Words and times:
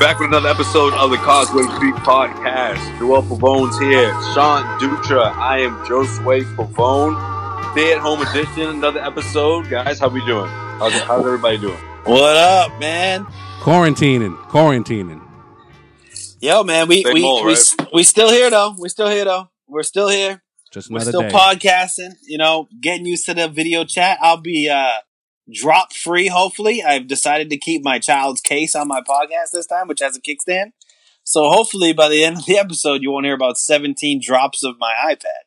Back 0.00 0.18
with 0.18 0.28
another 0.28 0.48
episode 0.48 0.94
of 0.94 1.10
the 1.10 1.18
Causeway 1.18 1.62
Street 1.76 1.94
Podcast. 1.96 2.98
Joel 2.98 3.22
Pavone's 3.22 3.78
here. 3.78 4.10
Sean 4.32 4.62
Dutra. 4.80 5.30
I 5.36 5.58
am 5.58 5.72
Josue 5.84 6.56
Pavone. 6.56 7.72
Stay 7.72 7.92
at 7.92 7.98
home 8.00 8.22
edition. 8.22 8.76
Another 8.76 9.00
episode. 9.00 9.68
Guys, 9.68 9.98
how 9.98 10.08
we 10.08 10.24
doing? 10.24 10.46
How's, 10.46 10.94
how's 11.02 11.26
everybody 11.26 11.58
doing? 11.58 11.76
What 12.04 12.34
up, 12.34 12.80
man? 12.80 13.26
Quarantining, 13.60 14.38
quarantining. 14.44 15.20
Yo, 16.40 16.64
man, 16.64 16.88
we 16.88 17.02
Same 17.02 17.12
we, 17.12 17.22
old, 17.22 17.44
we, 17.44 17.52
right? 17.52 17.88
we 17.92 18.02
still 18.02 18.30
here 18.30 18.48
though. 18.48 18.74
We're 18.78 18.88
still 18.88 19.10
here 19.10 19.26
though. 19.26 19.50
We're 19.68 19.82
still 19.82 20.08
here. 20.08 20.42
Just 20.72 20.90
We're 20.90 21.00
still 21.00 21.20
day. 21.20 21.28
podcasting. 21.28 22.14
You 22.26 22.38
know, 22.38 22.68
getting 22.80 23.04
used 23.04 23.26
to 23.26 23.34
the 23.34 23.48
video 23.48 23.84
chat. 23.84 24.16
I'll 24.22 24.40
be 24.40 24.70
uh 24.70 25.00
drop 25.52 25.92
free. 25.92 26.28
Hopefully, 26.28 26.82
I've 26.82 27.06
decided 27.06 27.50
to 27.50 27.56
keep 27.56 27.82
my 27.82 27.98
child's 27.98 28.40
case 28.40 28.74
on 28.74 28.88
my 28.88 29.00
podcast 29.00 29.52
this 29.52 29.66
time, 29.66 29.88
which 29.88 30.00
has 30.00 30.16
a 30.16 30.20
kickstand. 30.20 30.72
So 31.24 31.50
hopefully, 31.50 31.92
by 31.92 32.08
the 32.08 32.24
end 32.24 32.38
of 32.38 32.46
the 32.46 32.58
episode, 32.58 33.02
you 33.02 33.10
won't 33.10 33.26
hear 33.26 33.34
about 33.34 33.58
seventeen 33.58 34.20
drops 34.22 34.62
of 34.64 34.76
my 34.78 34.94
iPad. 35.04 35.44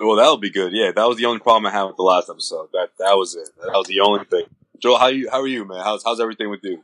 Well, 0.00 0.16
that'll 0.16 0.38
be 0.38 0.50
good. 0.50 0.72
Yeah, 0.72 0.90
that 0.94 1.08
was 1.08 1.16
the 1.18 1.26
only 1.26 1.40
problem 1.40 1.66
I 1.66 1.70
had 1.70 1.84
with 1.84 1.96
the 1.96 2.02
last 2.02 2.28
episode. 2.28 2.68
That 2.72 2.90
that 2.98 3.14
was 3.14 3.34
it. 3.34 3.48
That 3.62 3.72
was 3.72 3.86
the 3.86 4.00
only 4.00 4.24
thing. 4.24 4.44
Joel, 4.82 4.98
how 4.98 5.06
you? 5.06 5.30
How 5.30 5.40
are 5.40 5.46
you, 5.46 5.64
man? 5.64 5.80
How's 5.82 6.02
how's 6.04 6.20
everything 6.20 6.50
with 6.50 6.60
you? 6.62 6.82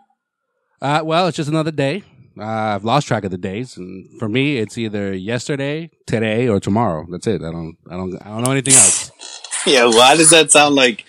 Uh, 0.80 1.02
well, 1.04 1.26
it's 1.26 1.36
just 1.36 1.48
another 1.48 1.72
day. 1.72 2.02
Uh, 2.38 2.44
I've 2.44 2.84
lost 2.84 3.08
track 3.08 3.24
of 3.24 3.30
the 3.30 3.36
days, 3.36 3.76
and 3.76 4.18
for 4.18 4.28
me, 4.28 4.58
it's 4.58 4.78
either 4.78 5.12
yesterday, 5.12 5.90
today, 6.06 6.48
or 6.48 6.60
tomorrow. 6.60 7.04
That's 7.10 7.26
it. 7.26 7.42
I 7.42 7.50
don't, 7.50 7.76
I 7.90 7.96
don't, 7.96 8.14
I 8.24 8.28
don't 8.28 8.42
know 8.44 8.52
anything 8.52 8.74
else. 8.74 9.10
Yeah, 9.66 9.84
why 9.84 10.16
does 10.16 10.30
that 10.30 10.50
sound 10.50 10.74
like? 10.74 11.04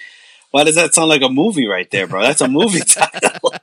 Why 0.52 0.64
does 0.66 0.76
that 0.76 0.94
sound 0.94 1.10
like 1.10 1.22
a 1.22 1.30
movie 1.30 1.66
right 1.68 1.90
there, 1.92 2.08
bro? 2.08 2.22
That's 2.22 2.42
a 2.42 2.48
movie 2.48 2.80
title. 2.86 3.54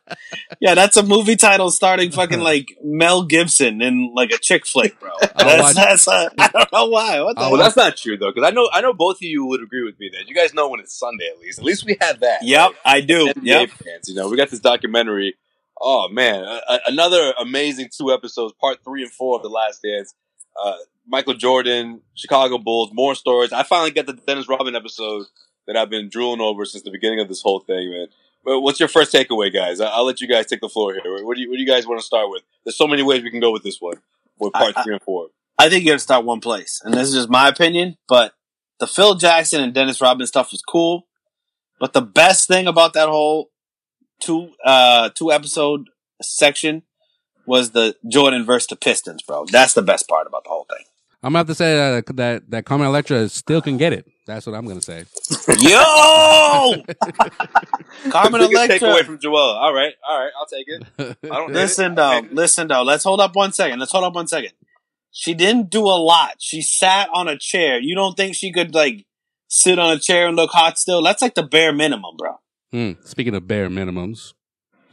yeah, 0.60 0.74
that's 0.74 0.96
a 0.96 1.02
movie 1.02 1.36
title 1.36 1.70
starting 1.70 2.10
fucking 2.10 2.40
like 2.52 2.68
Mel 2.82 3.24
Gibson 3.24 3.80
in 3.82 4.12
like 4.14 4.30
a 4.30 4.38
chick 4.38 4.66
flick, 4.66 4.98
bro. 4.98 5.10
That's, 5.38 5.74
that's 5.74 6.08
uh, 6.08 6.28
I 6.38 6.48
don't 6.48 6.72
know 6.72 6.86
why. 6.88 7.20
What 7.22 7.36
the 7.36 7.42
Well, 7.42 7.56
that's 7.56 7.76
not 7.76 7.96
true 7.96 8.16
though, 8.18 8.30
because 8.34 8.46
I 8.46 8.50
know 8.50 8.68
I 8.72 8.80
know 8.80 8.92
both 8.92 9.16
of 9.16 9.22
you 9.22 9.46
would 9.46 9.62
agree 9.62 9.84
with 9.84 9.98
me 10.00 10.10
that 10.14 10.28
you 10.28 10.34
guys 10.34 10.52
know 10.52 10.68
when 10.68 10.80
it's 10.80 10.98
Sunday 10.98 11.28
at 11.32 11.38
least. 11.38 11.58
At 11.60 11.64
least 11.64 11.84
we 11.86 11.96
had 12.00 12.20
that. 12.20 12.42
Yep, 12.42 12.72
I 12.84 13.00
do. 13.00 13.28
NBA 13.32 13.40
Yep. 13.44 13.70
fans. 13.70 14.08
You 14.08 14.14
know, 14.16 14.28
we 14.28 14.36
got 14.36 14.50
this 14.50 14.60
documentary. 14.60 15.36
Oh 15.80 16.08
man, 16.08 16.42
a- 16.42 16.60
a- 16.68 16.80
another 16.88 17.32
amazing 17.40 17.88
two 17.96 18.12
episodes, 18.12 18.52
part 18.60 18.82
three 18.84 19.02
and 19.02 19.12
four 19.12 19.36
of 19.36 19.42
The 19.42 19.48
Last 19.48 19.80
Dance. 19.82 20.14
Uh, 20.62 20.74
Michael 21.06 21.34
Jordan, 21.34 22.02
Chicago 22.14 22.58
Bulls, 22.58 22.90
more 22.92 23.14
stories. 23.14 23.52
I 23.52 23.62
finally 23.62 23.92
got 23.92 24.06
the 24.06 24.14
Dennis 24.14 24.48
Rodman 24.48 24.74
episode 24.76 25.26
that 25.68 25.76
I've 25.76 25.90
been 25.90 26.08
drooling 26.08 26.40
over 26.40 26.64
since 26.64 26.82
the 26.82 26.90
beginning 26.90 27.20
of 27.20 27.28
this 27.28 27.42
whole 27.42 27.60
thing, 27.60 27.90
man. 27.90 28.08
But 28.44 28.60
what's 28.62 28.80
your 28.80 28.88
first 28.88 29.12
takeaway, 29.12 29.52
guys? 29.52 29.80
I'll 29.80 30.04
let 30.04 30.20
you 30.20 30.26
guys 30.26 30.46
take 30.46 30.60
the 30.60 30.68
floor 30.68 30.94
here. 30.94 31.24
What 31.24 31.36
do 31.36 31.42
you, 31.42 31.48
what 31.50 31.56
do 31.56 31.62
you 31.62 31.68
guys 31.68 31.86
want 31.86 32.00
to 32.00 32.04
start 32.06 32.30
with? 32.30 32.42
There's 32.64 32.76
so 32.76 32.88
many 32.88 33.02
ways 33.04 33.22
we 33.22 33.30
can 33.30 33.40
go 33.40 33.52
with 33.52 33.62
this 33.62 33.80
one, 33.80 33.98
with 34.40 34.52
part 34.54 34.76
I- 34.76 34.80
I- 34.80 34.82
three 34.82 34.94
and 34.94 35.02
four. 35.02 35.28
I 35.60 35.68
think 35.68 35.82
you 35.84 35.90
got 35.90 35.94
to 35.94 35.98
start 36.00 36.24
one 36.24 36.40
place, 36.40 36.80
and 36.84 36.94
this 36.94 37.08
is 37.08 37.14
just 37.14 37.28
my 37.28 37.48
opinion. 37.48 37.96
But 38.08 38.32
the 38.80 38.86
Phil 38.86 39.14
Jackson 39.16 39.60
and 39.62 39.74
Dennis 39.74 40.00
Rodman 40.00 40.26
stuff 40.26 40.52
was 40.52 40.62
cool. 40.62 41.06
But 41.80 41.92
the 41.92 42.00
best 42.02 42.48
thing 42.48 42.66
about 42.66 42.92
that 42.94 43.08
whole 43.08 43.50
two 44.20 44.52
uh 44.64 45.10
two 45.14 45.30
episode 45.32 45.90
section 46.22 46.82
was 47.44 47.70
the 47.72 47.96
Jordan 48.06 48.44
versus 48.44 48.68
the 48.68 48.76
Pistons, 48.76 49.22
bro. 49.22 49.46
That's 49.50 49.74
the 49.74 49.82
best 49.82 50.08
part 50.08 50.26
about 50.28 50.44
the 50.44 50.50
whole 50.50 50.66
thing. 50.70 50.84
I'm 51.22 51.34
about 51.34 51.38
to 51.38 51.38
have 51.38 51.46
to 51.48 51.54
say 51.54 51.74
that 51.74 52.16
that 52.16 52.50
that 52.50 52.64
Carmen 52.64 52.86
Electra 52.86 53.28
still 53.28 53.60
can 53.60 53.76
get 53.76 53.92
it. 53.92 54.06
That's 54.26 54.46
what 54.46 54.54
I'm 54.54 54.66
gonna 54.66 54.82
say. 54.82 55.04
Yo, 55.58 56.74
Carmen 58.10 58.40
Biggest 58.40 58.52
Electra. 58.52 58.78
takeaway 58.78 59.04
from 59.04 59.18
Joel. 59.18 59.36
All 59.36 59.74
right, 59.74 59.92
all 60.08 60.20
right, 60.20 60.30
I'll 60.38 60.46
take 60.46 60.66
it. 60.68 60.82
I 61.24 61.36
don't 61.36 61.48
hate 61.48 61.50
it. 61.50 61.60
Listen 61.60 61.94
though, 61.94 62.20
listen 62.30 62.68
though. 62.68 62.82
Let's 62.82 63.04
hold 63.04 63.20
up 63.20 63.34
one 63.34 63.52
second. 63.52 63.80
Let's 63.80 63.90
hold 63.92 64.04
up 64.04 64.14
one 64.14 64.28
second. 64.28 64.52
She 65.10 65.34
didn't 65.34 65.70
do 65.70 65.80
a 65.82 65.98
lot. 65.98 66.34
She 66.38 66.62
sat 66.62 67.08
on 67.12 67.26
a 67.26 67.36
chair. 67.36 67.80
You 67.80 67.94
don't 67.96 68.16
think 68.16 68.34
she 68.36 68.52
could 68.52 68.74
like 68.74 69.06
sit 69.48 69.78
on 69.78 69.90
a 69.96 69.98
chair 69.98 70.28
and 70.28 70.36
look 70.36 70.50
hot 70.50 70.78
still? 70.78 71.02
That's 71.02 71.22
like 71.22 71.34
the 71.34 71.42
bare 71.42 71.72
minimum, 71.72 72.16
bro. 72.16 72.38
Hmm. 72.70 72.92
Speaking 73.04 73.34
of 73.34 73.48
bare 73.48 73.68
minimums, 73.68 74.34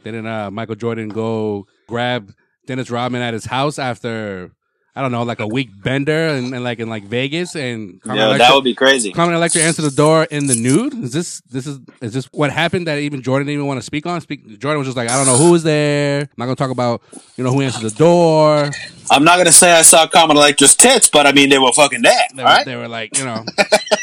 didn't 0.02 0.26
uh, 0.26 0.50
Michael 0.50 0.74
Jordan 0.74 1.08
go 1.10 1.66
grab 1.86 2.32
Dennis 2.66 2.90
Rodman 2.90 3.22
at 3.22 3.34
his 3.34 3.44
house 3.44 3.78
after 3.78 4.50
I 4.96 5.02
don't 5.02 5.12
know, 5.12 5.24
like 5.24 5.40
a 5.40 5.46
week 5.46 5.68
bender 5.82 6.28
and, 6.28 6.54
and 6.54 6.64
like 6.64 6.78
in 6.78 6.88
like 6.88 7.04
Vegas 7.04 7.54
and 7.54 8.00
Carmen 8.00 8.16
Yeah, 8.18 8.28
Electra- 8.28 8.46
that 8.46 8.54
would 8.54 8.64
be 8.64 8.74
crazy. 8.74 9.12
Carmen 9.12 9.34
Electra 9.34 9.60
answered 9.60 9.82
the 9.82 9.90
door 9.90 10.24
in 10.24 10.46
the 10.46 10.54
nude. 10.54 10.94
Is 10.94 11.12
this 11.12 11.42
this 11.42 11.66
is 11.66 11.80
is 12.00 12.14
this 12.14 12.24
what 12.32 12.50
happened 12.50 12.86
that 12.86 12.98
even 13.00 13.20
Jordan 13.20 13.46
didn't 13.46 13.58
even 13.58 13.66
want 13.66 13.78
to 13.78 13.84
speak 13.84 14.06
on? 14.06 14.22
Speak 14.22 14.58
Jordan 14.58 14.78
was 14.78 14.86
just 14.86 14.96
like, 14.96 15.10
I 15.10 15.16
don't 15.18 15.26
know 15.26 15.36
who 15.36 15.52
was 15.52 15.62
there. 15.62 16.20
I'm 16.22 16.28
not 16.38 16.46
gonna 16.46 16.56
talk 16.56 16.70
about 16.70 17.02
you 17.36 17.44
know 17.44 17.52
who 17.52 17.60
answered 17.60 17.82
the 17.82 17.94
door. 17.94 18.70
I'm 19.10 19.22
not 19.22 19.36
gonna 19.36 19.52
say 19.52 19.70
I 19.70 19.82
saw 19.82 20.06
Carmen 20.06 20.38
Electra's 20.38 20.74
tits, 20.74 21.10
but 21.10 21.26
I 21.26 21.32
mean 21.32 21.50
they 21.50 21.58
were 21.58 21.72
fucking 21.72 22.00
there. 22.00 22.26
They 22.34 22.42
right. 22.42 22.64
they 22.64 22.76
were 22.76 22.88
like, 22.88 23.18
you 23.18 23.26
know, 23.26 23.44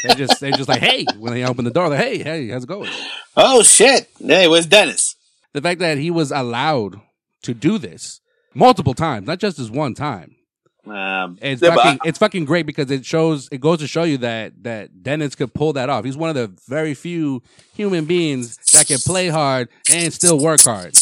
they 0.04 0.14
just 0.14 0.40
they 0.40 0.52
just 0.52 0.68
like, 0.68 0.80
hey, 0.80 1.04
when 1.18 1.34
they 1.34 1.44
opened 1.44 1.66
the 1.66 1.72
door, 1.72 1.88
like, 1.88 1.98
hey, 1.98 2.22
hey, 2.22 2.48
how's 2.50 2.62
it 2.62 2.68
going? 2.68 2.90
Oh 3.36 3.64
shit! 3.64 4.08
Hey, 4.24 4.46
where's 4.46 4.66
Dennis? 4.66 5.16
The 5.54 5.60
fact 5.60 5.80
that 5.80 5.98
he 5.98 6.12
was 6.12 6.30
allowed 6.30 7.00
to 7.42 7.52
do 7.52 7.78
this 7.78 8.20
multiple 8.54 8.94
times, 8.94 9.26
not 9.26 9.40
just 9.40 9.56
this 9.56 9.70
one 9.70 9.94
time. 9.94 10.36
Um, 10.86 11.38
It's 11.40 11.62
Yeah, 11.62 11.74
but 11.74 11.82
fucking, 11.82 12.00
it's 12.04 12.18
fucking 12.18 12.44
great 12.44 12.66
because 12.66 12.90
it 12.90 13.04
shows 13.06 13.48
it 13.50 13.60
goes 13.60 13.78
to 13.78 13.86
show 13.86 14.02
you 14.02 14.18
that 14.18 14.62
that 14.64 15.02
Dennis 15.02 15.34
could 15.34 15.54
pull 15.54 15.72
that 15.74 15.88
off. 15.88 16.04
He's 16.04 16.16
one 16.16 16.28
of 16.30 16.36
the 16.36 16.52
very 16.68 16.94
few 16.94 17.42
human 17.74 18.04
beings 18.04 18.58
that 18.72 18.86
can 18.86 18.98
play 18.98 19.28
hard 19.28 19.68
and 19.90 20.12
still 20.12 20.38
work 20.38 20.60
hard. 20.60 20.96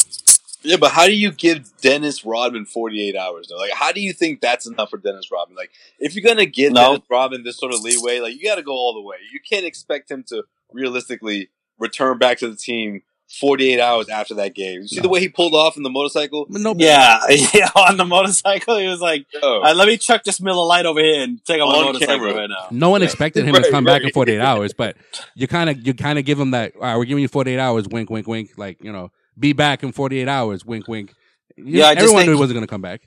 Yeah, 0.63 0.77
but 0.77 0.91
how 0.91 1.05
do 1.07 1.13
you 1.13 1.31
give 1.31 1.69
Dennis 1.81 2.23
Rodman 2.23 2.65
48 2.65 3.17
hours 3.17 3.47
though? 3.49 3.57
Like, 3.57 3.73
how 3.73 3.91
do 3.91 3.99
you 3.99 4.13
think 4.13 4.39
that's 4.39 4.65
enough 4.65 4.91
for 4.91 4.97
Dennis 4.97 5.29
Rodman? 5.29 5.57
Like, 5.57 5.71
if 5.99 6.15
you're 6.15 6.23
gonna 6.23 6.45
give 6.45 6.71
No. 6.71 6.93
Dennis 6.93 7.01
Rodman 7.09 7.43
this 7.43 7.57
sort 7.57 7.73
of 7.73 7.81
leeway, 7.81 8.19
like 8.19 8.33
you 8.35 8.43
got 8.43 8.55
to 8.55 8.63
go 8.63 8.71
all 8.71 8.93
the 8.93 9.01
way. 9.01 9.17
You 9.31 9.39
can't 9.47 9.65
expect 9.65 10.09
him 10.09 10.23
to 10.29 10.43
realistically 10.71 11.49
return 11.77 12.17
back 12.17 12.37
to 12.39 12.49
the 12.49 12.55
team 12.55 13.01
48 13.39 13.79
hours 13.79 14.09
after 14.09 14.35
that 14.35 14.53
game. 14.55 14.81
You 14.81 14.87
see 14.87 14.99
the 14.99 15.09
way 15.09 15.19
he 15.19 15.27
pulled 15.29 15.53
off 15.53 15.75
in 15.77 15.83
the 15.83 15.89
motorcycle? 15.89 16.45
No, 16.49 16.75
Yeah, 16.77 17.19
yeah. 17.53 17.69
On 17.75 17.97
the 17.97 18.05
motorcycle, 18.05 18.77
he 18.77 18.87
was 18.87 19.01
like, 19.01 19.25
Yo, 19.33 19.39
"All 19.41 19.61
right, 19.61 19.75
"Let 19.75 19.87
me 19.87 19.97
chuck 19.97 20.23
this 20.23 20.39
Miller 20.39 20.65
Lite 20.65 20.85
over 20.85 20.99
here 21.01 21.23
and 21.23 21.43
take 21.45 21.61
out 21.61 21.67
my 21.69 21.75
On 21.77 21.85
motorcycle 21.85 22.15
camera. 22.17 22.33
right 22.35 22.49
now." 22.49 22.67
No 22.71 22.89
one 22.89 23.01
expected 23.01 23.45
him 23.45 23.55
to 23.55 23.61
Right, 23.61 23.71
come 23.71 23.83
back 23.83 24.03
in 24.03 24.11
48 24.11 24.39
hours, 24.39 24.73
but 24.73 24.95
you 25.35 25.47
kind 25.47 25.69
of 25.69 25.85
you 25.85 25.93
kind 25.93 26.19
of 26.19 26.25
give 26.25 26.39
him 26.39 26.51
that. 26.51 26.73
All 26.75 26.81
right, 26.81 26.95
we're 26.97 27.05
giving 27.05 27.21
you 27.21 27.27
48 27.27 27.59
hours. 27.59 27.87
Wink, 27.87 28.09
wink, 28.09 28.27
wink. 28.27 28.51
Like 28.57 28.83
you 28.83 28.91
know, 28.91 29.11
be 29.39 29.53
back 29.53 29.83
in 29.83 29.91
48 29.91 30.27
hours. 30.27 30.65
Wink, 30.65 30.87
wink. 30.87 31.13
Yeah, 31.57 31.85
I 31.87 31.91
everyone 31.93 32.17
think- 32.17 32.25
knew 32.27 32.33
he 32.35 32.39
wasn't 32.39 32.55
going 32.57 32.67
to 32.67 32.71
come 32.71 32.81
back. 32.81 33.01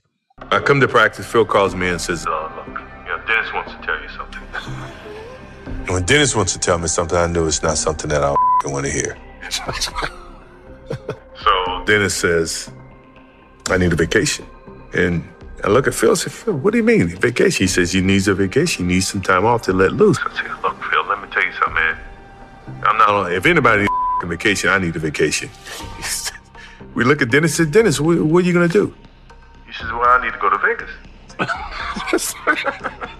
I 0.51 0.59
come 0.61 0.81
to 0.81 0.89
practice. 0.89 1.25
Phil 1.27 1.45
calls 1.47 1.75
me 1.75 1.89
and 1.89 2.01
says, 2.01 2.27
Uh, 2.27 2.31
look, 2.57 2.67
you 2.69 2.75
know, 3.09 3.23
Dennis 3.27 3.53
wants 3.55 3.73
to 3.73 3.79
tell 3.87 4.01
you 4.03 4.09
something. 4.11 4.43
and 5.67 5.89
when 5.89 6.03
Dennis 6.05 6.35
wants 6.37 6.53
to 6.53 6.59
tell 6.59 6.79
me 6.79 6.89
something, 6.89 7.17
I 7.17 7.27
know 7.27 7.47
it's 7.47 7.63
not 7.63 7.79
something 7.79 8.11
that 8.11 8.23
I 8.23 8.35
want 8.67 8.85
to 8.87 8.93
hear. 8.93 9.17
So, 11.47 11.85
Dennis 11.87 12.15
says, 12.15 12.71
I 13.71 13.79
need 13.79 13.93
a 13.93 13.97
vacation. 13.97 14.47
And 14.95 15.23
I 15.63 15.69
look 15.69 15.87
at 15.87 15.95
Phil 15.95 16.11
and 16.11 16.19
say, 16.19 16.31
Phil, 16.31 16.55
what 16.55 16.73
do 16.73 16.79
you 16.79 16.85
mean, 16.85 17.09
vacation? 17.09 17.65
He 17.65 17.69
says, 17.69 17.93
he 17.93 18.01
needs 18.01 18.27
a 18.27 18.35
vacation. 18.35 18.89
He 18.89 18.95
needs 18.95 19.07
some 19.09 19.23
time 19.23 19.45
off 19.45 19.63
to 19.63 19.73
let 19.73 19.93
loose. 19.93 20.19
I 20.19 20.35
said, 20.35 20.63
look, 20.63 20.83
Phil, 20.91 21.05
let 21.07 21.23
me 21.23 21.29
tell 21.31 21.45
you 21.45 21.53
something, 21.53 21.75
man. 21.75 21.99
I'm 22.85 22.99
not. 22.99 23.33
if 23.33 23.47
anybody 23.47 23.83
needs 23.83 23.93
a 24.23 24.27
vacation, 24.27 24.71
I 24.71 24.79
need 24.79 24.97
a 24.97 24.99
vacation. 24.99 25.49
we 26.95 27.05
look 27.05 27.23
at 27.23 27.31
Dennis 27.31 27.59
and 27.59 27.67
said, 27.67 27.73
Dennis, 27.73 28.01
what, 28.01 28.19
what 28.21 28.45
are 28.45 28.47
you 28.47 28.53
going 28.53 28.69
to 28.69 28.73
do? 28.73 28.95
He 29.67 29.73
says, 29.73 29.91
well, 29.93 30.03
I 30.03 30.25
need 30.25 30.33
to 30.33 30.39
go 30.39 30.51
to 30.51 30.59
Vegas. 30.59 30.91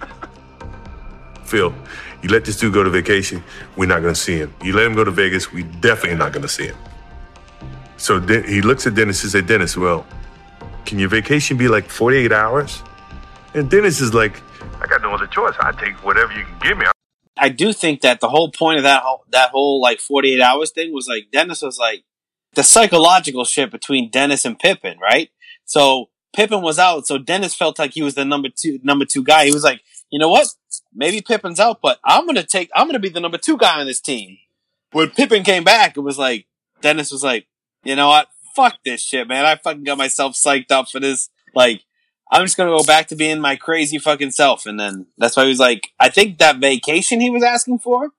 Phil, 1.47 1.73
you 2.21 2.29
let 2.29 2.45
this 2.45 2.57
dude 2.57 2.73
go 2.73 2.83
to 2.83 2.89
vacation, 2.89 3.43
we're 3.75 3.87
not 3.87 4.01
going 4.01 4.13
to 4.13 4.19
see 4.19 4.37
him. 4.37 4.53
You 4.63 4.73
let 4.73 4.85
him 4.85 4.95
go 4.95 5.03
to 5.03 5.11
Vegas, 5.11 5.51
we 5.51 5.63
definitely 5.63 6.17
not 6.17 6.33
going 6.33 6.43
to 6.43 6.49
see 6.49 6.67
him. 6.67 6.77
So 7.97 8.19
De- 8.19 8.43
he 8.43 8.61
looks 8.61 8.85
at 8.85 8.95
Dennis 8.95 9.23
and 9.23 9.31
said, 9.31 9.47
Dennis, 9.47 9.75
well, 9.75 10.05
can 10.85 10.99
your 10.99 11.09
vacation 11.09 11.57
be 11.57 11.67
like 11.67 11.89
48 11.89 12.31
hours? 12.31 12.83
And 13.53 13.69
Dennis 13.69 14.01
is 14.01 14.13
like, 14.13 14.41
I 14.81 14.85
got 14.85 15.01
no 15.01 15.13
other 15.13 15.27
choice. 15.27 15.55
I 15.59 15.71
take 15.71 15.95
whatever 16.03 16.31
you 16.33 16.43
can 16.43 16.59
give 16.59 16.77
me. 16.77 16.85
I 17.37 17.49
do 17.49 17.73
think 17.73 18.01
that 18.01 18.19
the 18.19 18.29
whole 18.29 18.51
point 18.51 18.77
of 18.77 18.83
that 18.83 19.03
whole 19.03 19.23
that 19.29 19.51
whole 19.51 19.81
like 19.81 19.99
forty 19.99 20.33
eight 20.33 20.41
hours 20.41 20.71
thing 20.71 20.93
was 20.93 21.07
like 21.07 21.27
Dennis 21.31 21.61
was 21.61 21.77
like 21.77 22.03
the 22.53 22.63
psychological 22.63 23.45
shit 23.45 23.71
between 23.71 24.09
Dennis 24.09 24.45
and 24.45 24.57
Pippen, 24.57 24.97
right? 24.99 25.29
So 25.65 26.09
Pippen 26.35 26.61
was 26.61 26.79
out, 26.79 27.07
so 27.07 27.17
Dennis 27.17 27.53
felt 27.53 27.79
like 27.79 27.91
he 27.93 28.01
was 28.01 28.15
the 28.15 28.25
number 28.25 28.49
two 28.55 28.79
number 28.83 29.05
two 29.05 29.23
guy. 29.23 29.45
He 29.45 29.51
was 29.51 29.63
like, 29.63 29.81
you 30.09 30.19
know 30.19 30.29
what? 30.29 30.47
Maybe 30.93 31.21
Pippen's 31.21 31.59
out, 31.59 31.79
but 31.81 31.99
I'm 32.03 32.25
gonna 32.25 32.43
take 32.43 32.69
I'm 32.75 32.87
gonna 32.87 32.99
be 32.99 33.09
the 33.09 33.19
number 33.19 33.37
two 33.37 33.57
guy 33.57 33.79
on 33.79 33.87
this 33.87 34.01
team. 34.01 34.37
When 34.91 35.09
Pippen 35.09 35.43
came 35.43 35.63
back, 35.63 35.97
it 35.97 36.01
was 36.01 36.17
like 36.17 36.45
Dennis 36.81 37.11
was 37.11 37.23
like, 37.23 37.47
you 37.83 37.95
know 37.95 38.07
what? 38.07 38.27
Fuck 38.55 38.77
this 38.83 39.01
shit, 39.01 39.27
man. 39.27 39.45
I 39.45 39.55
fucking 39.55 39.83
got 39.83 39.97
myself 39.97 40.33
psyched 40.33 40.71
up 40.71 40.89
for 40.89 40.99
this. 40.99 41.29
Like, 41.53 41.83
I'm 42.31 42.43
just 42.43 42.57
gonna 42.57 42.75
go 42.75 42.83
back 42.83 43.07
to 43.07 43.15
being 43.15 43.39
my 43.39 43.55
crazy 43.55 43.97
fucking 43.99 44.31
self. 44.31 44.65
And 44.65 44.79
then 44.79 45.07
that's 45.17 45.37
why 45.37 45.43
he 45.43 45.49
was 45.49 45.59
like, 45.59 45.89
I 45.99 46.09
think 46.09 46.37
that 46.39 46.57
vacation 46.57 47.21
he 47.21 47.29
was 47.29 47.43
asking 47.43 47.79
for 47.79 48.09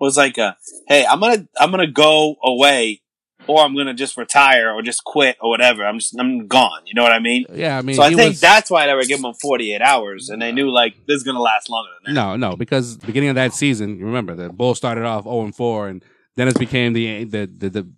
was 0.00 0.16
like 0.16 0.38
a, 0.38 0.56
hey, 0.86 1.04
I'm 1.04 1.20
gonna, 1.20 1.48
I'm 1.58 1.70
gonna 1.70 1.86
go 1.86 2.36
away 2.42 3.02
or 3.48 3.60
I'm 3.64 3.74
gonna 3.76 3.94
just 3.94 4.16
retire 4.16 4.70
or 4.72 4.82
just 4.82 5.02
quit 5.04 5.36
or 5.40 5.48
whatever. 5.50 5.84
I'm 5.84 5.98
just, 5.98 6.14
I'm 6.18 6.46
gone. 6.46 6.82
You 6.86 6.94
know 6.94 7.02
what 7.02 7.12
I 7.12 7.18
mean? 7.18 7.46
Yeah, 7.52 7.78
I 7.78 7.82
mean, 7.82 7.96
so 7.96 8.02
I 8.02 8.08
think 8.08 8.30
was- 8.30 8.40
that's 8.40 8.70
why 8.70 8.86
they 8.86 8.94
were 8.94 9.04
giving 9.04 9.24
him 9.24 9.34
48 9.34 9.80
hours 9.82 10.28
and 10.28 10.40
they 10.40 10.52
knew 10.52 10.70
like 10.70 10.94
this 11.06 11.16
is 11.16 11.22
gonna 11.24 11.40
last 11.40 11.68
longer 11.70 11.90
than 12.04 12.14
that. 12.14 12.20
No, 12.20 12.36
no, 12.36 12.56
because 12.56 12.96
beginning 12.98 13.30
of 13.30 13.34
that 13.36 13.52
season, 13.54 13.98
you 13.98 14.04
remember 14.06 14.34
the 14.34 14.50
Bulls 14.50 14.76
started 14.78 15.04
off 15.04 15.24
0 15.24 15.40
and 15.42 15.54
4, 15.56 15.88
and 15.88 16.04
Dennis 16.36 16.54
became 16.54 16.92
the 16.92 17.24
the 17.24 17.46
the 17.46 17.70
the, 17.70 17.92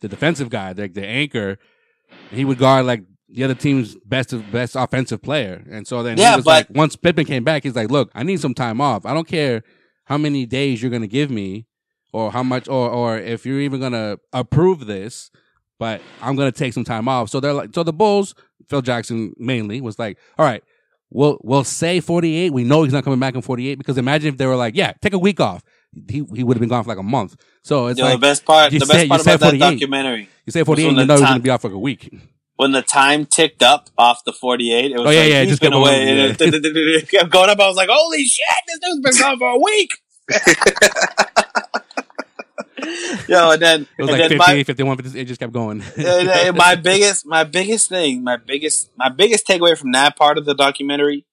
the 0.00 0.08
defensive 0.08 0.48
guy, 0.48 0.72
the, 0.72 0.88
the 0.88 1.06
anchor. 1.06 1.58
He 2.30 2.44
would 2.44 2.58
guard 2.58 2.86
like 2.86 3.04
the 3.28 3.44
other 3.44 3.54
team's 3.54 3.96
best 4.04 4.34
best 4.52 4.76
offensive 4.76 5.22
player, 5.22 5.64
and 5.70 5.86
so 5.86 6.02
then 6.02 6.18
Yeah, 6.18 6.30
he 6.32 6.36
was 6.36 6.44
but- 6.44 6.68
like, 6.68 6.76
once 6.76 6.96
Pippen 6.96 7.24
came 7.24 7.44
back, 7.44 7.62
he's 7.64 7.74
like, 7.76 7.90
look, 7.90 8.10
I 8.14 8.22
need 8.22 8.40
some 8.40 8.54
time 8.54 8.80
off. 8.80 9.04
I 9.06 9.14
don't 9.14 9.26
care 9.28 9.62
how 10.04 10.18
many 10.18 10.44
days 10.46 10.82
you're 10.82 10.90
gonna 10.90 11.06
give 11.06 11.30
me, 11.30 11.66
or 12.12 12.30
how 12.32 12.42
much, 12.42 12.68
or 12.68 12.88
or 12.90 13.18
if 13.18 13.44
you're 13.46 13.60
even 13.60 13.80
gonna 13.80 14.18
approve 14.32 14.86
this, 14.86 15.30
but 15.78 16.00
I'm 16.20 16.36
gonna 16.36 16.52
take 16.52 16.72
some 16.72 16.84
time 16.84 17.08
off. 17.08 17.28
So 17.30 17.40
they're 17.40 17.52
like, 17.52 17.70
so 17.74 17.82
the 17.82 17.92
Bulls, 17.92 18.34
Phil 18.68 18.82
Jackson 18.82 19.34
mainly 19.38 19.80
was 19.80 19.98
like, 19.98 20.18
all 20.38 20.44
right. 20.46 20.62
We'll 21.14 21.38
we'll 21.42 21.62
say 21.64 22.00
48. 22.00 22.54
We 22.54 22.64
know 22.64 22.84
he's 22.84 22.92
not 22.94 23.04
coming 23.04 23.18
back 23.20 23.34
in 23.34 23.42
48 23.42 23.76
because 23.76 23.98
imagine 23.98 24.30
if 24.30 24.38
they 24.38 24.46
were 24.46 24.56
like, 24.56 24.74
yeah, 24.74 24.92
take 25.02 25.12
a 25.12 25.18
week 25.18 25.40
off. 25.40 25.62
He 26.08 26.24
he 26.34 26.42
would 26.42 26.56
have 26.56 26.60
been 26.60 26.70
gone 26.70 26.82
for 26.84 26.88
like 26.88 26.96
a 26.96 27.02
month. 27.02 27.36
So 27.62 27.88
it's 27.88 27.98
Yo, 27.98 28.06
like 28.06 28.14
the 28.14 28.18
best 28.18 28.46
part, 28.46 28.72
the 28.72 28.78
best 28.78 29.02
you 29.02 29.08
part 29.10 29.20
said 29.20 29.34
about 29.34 29.50
that 29.52 29.58
documentary, 29.58 30.30
you 30.46 30.52
say 30.52 30.64
48, 30.64 30.86
when 30.86 30.94
you 30.94 31.00
the 31.00 31.04
know 31.06 31.14
he's 31.16 31.22
gonna 31.28 31.40
be 31.40 31.50
out 31.50 31.60
for 31.60 31.68
like 31.68 31.74
a 31.74 31.78
week. 31.78 32.14
when 32.56 32.72
the 32.72 32.80
time 32.80 33.26
ticked 33.26 33.62
up 33.62 33.90
off 33.98 34.24
the 34.24 34.32
48, 34.32 34.90
it 34.92 34.96
was 34.96 35.06
Oh, 35.06 35.10
yeah, 35.10 35.20
like, 35.20 35.28
yeah, 35.30 35.44
just 35.44 35.60
been 35.60 35.74
away. 35.74 36.06
going, 36.06 36.30
it- 36.30 36.40
it 36.40 37.10
kept 37.10 37.28
going 37.30 37.50
up. 37.50 37.60
I 37.60 37.66
was 37.66 37.76
like, 37.76 37.90
holy 37.92 38.24
shit, 38.24 38.46
this 38.68 38.78
dude's 38.78 39.00
been 39.02 39.18
gone 39.22 39.38
for 39.38 39.48
a 39.50 39.58
week. 39.58 39.90
Yo, 43.28 43.50
and 43.52 43.62
then, 43.62 43.86
It 43.98 44.02
was 44.02 44.10
like 44.10 44.18
then 44.18 44.28
50, 44.30 44.36
my, 44.38 44.64
51, 44.64 44.96
50, 44.98 45.20
it 45.20 45.24
just 45.24 45.40
kept 45.40 45.52
going. 45.52 45.82
my 45.96 46.74
biggest, 46.74 47.26
my 47.26 47.44
biggest 47.44 47.88
thing, 47.88 48.24
my 48.24 48.36
biggest, 48.36 48.90
my 48.96 49.08
biggest 49.08 49.46
takeaway 49.46 49.76
from 49.78 49.92
that 49.92 50.16
part 50.16 50.38
of 50.38 50.44
the 50.44 50.54
documentary 50.54 51.24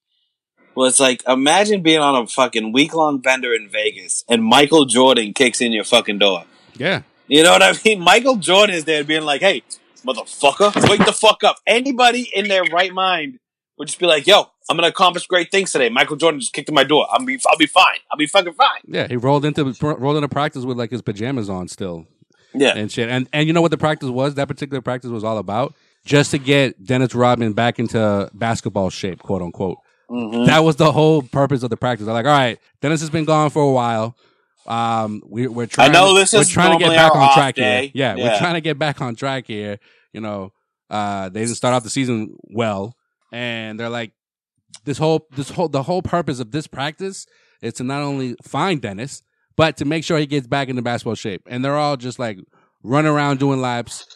was 0.74 1.00
like, 1.00 1.22
imagine 1.26 1.82
being 1.82 1.98
on 1.98 2.22
a 2.22 2.26
fucking 2.26 2.72
week 2.72 2.94
long 2.94 3.18
bender 3.18 3.52
in 3.52 3.68
Vegas 3.68 4.24
and 4.28 4.42
Michael 4.44 4.84
Jordan 4.84 5.34
kicks 5.34 5.60
in 5.60 5.72
your 5.72 5.84
fucking 5.84 6.18
door. 6.18 6.44
yeah. 6.74 7.02
You 7.26 7.44
know 7.44 7.52
what 7.52 7.62
I 7.62 7.72
mean? 7.84 8.00
Michael 8.12 8.36
Jordan 8.36 8.74
is 8.74 8.84
there 8.86 9.04
being 9.04 9.22
like, 9.22 9.40
hey, 9.40 9.62
motherfucker, 10.04 10.88
wake 10.90 11.04
the 11.04 11.12
fuck 11.12 11.44
up. 11.44 11.58
Anybody 11.64 12.28
in 12.34 12.48
their 12.48 12.64
right 12.64 12.92
mind 12.92 13.38
would 13.78 13.86
just 13.86 14.00
be 14.00 14.06
like, 14.06 14.26
yo, 14.26 14.49
I'm 14.70 14.76
going 14.76 14.84
to 14.84 14.90
accomplish 14.90 15.26
great 15.26 15.50
things 15.50 15.72
today. 15.72 15.88
Michael 15.88 16.16
Jordan 16.16 16.40
just 16.40 16.52
kicked 16.52 16.68
in 16.68 16.74
my 16.74 16.84
door. 16.84 17.06
I'll 17.10 17.24
be, 17.24 17.38
I'll 17.50 17.58
be 17.58 17.66
fine. 17.66 17.98
I'll 18.10 18.16
be 18.16 18.26
fucking 18.26 18.54
fine. 18.54 18.80
Yeah, 18.86 19.08
he 19.08 19.16
rolled 19.16 19.44
into 19.44 19.74
rolled 19.82 20.16
into 20.16 20.28
practice 20.28 20.64
with 20.64 20.78
like 20.78 20.90
his 20.90 21.02
pajamas 21.02 21.50
on 21.50 21.68
still 21.68 22.06
Yeah. 22.54 22.74
and 22.76 22.90
shit. 22.90 23.08
And 23.10 23.28
and 23.32 23.46
you 23.48 23.52
know 23.52 23.60
what 23.62 23.72
the 23.72 23.78
practice 23.78 24.08
was? 24.08 24.36
That 24.36 24.48
particular 24.48 24.80
practice 24.80 25.10
was 25.10 25.24
all 25.24 25.38
about 25.38 25.74
just 26.06 26.30
to 26.30 26.38
get 26.38 26.82
Dennis 26.84 27.14
Rodman 27.14 27.52
back 27.52 27.78
into 27.78 28.30
basketball 28.32 28.90
shape, 28.90 29.18
quote 29.18 29.42
unquote. 29.42 29.78
Mhm. 30.10 30.46
That 30.46 30.60
was 30.60 30.76
the 30.76 30.90
whole 30.92 31.22
purpose 31.22 31.62
of 31.62 31.70
the 31.70 31.76
practice. 31.76 32.06
They're 32.06 32.14
like, 32.14 32.26
all 32.26 32.32
right, 32.32 32.58
Dennis 32.80 33.00
has 33.00 33.10
been 33.10 33.24
gone 33.24 33.50
for 33.50 33.62
a 33.62 33.70
while. 33.72 34.16
Um, 34.66 35.22
we, 35.26 35.46
we're 35.48 35.66
trying. 35.66 35.90
I 35.90 35.92
know 35.92 36.14
this 36.14 36.32
we're 36.32 36.40
is 36.40 36.48
trying 36.48 36.78
to 36.78 36.84
get 36.84 36.90
back 36.94 37.14
on 37.14 37.32
track 37.34 37.54
day. 37.56 37.82
here. 37.88 37.90
Yeah, 37.94 38.14
we're 38.16 38.38
trying 38.38 38.54
to 38.54 38.60
get 38.60 38.78
back 38.78 39.00
on 39.00 39.14
track 39.16 39.46
here. 39.46 39.78
You 40.12 40.20
know, 40.20 40.52
uh, 40.90 41.28
they 41.28 41.40
didn't 41.40 41.54
start 41.56 41.74
off 41.74 41.82
the 41.82 41.90
season 41.90 42.36
well, 42.42 42.94
and 43.32 43.78
they're 43.80 43.88
like, 43.88 44.12
this 44.84 44.98
whole 44.98 45.26
this 45.36 45.50
whole 45.50 45.68
the 45.68 45.82
whole 45.82 46.02
purpose 46.02 46.40
of 46.40 46.50
this 46.52 46.66
practice 46.66 47.26
is 47.62 47.74
to 47.74 47.84
not 47.84 48.02
only 48.02 48.36
find 48.42 48.80
Dennis, 48.80 49.22
but 49.56 49.76
to 49.78 49.84
make 49.84 50.04
sure 50.04 50.18
he 50.18 50.26
gets 50.26 50.46
back 50.46 50.68
into 50.68 50.82
basketball 50.82 51.14
shape. 51.14 51.42
And 51.46 51.64
they're 51.64 51.76
all 51.76 51.96
just 51.96 52.18
like 52.18 52.38
running 52.82 53.10
around 53.12 53.38
doing 53.40 53.60
laps, 53.60 54.06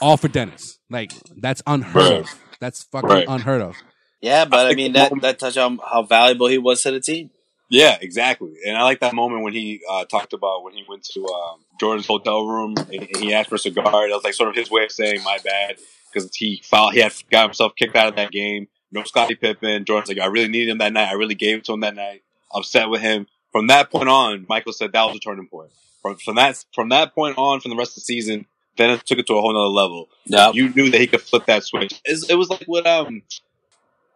all 0.00 0.16
for 0.16 0.28
Dennis. 0.28 0.78
Like 0.90 1.12
that's 1.40 1.62
unheard 1.66 1.94
Right. 1.96 2.20
of. 2.20 2.38
That's 2.60 2.84
fucking 2.84 3.08
Right. 3.08 3.26
unheard 3.28 3.60
of. 3.62 3.76
Yeah, 4.20 4.44
but 4.44 4.60
I 4.60 4.68
think 4.68 4.76
mean, 4.76 4.92
that, 4.92 5.10
moment- 5.10 5.22
that 5.22 5.38
touched 5.40 5.58
on 5.58 5.78
how 5.84 6.02
valuable 6.04 6.46
he 6.46 6.58
was 6.58 6.82
to 6.82 6.92
the 6.92 7.00
team. 7.00 7.30
Yeah, 7.68 7.96
exactly. 8.00 8.52
And 8.66 8.76
I 8.76 8.82
like 8.82 9.00
that 9.00 9.14
moment 9.14 9.42
when 9.42 9.54
he 9.54 9.80
uh, 9.90 10.04
talked 10.04 10.34
about 10.34 10.62
when 10.62 10.74
he 10.74 10.84
went 10.88 11.02
to 11.14 11.24
um, 11.26 11.60
Jordan's 11.80 12.06
hotel 12.06 12.46
room 12.46 12.74
and, 12.76 12.90
and 12.92 13.16
he 13.16 13.32
asked 13.34 13.48
for 13.48 13.54
a 13.54 13.58
cigar. 13.58 13.84
That 14.08 14.14
was 14.14 14.22
like 14.24 14.34
sort 14.34 14.50
of 14.50 14.54
his 14.54 14.70
way 14.70 14.84
of 14.84 14.92
saying 14.92 15.24
my 15.24 15.38
bad 15.42 15.76
because 16.12 16.30
he 16.36 16.60
fouled, 16.64 16.92
he 16.92 17.00
had 17.00 17.12
got 17.30 17.44
himself 17.44 17.72
kicked 17.74 17.96
out 17.96 18.08
of 18.08 18.16
that 18.16 18.30
game. 18.30 18.68
No 18.92 19.02
Scottie 19.04 19.34
Pippen. 19.34 19.84
Jordan's 19.84 20.08
like, 20.08 20.18
I 20.18 20.26
really 20.26 20.48
needed 20.48 20.70
him 20.70 20.78
that 20.78 20.92
night. 20.92 21.08
I 21.08 21.14
really 21.14 21.34
gave 21.34 21.58
it 21.58 21.64
to 21.64 21.72
him 21.72 21.80
that 21.80 21.94
night. 21.94 22.22
Upset 22.54 22.90
with 22.90 23.00
him. 23.00 23.26
From 23.50 23.66
that 23.68 23.90
point 23.90 24.08
on, 24.08 24.46
Michael 24.48 24.72
said 24.72 24.92
that 24.92 25.04
was 25.04 25.16
a 25.16 25.20
turning 25.20 25.48
point. 25.48 25.70
From, 26.02 26.16
from 26.16 26.36
that 26.36 26.64
from 26.74 26.88
that 26.90 27.14
point 27.14 27.38
on, 27.38 27.60
from 27.60 27.70
the 27.70 27.76
rest 27.76 27.92
of 27.92 27.96
the 27.96 28.00
season, 28.02 28.46
Dennis 28.76 29.02
took 29.02 29.18
it 29.18 29.26
to 29.26 29.34
a 29.34 29.40
whole 29.40 29.52
nother 29.52 29.66
level. 29.66 30.08
Yep. 30.26 30.54
You 30.54 30.68
knew 30.70 30.90
that 30.90 31.00
he 31.00 31.06
could 31.06 31.20
flip 31.20 31.46
that 31.46 31.64
switch. 31.64 32.00
It's, 32.04 32.28
it 32.28 32.34
was 32.34 32.50
like 32.50 32.64
what 32.66 32.86
um 32.86 33.22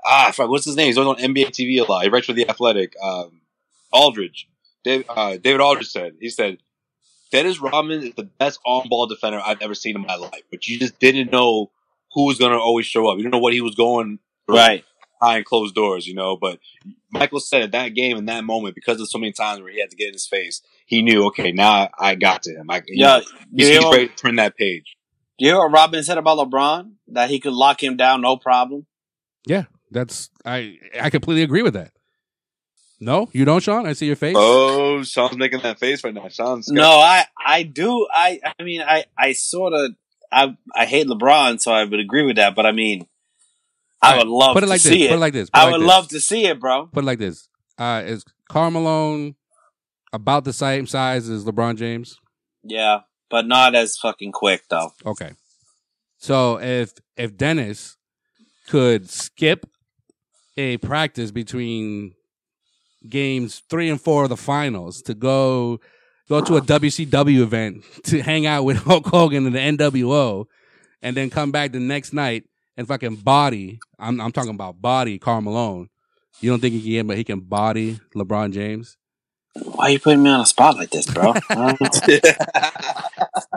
ah 0.04 0.32
what's 0.36 0.64
his 0.64 0.76
name? 0.76 0.86
He's 0.86 0.98
always 0.98 1.22
on 1.22 1.34
NBA 1.34 1.48
TV 1.48 1.80
a 1.80 1.90
lot. 1.90 2.04
He 2.04 2.10
writes 2.10 2.26
for 2.26 2.32
the 2.32 2.48
Athletic. 2.48 2.94
Um, 3.02 3.40
Aldridge, 3.92 4.48
David, 4.84 5.06
uh, 5.08 5.36
David 5.36 5.60
Aldridge 5.60 5.90
said 5.90 6.14
he 6.20 6.28
said 6.28 6.58
Dennis 7.30 7.60
Rodman 7.60 8.02
is 8.02 8.14
the 8.14 8.24
best 8.24 8.60
on-ball 8.64 9.06
defender 9.06 9.40
I've 9.44 9.62
ever 9.62 9.74
seen 9.74 9.96
in 9.96 10.02
my 10.02 10.16
life, 10.16 10.42
but 10.50 10.66
you 10.66 10.78
just 10.78 10.98
didn't 10.98 11.30
know 11.30 11.70
who 12.12 12.26
was 12.26 12.38
going 12.38 12.52
to 12.52 12.58
always 12.58 12.86
show 12.86 13.08
up. 13.08 13.16
You 13.16 13.24
didn't 13.24 13.32
know 13.32 13.40
what 13.40 13.52
he 13.52 13.60
was 13.60 13.74
going 13.74 14.18
Right. 14.54 14.84
behind 15.20 15.44
closed 15.44 15.74
doors, 15.74 16.06
you 16.06 16.14
know. 16.14 16.36
But 16.36 16.58
Michael 17.10 17.40
said 17.40 17.62
at 17.62 17.72
that 17.72 17.88
game, 17.94 18.16
in 18.16 18.26
that 18.26 18.44
moment, 18.44 18.74
because 18.74 19.00
of 19.00 19.08
so 19.08 19.18
many 19.18 19.32
times 19.32 19.60
where 19.60 19.70
he 19.72 19.80
had 19.80 19.90
to 19.90 19.96
get 19.96 20.08
in 20.08 20.12
his 20.12 20.26
face, 20.26 20.62
he 20.86 21.02
knew, 21.02 21.26
okay, 21.26 21.52
now 21.52 21.88
I 21.98 22.14
got 22.14 22.42
to 22.44 22.50
him. 22.54 22.70
I, 22.70 22.76
you 22.86 23.04
Yeah. 23.04 23.18
know, 23.18 23.20
Do 23.22 23.28
he's, 23.56 23.68
he's 23.68 23.84
ready 23.84 24.08
to 24.08 24.14
turn 24.14 24.36
that 24.36 24.56
page. 24.56 24.96
do 25.38 25.44
you 25.46 25.52
hear 25.52 25.58
what 25.58 25.72
Rodman 25.72 26.02
said 26.04 26.18
about 26.18 26.38
LeBron? 26.38 26.92
That 27.08 27.30
he 27.30 27.40
could 27.40 27.52
lock 27.54 27.82
him 27.82 27.96
down, 27.96 28.20
no 28.20 28.36
problem. 28.36 28.86
Yeah, 29.46 29.64
that's 29.90 30.30
I 30.44 30.78
I 31.00 31.10
completely 31.10 31.42
agree 31.44 31.62
with 31.62 31.74
that. 31.74 31.92
No, 32.98 33.28
you 33.32 33.44
don't, 33.44 33.62
Sean. 33.62 33.86
I 33.86 33.92
see 33.92 34.06
your 34.06 34.16
face. 34.16 34.34
Oh, 34.38 35.02
Sean's 35.02 35.36
making 35.36 35.60
that 35.60 35.78
face 35.78 36.02
right 36.02 36.14
now. 36.14 36.28
Sean's 36.28 36.68
No, 36.68 36.98
I 36.98 37.24
I 37.44 37.62
do. 37.62 38.06
I 38.12 38.40
I 38.58 38.62
mean, 38.62 38.80
I 38.80 39.04
I 39.18 39.32
sort 39.34 39.72
of 39.74 39.92
I 40.32 40.56
I 40.74 40.86
hate 40.86 41.06
LeBron, 41.06 41.60
so 41.60 41.72
I 41.72 41.84
would 41.84 42.00
agree 42.00 42.24
with 42.24 42.36
that. 42.36 42.54
But 42.56 42.64
I 42.66 42.72
mean, 42.72 43.06
I 44.02 44.12
All 44.12 44.18
would 44.18 44.28
love 44.28 44.54
put 44.54 44.62
it 44.62 44.66
to 44.66 44.70
like 44.70 44.82
this. 44.82 44.92
see 44.92 45.06
Put 45.08 45.12
it. 45.12 45.16
it 45.16 45.20
like 45.20 45.32
this. 45.32 45.50
Put 45.50 45.58
I 45.58 45.64
like 45.64 45.72
would 45.72 45.80
this. 45.82 45.88
love 45.88 46.08
to 46.08 46.20
see 46.20 46.46
it, 46.46 46.60
bro. 46.60 46.86
Put 46.86 47.04
it 47.04 47.06
like 47.06 47.18
this. 47.18 47.48
Uh, 47.78 48.02
is 48.04 48.24
Karl 48.48 49.32
about 50.12 50.44
the 50.44 50.52
same 50.52 50.86
size 50.86 51.28
as 51.28 51.44
LeBron 51.44 51.76
James? 51.76 52.18
Yeah, 52.62 53.00
but 53.30 53.46
not 53.46 53.74
as 53.74 53.96
fucking 53.96 54.32
quick 54.32 54.62
though. 54.68 54.90
Okay. 55.04 55.32
So 56.18 56.58
if 56.60 56.92
if 57.16 57.36
Dennis 57.36 57.96
could 58.68 59.08
skip 59.08 59.66
a 60.56 60.76
practice 60.78 61.30
between 61.30 62.14
games 63.08 63.62
three 63.70 63.88
and 63.90 64.00
four 64.00 64.24
of 64.24 64.30
the 64.30 64.36
finals 64.36 65.02
to 65.02 65.14
go 65.14 65.78
go 66.28 66.40
to 66.40 66.56
a 66.56 66.60
WCW 66.60 67.40
event 67.40 67.84
to 68.04 68.20
hang 68.22 68.46
out 68.46 68.64
with 68.64 68.78
Hulk 68.84 69.06
Hogan 69.06 69.46
and 69.46 69.54
the 69.54 69.84
NWO, 69.90 70.46
and 71.02 71.16
then 71.16 71.30
come 71.30 71.52
back 71.52 71.72
the 71.72 71.80
next 71.80 72.12
night 72.12 72.44
and 72.76 72.86
fucking 72.86 73.16
body. 73.16 73.80
I'm 73.98 74.20
I'm 74.20 74.32
talking 74.32 74.50
about 74.50 74.80
body 74.80 75.18
Karl 75.18 75.40
Malone. 75.40 75.88
You 76.40 76.50
don't 76.50 76.60
think 76.60 76.74
he 76.74 76.96
can, 76.96 77.06
but 77.06 77.16
he 77.16 77.24
can 77.24 77.40
body 77.40 77.98
LeBron 78.14 78.52
James? 78.52 78.98
Why 79.62 79.86
are 79.86 79.90
you 79.90 79.98
putting 79.98 80.22
me 80.22 80.28
on 80.28 80.42
a 80.42 80.46
spot 80.46 80.76
like 80.76 80.90
this, 80.90 81.06
bro? 81.06 81.32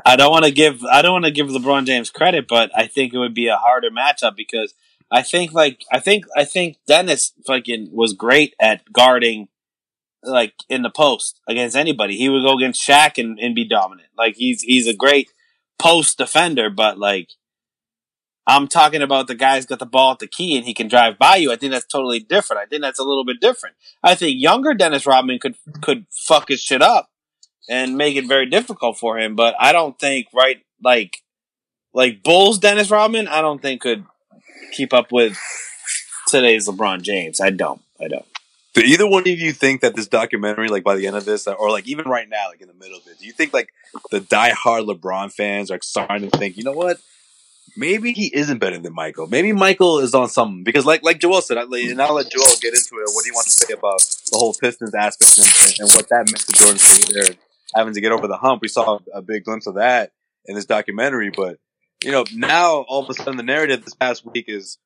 I 0.05 0.15
don't 0.15 0.31
want 0.31 0.45
to 0.45 0.51
give 0.51 0.83
I 0.85 1.01
don't 1.01 1.13
want 1.13 1.25
to 1.25 1.31
give 1.31 1.47
LeBron 1.47 1.85
James 1.85 2.09
credit, 2.09 2.47
but 2.47 2.71
I 2.75 2.87
think 2.87 3.13
it 3.13 3.17
would 3.17 3.33
be 3.33 3.47
a 3.47 3.57
harder 3.57 3.89
matchup 3.91 4.35
because 4.35 4.73
I 5.11 5.23
think 5.23 5.51
like 5.51 5.83
I 5.91 5.99
think 5.99 6.25
I 6.35 6.45
think 6.45 6.77
Dennis 6.87 7.33
fucking 7.45 7.89
was 7.91 8.13
great 8.13 8.55
at 8.59 8.91
guarding 8.93 9.49
like 10.23 10.53
in 10.69 10.81
the 10.81 10.89
post 10.89 11.41
against 11.47 11.75
anybody. 11.75 12.15
He 12.17 12.29
would 12.29 12.43
go 12.43 12.55
against 12.55 12.85
Shaq 12.87 13.17
and, 13.17 13.39
and 13.39 13.55
be 13.55 13.67
dominant. 13.67 14.09
Like 14.17 14.35
he's 14.35 14.61
he's 14.61 14.87
a 14.87 14.93
great 14.93 15.31
post 15.77 16.17
defender, 16.17 16.69
but 16.69 16.97
like 16.97 17.29
I'm 18.49 18.67
talking 18.67 19.03
about 19.03 19.27
the 19.27 19.35
guy's 19.35 19.67
got 19.67 19.77
the 19.77 19.85
ball 19.85 20.13
at 20.13 20.19
the 20.19 20.25
key 20.25 20.57
and 20.57 20.65
he 20.65 20.73
can 20.73 20.87
drive 20.87 21.19
by 21.19 21.35
you. 21.35 21.51
I 21.51 21.55
think 21.55 21.71
that's 21.71 21.85
totally 21.85 22.17
different. 22.19 22.63
I 22.63 22.65
think 22.65 22.81
that's 22.81 22.97
a 22.97 23.03
little 23.03 23.23
bit 23.23 23.39
different. 23.39 23.75
I 24.03 24.15
think 24.15 24.41
younger 24.41 24.73
Dennis 24.73 25.05
Rodman 25.05 25.37
could 25.37 25.55
could 25.81 26.07
fuck 26.09 26.47
his 26.47 26.59
shit 26.59 26.81
up 26.81 27.11
and 27.69 27.95
make 27.95 28.15
it 28.15 28.27
very 28.27 28.47
difficult 28.47 28.97
for 28.97 29.19
him. 29.19 29.35
But 29.35 29.53
I 29.59 29.71
don't 29.71 29.99
think 29.99 30.29
right 30.33 30.63
like 30.83 31.21
like 31.93 32.23
Bulls 32.23 32.57
Dennis 32.57 32.89
Rodman. 32.89 33.27
I 33.27 33.41
don't 33.41 33.61
think 33.61 33.81
could 33.81 34.03
keep 34.71 34.95
up 34.95 35.11
with 35.11 35.37
today's 36.27 36.67
LeBron 36.67 37.03
James. 37.03 37.39
I 37.39 37.51
don't. 37.51 37.81
I 38.01 38.07
don't. 38.07 38.25
Do 38.73 38.81
either 38.81 39.07
one 39.07 39.21
of 39.21 39.27
you 39.27 39.53
think 39.53 39.81
that 39.81 39.95
this 39.95 40.07
documentary, 40.07 40.69
like 40.69 40.83
by 40.83 40.95
the 40.95 41.05
end 41.05 41.15
of 41.15 41.25
this, 41.25 41.45
or 41.45 41.69
like 41.69 41.87
even 41.87 42.05
right 42.05 42.27
now, 42.27 42.47
like 42.47 42.61
in 42.61 42.67
the 42.67 42.73
middle 42.73 42.97
of 42.97 43.05
it, 43.05 43.19
do 43.19 43.27
you 43.27 43.31
think 43.31 43.53
like 43.53 43.69
the 44.09 44.21
diehard 44.21 44.87
LeBron 44.87 45.31
fans 45.31 45.69
are 45.69 45.79
starting 45.83 46.31
to 46.31 46.35
think, 46.35 46.57
you 46.57 46.63
know 46.63 46.71
what? 46.71 46.99
Maybe 47.75 48.13
he 48.13 48.27
isn't 48.33 48.59
better 48.59 48.77
than 48.77 48.93
Michael. 48.93 49.27
Maybe 49.27 49.51
Michael 49.51 49.99
is 49.99 50.13
on 50.13 50.29
something 50.29 50.63
because, 50.63 50.85
like, 50.85 51.03
like 51.03 51.19
Joel 51.19 51.41
said, 51.41 51.57
I, 51.57 51.63
and 51.63 52.01
I'll 52.01 52.13
let 52.13 52.31
Joel 52.31 52.45
get 52.61 52.73
into 52.73 52.95
it. 52.95 53.09
What 53.13 53.23
do 53.23 53.29
you 53.29 53.33
want 53.33 53.45
to 53.47 53.51
say 53.51 53.73
about 53.73 53.99
the 54.31 54.37
whole 54.37 54.53
Pistons 54.53 54.93
aspect 54.93 55.37
and, 55.37 55.79
and 55.79 55.95
what 55.95 56.07
that 56.09 56.25
meant 56.27 56.45
to 56.47 56.53
Jordan's 56.53 57.05
career 57.07 57.25
and 57.27 57.37
having 57.75 57.93
to 57.93 58.01
get 58.01 58.11
over 58.11 58.27
the 58.27 58.37
hump? 58.37 58.61
We 58.61 58.67
saw 58.67 58.99
a 59.13 59.21
big 59.21 59.43
glimpse 59.43 59.67
of 59.67 59.75
that 59.75 60.11
in 60.45 60.55
this 60.55 60.65
documentary, 60.65 61.31
but 61.35 61.57
you 62.03 62.11
know, 62.11 62.25
now 62.33 62.85
all 62.87 63.03
of 63.03 63.09
a 63.09 63.13
sudden 63.13 63.37
the 63.37 63.43
narrative 63.43 63.83
this 63.83 63.93
past 63.93 64.25
week 64.25 64.45
is, 64.47 64.77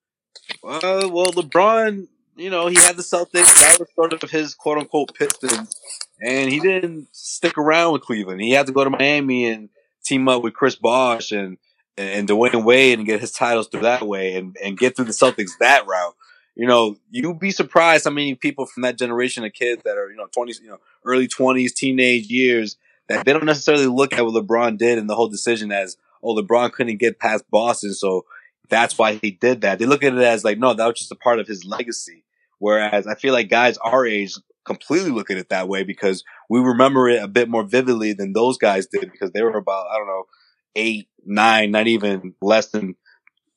uh, 0.63 1.07
well, 1.11 1.31
LeBron, 1.31 2.07
you 2.35 2.49
know, 2.49 2.67
he 2.67 2.75
had 2.75 2.97
the 2.97 3.03
Celtics. 3.03 3.53
That 3.53 3.77
was 3.79 3.87
sort 3.95 4.13
of 4.13 4.29
his 4.29 4.55
quote 4.55 4.79
unquote 4.79 5.13
Pistons, 5.13 5.75
and 6.21 6.49
he 6.49 6.59
didn't 6.59 7.07
stick 7.11 7.57
around 7.57 7.93
with 7.93 8.01
Cleveland. 8.01 8.41
He 8.41 8.51
had 8.51 8.65
to 8.67 8.73
go 8.73 8.83
to 8.83 8.89
Miami 8.89 9.45
and 9.45 9.69
team 10.03 10.27
up 10.27 10.43
with 10.43 10.53
Chris 10.53 10.75
Bosh 10.75 11.31
and 11.31 11.57
and 11.97 12.27
Dwyane 12.27 12.63
Wade 12.63 12.99
and 12.99 13.07
get 13.07 13.21
his 13.21 13.31
titles 13.31 13.67
through 13.67 13.81
that 13.81 14.05
way 14.05 14.35
and 14.35 14.55
and 14.63 14.77
get 14.77 14.95
through 14.95 15.05
the 15.05 15.11
Celtics 15.11 15.51
that 15.59 15.85
route. 15.87 16.15
You 16.55 16.67
know, 16.67 16.97
you'd 17.09 17.39
be 17.39 17.51
surprised 17.51 18.05
how 18.05 18.11
many 18.11 18.35
people 18.35 18.65
from 18.65 18.83
that 18.83 18.97
generation 18.97 19.43
of 19.43 19.53
kids 19.53 19.81
that 19.83 19.97
are 19.97 20.09
you 20.09 20.17
know 20.17 20.27
twenties, 20.27 20.59
you 20.61 20.69
know, 20.69 20.79
early 21.05 21.27
twenties, 21.27 21.73
teenage 21.73 22.27
years 22.27 22.77
that 23.09 23.25
they 23.25 23.33
don't 23.33 23.45
necessarily 23.45 23.87
look 23.87 24.13
at 24.13 24.25
what 24.25 24.33
LeBron 24.33 24.77
did 24.77 24.97
and 24.97 25.09
the 25.09 25.15
whole 25.15 25.27
decision 25.27 25.71
as 25.71 25.97
oh 26.21 26.35
LeBron 26.35 26.71
couldn't 26.71 26.97
get 26.97 27.19
past 27.19 27.43
Boston, 27.49 27.93
so 27.93 28.25
that's 28.69 28.97
why 28.97 29.15
he 29.15 29.31
did 29.31 29.61
that. 29.61 29.79
They 29.79 29.85
look 29.85 30.03
at 30.03 30.13
it 30.13 30.23
as 30.23 30.43
like 30.43 30.57
no, 30.57 30.73
that 30.73 30.85
was 30.85 30.99
just 30.99 31.11
a 31.11 31.15
part 31.15 31.39
of 31.39 31.47
his 31.47 31.65
legacy. 31.65 32.23
Whereas 32.59 33.07
I 33.07 33.15
feel 33.15 33.33
like 33.33 33.49
guys 33.49 33.77
our 33.79 34.05
age 34.05 34.35
completely 34.65 35.11
look 35.11 35.29
at 35.29 35.37
it 35.37 35.49
that 35.49 35.67
way 35.67 35.83
because 35.83 36.23
we 36.49 36.59
remember 36.59 37.09
it 37.09 37.21
a 37.21 37.27
bit 37.27 37.49
more 37.49 37.63
vividly 37.63 38.13
than 38.13 38.31
those 38.31 38.57
guys 38.57 38.87
did 38.87 39.11
because 39.11 39.31
they 39.31 39.41
were 39.41 39.57
about 39.57 39.87
I 39.91 39.97
don't 39.97 40.07
know 40.07 40.25
eight, 40.75 41.07
nine, 41.25 41.71
not 41.71 41.87
even 41.87 42.33
less 42.41 42.67
than 42.67 42.95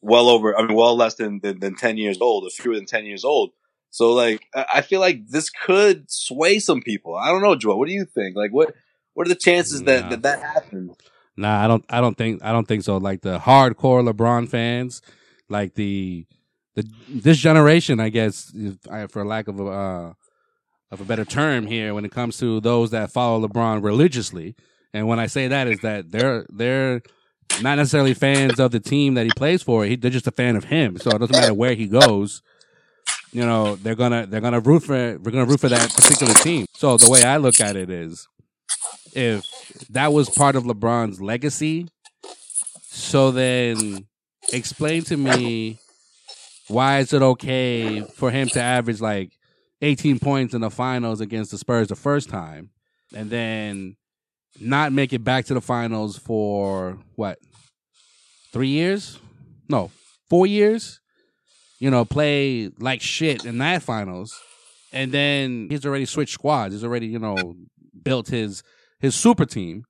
well 0.00 0.28
over. 0.28 0.56
I 0.56 0.66
mean, 0.66 0.76
well 0.76 0.96
less 0.96 1.14
than 1.14 1.40
than, 1.42 1.60
than 1.60 1.76
ten 1.76 1.96
years 1.96 2.18
old, 2.20 2.44
or 2.44 2.50
fewer 2.50 2.74
than 2.76 2.86
ten 2.86 3.06
years 3.06 3.24
old. 3.24 3.50
So 3.90 4.12
like, 4.12 4.46
I 4.54 4.82
feel 4.82 5.00
like 5.00 5.26
this 5.28 5.50
could 5.50 6.10
sway 6.10 6.58
some 6.58 6.82
people. 6.82 7.14
I 7.16 7.28
don't 7.28 7.42
know, 7.42 7.56
Joel. 7.56 7.78
What 7.78 7.88
do 7.88 7.94
you 7.94 8.04
think? 8.04 8.36
Like, 8.36 8.50
what 8.52 8.74
what 9.14 9.26
are 9.26 9.30
the 9.30 9.34
chances 9.36 9.82
that 9.84 10.04
Nah. 10.04 10.10
that, 10.10 10.22
that 10.22 10.42
happens? 10.42 10.96
Nah, 11.36 11.64
I 11.64 11.68
don't. 11.68 11.84
I 11.90 12.00
don't 12.00 12.16
think. 12.16 12.42
I 12.44 12.52
don't 12.52 12.66
think 12.66 12.82
so. 12.82 12.96
Like 12.96 13.22
the 13.22 13.38
hardcore 13.38 14.06
LeBron 14.10 14.48
fans, 14.48 15.02
like 15.48 15.74
the 15.74 16.26
the 16.74 16.86
this 17.08 17.38
generation, 17.38 18.00
I 18.00 18.08
guess, 18.10 18.52
if 18.54 18.76
I- 18.90 19.06
for 19.06 19.24
lack 19.24 19.48
of 19.48 19.60
a 19.60 19.66
uh, 19.66 20.12
of 20.90 21.00
a 21.00 21.04
better 21.04 21.24
term 21.24 21.66
here, 21.66 21.94
when 21.94 22.04
it 22.04 22.12
comes 22.12 22.38
to 22.38 22.60
those 22.60 22.90
that 22.92 23.10
follow 23.12 23.46
LeBron 23.46 23.82
religiously, 23.82 24.54
and 24.96 25.06
when 25.06 25.20
I 25.20 25.26
say 25.26 25.48
that 25.48 25.68
is 25.68 25.80
that 25.80 26.10
they're 26.10 26.46
they're 26.48 27.02
not 27.60 27.76
necessarily 27.76 28.14
fans 28.14 28.58
of 28.58 28.70
the 28.70 28.80
team 28.80 29.12
that 29.14 29.26
he 29.26 29.32
plays 29.36 29.62
for. 29.62 29.84
He, 29.84 29.94
they're 29.94 30.10
just 30.10 30.26
a 30.26 30.30
fan 30.30 30.56
of 30.56 30.64
him. 30.64 30.96
So 30.96 31.10
it 31.10 31.18
doesn't 31.18 31.36
matter 31.36 31.52
where 31.52 31.74
he 31.74 31.86
goes. 31.86 32.40
You 33.30 33.44
know, 33.44 33.76
they're 33.76 33.94
gonna 33.94 34.24
they're 34.24 34.40
gonna 34.40 34.60
root 34.60 34.84
for 34.84 35.18
we're 35.18 35.32
gonna 35.32 35.44
root 35.44 35.60
for 35.60 35.68
that 35.68 35.92
particular 35.92 36.32
team. 36.32 36.64
So 36.72 36.96
the 36.96 37.10
way 37.10 37.24
I 37.24 37.36
look 37.36 37.60
at 37.60 37.76
it 37.76 37.90
is, 37.90 38.26
if 39.12 39.44
that 39.90 40.14
was 40.14 40.30
part 40.30 40.56
of 40.56 40.64
LeBron's 40.64 41.20
legacy, 41.20 41.88
so 42.84 43.30
then 43.32 44.06
explain 44.50 45.02
to 45.04 45.18
me 45.18 45.78
why 46.68 47.00
is 47.00 47.12
it 47.12 47.20
okay 47.20 48.00
for 48.00 48.30
him 48.30 48.48
to 48.48 48.62
average 48.62 49.02
like 49.02 49.32
18 49.82 50.20
points 50.20 50.54
in 50.54 50.62
the 50.62 50.70
finals 50.70 51.20
against 51.20 51.50
the 51.50 51.58
Spurs 51.58 51.88
the 51.88 51.96
first 51.96 52.30
time 52.30 52.70
and 53.14 53.28
then 53.28 53.96
not 54.60 54.92
make 54.92 55.12
it 55.12 55.24
back 55.24 55.46
to 55.46 55.54
the 55.54 55.60
finals 55.60 56.16
for 56.18 56.98
what? 57.14 57.38
3 58.52 58.68
years? 58.68 59.18
No, 59.68 59.90
4 60.30 60.46
years? 60.46 61.00
You 61.78 61.90
know, 61.90 62.04
play 62.04 62.70
like 62.78 63.02
shit 63.02 63.44
in 63.44 63.58
that 63.58 63.82
finals. 63.82 64.34
And 64.92 65.12
then 65.12 65.68
he's 65.70 65.84
already 65.84 66.06
switched 66.06 66.34
squads. 66.34 66.72
He's 66.74 66.84
already, 66.84 67.06
you 67.06 67.18
know, 67.18 67.54
built 68.02 68.28
his 68.28 68.62
his 68.98 69.14
super 69.14 69.44
team. 69.44 69.84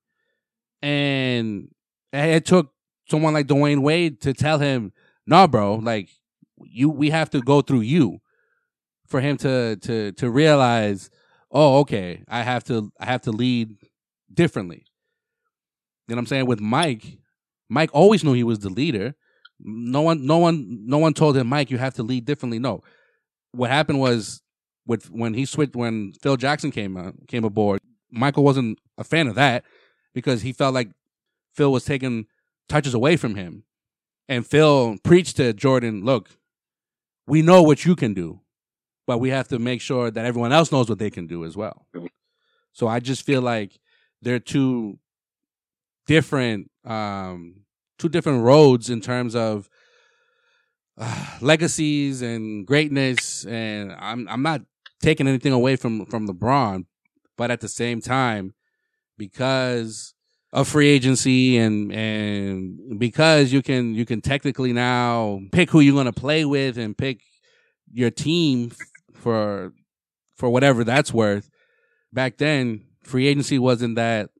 And 0.82 1.68
it 2.12 2.44
took 2.44 2.72
someone 3.08 3.34
like 3.34 3.46
Dwyane 3.46 3.82
Wade 3.82 4.20
to 4.22 4.32
tell 4.32 4.58
him, 4.58 4.92
"No, 5.26 5.46
bro, 5.46 5.76
like 5.76 6.08
you, 6.64 6.88
we 6.88 7.10
have 7.10 7.30
to 7.30 7.40
go 7.40 7.60
through 7.60 7.82
you 7.82 8.18
for 9.06 9.20
him 9.20 9.36
to 9.38 9.76
to 9.76 10.12
to 10.12 10.30
realize, 10.30 11.10
oh, 11.50 11.78
okay, 11.80 12.24
I 12.28 12.42
have 12.42 12.64
to 12.64 12.90
I 12.98 13.06
have 13.06 13.22
to 13.22 13.30
lead 13.30 13.76
differently." 14.36 14.84
You 16.06 16.14
know 16.14 16.16
what 16.16 16.22
I'm 16.22 16.26
saying? 16.26 16.46
With 16.46 16.60
Mike, 16.60 17.18
Mike 17.68 17.90
always 17.92 18.22
knew 18.22 18.32
he 18.32 18.44
was 18.44 18.60
the 18.60 18.68
leader. 18.70 19.14
No 19.58 20.02
one, 20.02 20.24
no 20.24 20.38
one, 20.38 20.84
no 20.86 20.98
one 20.98 21.14
told 21.14 21.36
him, 21.36 21.48
Mike, 21.48 21.70
you 21.70 21.78
have 21.78 21.94
to 21.94 22.02
lead 22.02 22.26
differently. 22.26 22.58
No, 22.58 22.82
what 23.52 23.70
happened 23.70 23.98
was 23.98 24.42
with 24.86 25.10
when 25.10 25.34
he 25.34 25.44
switched 25.44 25.74
when 25.74 26.12
Phil 26.22 26.36
Jackson 26.36 26.70
came 26.70 26.96
uh, 26.96 27.12
came 27.26 27.44
aboard. 27.44 27.80
Michael 28.10 28.44
wasn't 28.44 28.78
a 28.98 29.04
fan 29.04 29.26
of 29.26 29.34
that 29.34 29.64
because 30.14 30.42
he 30.42 30.52
felt 30.52 30.74
like 30.74 30.90
Phil 31.54 31.72
was 31.72 31.84
taking 31.84 32.26
touches 32.68 32.94
away 32.94 33.16
from 33.16 33.34
him. 33.34 33.64
And 34.28 34.46
Phil 34.46 34.96
preached 35.02 35.36
to 35.36 35.52
Jordan, 35.52 36.04
look, 36.04 36.30
we 37.26 37.42
know 37.42 37.62
what 37.62 37.84
you 37.84 37.96
can 37.96 38.14
do, 38.14 38.40
but 39.06 39.18
we 39.18 39.30
have 39.30 39.48
to 39.48 39.58
make 39.58 39.80
sure 39.80 40.10
that 40.10 40.24
everyone 40.24 40.52
else 40.52 40.72
knows 40.72 40.88
what 40.88 40.98
they 40.98 41.10
can 41.10 41.26
do 41.26 41.44
as 41.44 41.56
well. 41.56 41.86
So 42.72 42.88
I 42.88 43.00
just 43.00 43.22
feel 43.24 43.40
like 43.40 43.78
they're 44.22 44.38
two 44.38 44.98
different 46.06 46.70
um 46.84 47.62
two 47.98 48.08
different 48.08 48.42
roads 48.42 48.90
in 48.90 49.00
terms 49.00 49.34
of 49.34 49.68
uh, 50.98 51.26
legacies 51.40 52.22
and 52.22 52.66
greatness 52.66 53.44
and 53.46 53.92
I'm 53.98 54.28
I'm 54.28 54.42
not 54.42 54.62
taking 55.00 55.28
anything 55.28 55.52
away 55.52 55.76
from 55.76 56.06
from 56.06 56.28
LeBron, 56.28 56.86
but 57.36 57.50
at 57.50 57.60
the 57.60 57.68
same 57.68 58.00
time 58.00 58.54
because 59.18 60.14
of 60.52 60.68
free 60.68 60.88
agency 60.88 61.58
and 61.58 61.92
and 61.92 62.98
because 62.98 63.52
you 63.52 63.62
can 63.62 63.94
you 63.94 64.04
can 64.06 64.20
technically 64.20 64.72
now 64.72 65.40
pick 65.52 65.70
who 65.70 65.80
you're 65.80 65.94
going 65.94 66.06
to 66.06 66.12
play 66.12 66.44
with 66.44 66.78
and 66.78 66.96
pick 66.96 67.20
your 67.92 68.10
team 68.10 68.72
for 69.14 69.72
for 70.36 70.48
whatever 70.50 70.84
that's 70.84 71.12
worth. 71.12 71.50
Back 72.12 72.38
then, 72.38 72.85
free 73.06 73.26
agency 73.26 73.58
wasn't 73.58 73.96
that. 73.96 74.30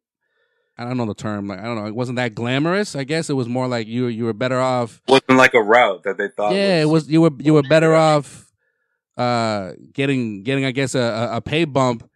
I 0.78 0.84
don't 0.84 0.98
know 0.98 1.06
the 1.06 1.14
term. 1.14 1.46
Like 1.48 1.60
I 1.60 1.64
don't 1.64 1.76
know. 1.76 1.86
It 1.86 1.94
wasn't 1.94 2.16
that 2.16 2.34
glamorous. 2.34 2.94
I 2.94 3.04
guess 3.04 3.30
it 3.30 3.34
was 3.34 3.48
more 3.48 3.66
like 3.66 3.86
you 3.86 4.06
you 4.08 4.24
were 4.24 4.34
better 4.34 4.60
off. 4.60 5.00
Wasn't 5.08 5.30
like 5.38 5.54
a 5.54 5.62
route 5.62 6.02
that 6.04 6.18
they 6.18 6.28
thought. 6.28 6.52
Yeah, 6.52 6.82
it 6.82 6.86
was. 6.88 7.08
You 7.08 7.22
were 7.22 7.30
you 7.38 7.54
were 7.54 7.62
better 7.62 7.94
off 7.94 8.42
uh 9.16 9.72
getting 9.94 10.42
getting 10.42 10.66
I 10.66 10.72
guess 10.72 10.94
a, 10.94 11.00
a- 11.00 11.36
a 11.36 11.40
pay 11.40 11.64
bump 11.64 12.06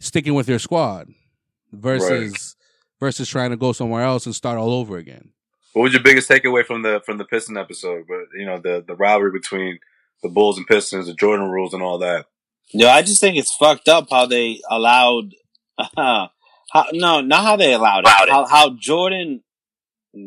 sticking 0.00 0.34
with 0.34 0.46
your 0.48 0.58
squad 0.58 1.08
versus 1.72 2.56
versus 3.00 3.28
trying 3.28 3.50
to 3.50 3.56
go 3.56 3.72
somewhere 3.72 4.02
else 4.02 4.26
and 4.26 4.34
start 4.34 4.58
all 4.58 4.70
over 4.72 4.96
again. 4.98 5.30
What 5.72 5.82
was 5.84 5.92
your 5.94 6.02
biggest 6.02 6.28
takeaway 6.28 6.64
from 6.64 6.82
the 6.82 7.00
from 7.06 7.18
the 7.18 7.24
Piston 7.24 7.56
episode? 7.56 8.04
But 8.06 8.38
you 8.38 8.44
know 8.44 8.58
the 8.58 8.84
the 8.86 8.94
rivalry 8.94 9.32
between 9.32 9.78
the 10.22 10.28
Bulls 10.28 10.58
and 10.58 10.66
Pistons, 10.66 11.06
the 11.06 11.14
Jordan 11.14 11.50
rules, 11.50 11.74
and 11.74 11.82
all 11.82 11.98
that. 11.98 12.26
Yo, 12.72 12.88
I 12.88 13.02
just 13.02 13.20
think 13.20 13.36
it's 13.36 13.54
fucked 13.54 13.88
up 13.88 14.08
how 14.10 14.26
they 14.26 14.60
allowed. 14.70 15.32
How, 15.96 16.30
no, 16.92 17.20
not 17.20 17.44
how 17.44 17.56
they 17.56 17.72
allowed 17.72 18.00
it. 18.00 18.06
Allowed 18.06 18.28
it. 18.28 18.30
How, 18.30 18.46
how 18.46 18.70
Jordan 18.70 19.42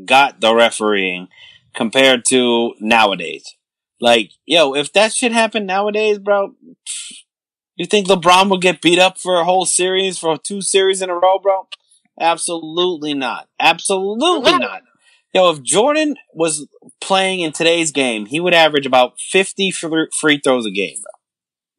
got 0.05 0.41
the 0.41 0.53
refereeing 0.53 1.27
compared 1.75 2.25
to 2.25 2.73
nowadays. 2.79 3.55
Like, 3.99 4.31
yo, 4.45 4.75
if 4.75 4.93
that 4.93 5.13
shit 5.13 5.31
happened 5.31 5.67
nowadays, 5.67 6.19
bro, 6.19 6.53
you 7.75 7.85
think 7.85 8.07
LeBron 8.07 8.49
would 8.49 8.61
get 8.61 8.81
beat 8.81 8.99
up 8.99 9.17
for 9.17 9.39
a 9.39 9.45
whole 9.45 9.65
series 9.65 10.17
for 10.17 10.37
two 10.37 10.61
series 10.61 11.01
in 11.01 11.09
a 11.09 11.15
row, 11.15 11.39
bro? 11.39 11.67
Absolutely 12.19 13.13
not. 13.13 13.47
Absolutely 13.59 14.57
not. 14.57 14.81
Yo, 15.33 15.51
if 15.51 15.61
Jordan 15.61 16.15
was 16.33 16.67
playing 17.01 17.41
in 17.41 17.51
today's 17.51 17.91
game, 17.91 18.25
he 18.25 18.39
would 18.39 18.53
average 18.53 18.85
about 18.85 19.19
50 19.19 19.71
free 19.71 20.07
free 20.19 20.39
throws 20.43 20.65
a 20.65 20.71
game, 20.71 20.95
bro. 21.01 21.11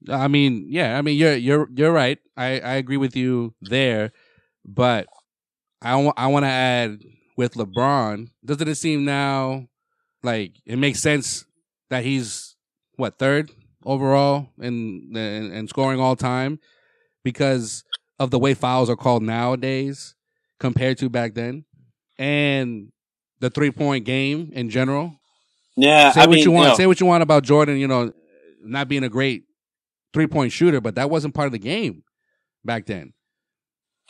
I 0.09 0.29
mean, 0.29 0.67
yeah, 0.69 0.99
I 0.99 1.03
mean 1.03 1.17
you're 1.17 1.35
you're 1.37 1.69
you're 1.75 1.93
right. 1.93 2.19
I 2.37 2.61
I 2.61 2.75
agree 2.75 2.97
with 2.97 3.17
you 3.17 3.55
there, 3.61 4.13
but 4.65 5.07
I 5.83 5.93
I 6.17 6.27
want 6.27 6.45
to 6.45 6.49
add 6.51 7.01
with 7.37 7.55
LeBron. 7.55 8.29
Doesn't 8.45 8.69
it 8.69 8.75
seem 8.77 9.05
now 9.05 9.69
like 10.23 10.53
it 10.67 10.77
makes 10.79 11.01
sense 11.01 11.45
that 11.91 12.05
he's 12.05 12.57
what 12.97 13.19
third 13.19 13.51
overall 13.85 14.49
in 14.61 15.11
in, 15.17 15.53
in 15.53 15.69
scoring 15.69 16.01
all 16.01 16.17
time 16.17 16.59
because 17.25 17.85
of 18.19 18.31
the 18.31 18.39
way 18.39 18.55
fouls 18.55 18.91
are 18.91 18.97
called 18.97 19.23
nowadays 19.23 20.15
compared 20.61 20.99
to 20.99 21.09
back 21.09 21.35
then, 21.35 21.65
and 22.19 22.93
the 23.41 23.51
three 23.51 23.71
point 23.71 24.05
game 24.05 24.51
in 24.53 24.71
general. 24.71 25.15
Yeah, 25.77 26.13
Say 26.13 26.23
I 26.23 26.27
what 26.27 26.31
mean, 26.31 26.45
you 26.45 26.51
want. 26.53 26.75
yo, 26.75 26.75
Say 26.75 26.87
what 26.87 27.01
you 27.01 27.07
want 27.07 27.23
about 27.23 27.43
Jordan. 27.45 27.79
You 27.79 27.89
know, 27.89 28.13
not 28.63 28.89
being 28.89 29.05
a 29.05 29.09
great 29.09 29.45
three 30.13 30.27
point 30.27 30.53
shooter, 30.53 30.81
but 30.81 30.95
that 30.95 31.11
wasn't 31.11 31.35
part 31.35 31.47
of 31.47 31.53
the 31.53 31.59
game 31.59 32.05
back 32.65 32.87
then. 32.87 33.13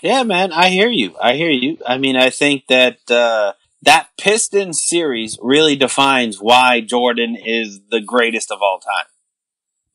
Yeah, 0.03 0.23
man, 0.23 0.53
I 0.53 0.69
hear 0.69 0.89
you. 0.89 1.17
I 1.21 1.35
hear 1.35 1.51
you. 1.51 1.79
I 1.87 1.99
mean, 1.99 2.17
I 2.17 2.31
think 2.31 2.67
that 2.69 3.11
uh, 3.11 3.55
that 3.83 4.09
Pistons 4.19 4.83
series 4.83 5.39
really 5.43 5.77
defines 5.77 6.39
why 6.41 6.81
Jordan 6.81 7.37
is 7.37 7.81
the 7.91 8.01
greatest 8.01 8.51
of 8.53 8.59
all 8.63 8.79
time. 8.79 9.07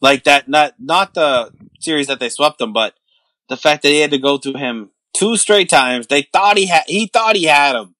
Like 0.01 0.25
that, 0.25 0.49
not 0.49 0.75
not 0.79 1.13
the 1.13 1.51
series 1.79 2.07
that 2.07 2.19
they 2.19 2.29
swept 2.29 2.59
him, 2.59 2.73
but 2.73 2.95
the 3.49 3.57
fact 3.57 3.83
that 3.83 3.89
he 3.89 3.99
had 3.99 4.11
to 4.11 4.17
go 4.17 4.37
through 4.37 4.57
him 4.57 4.91
two 5.13 5.37
straight 5.37 5.69
times. 5.69 6.07
They 6.07 6.23
thought 6.23 6.57
he 6.57 6.67
had, 6.67 6.83
he 6.87 7.07
thought 7.07 7.35
he 7.35 7.45
had 7.45 7.75
him 7.75 7.95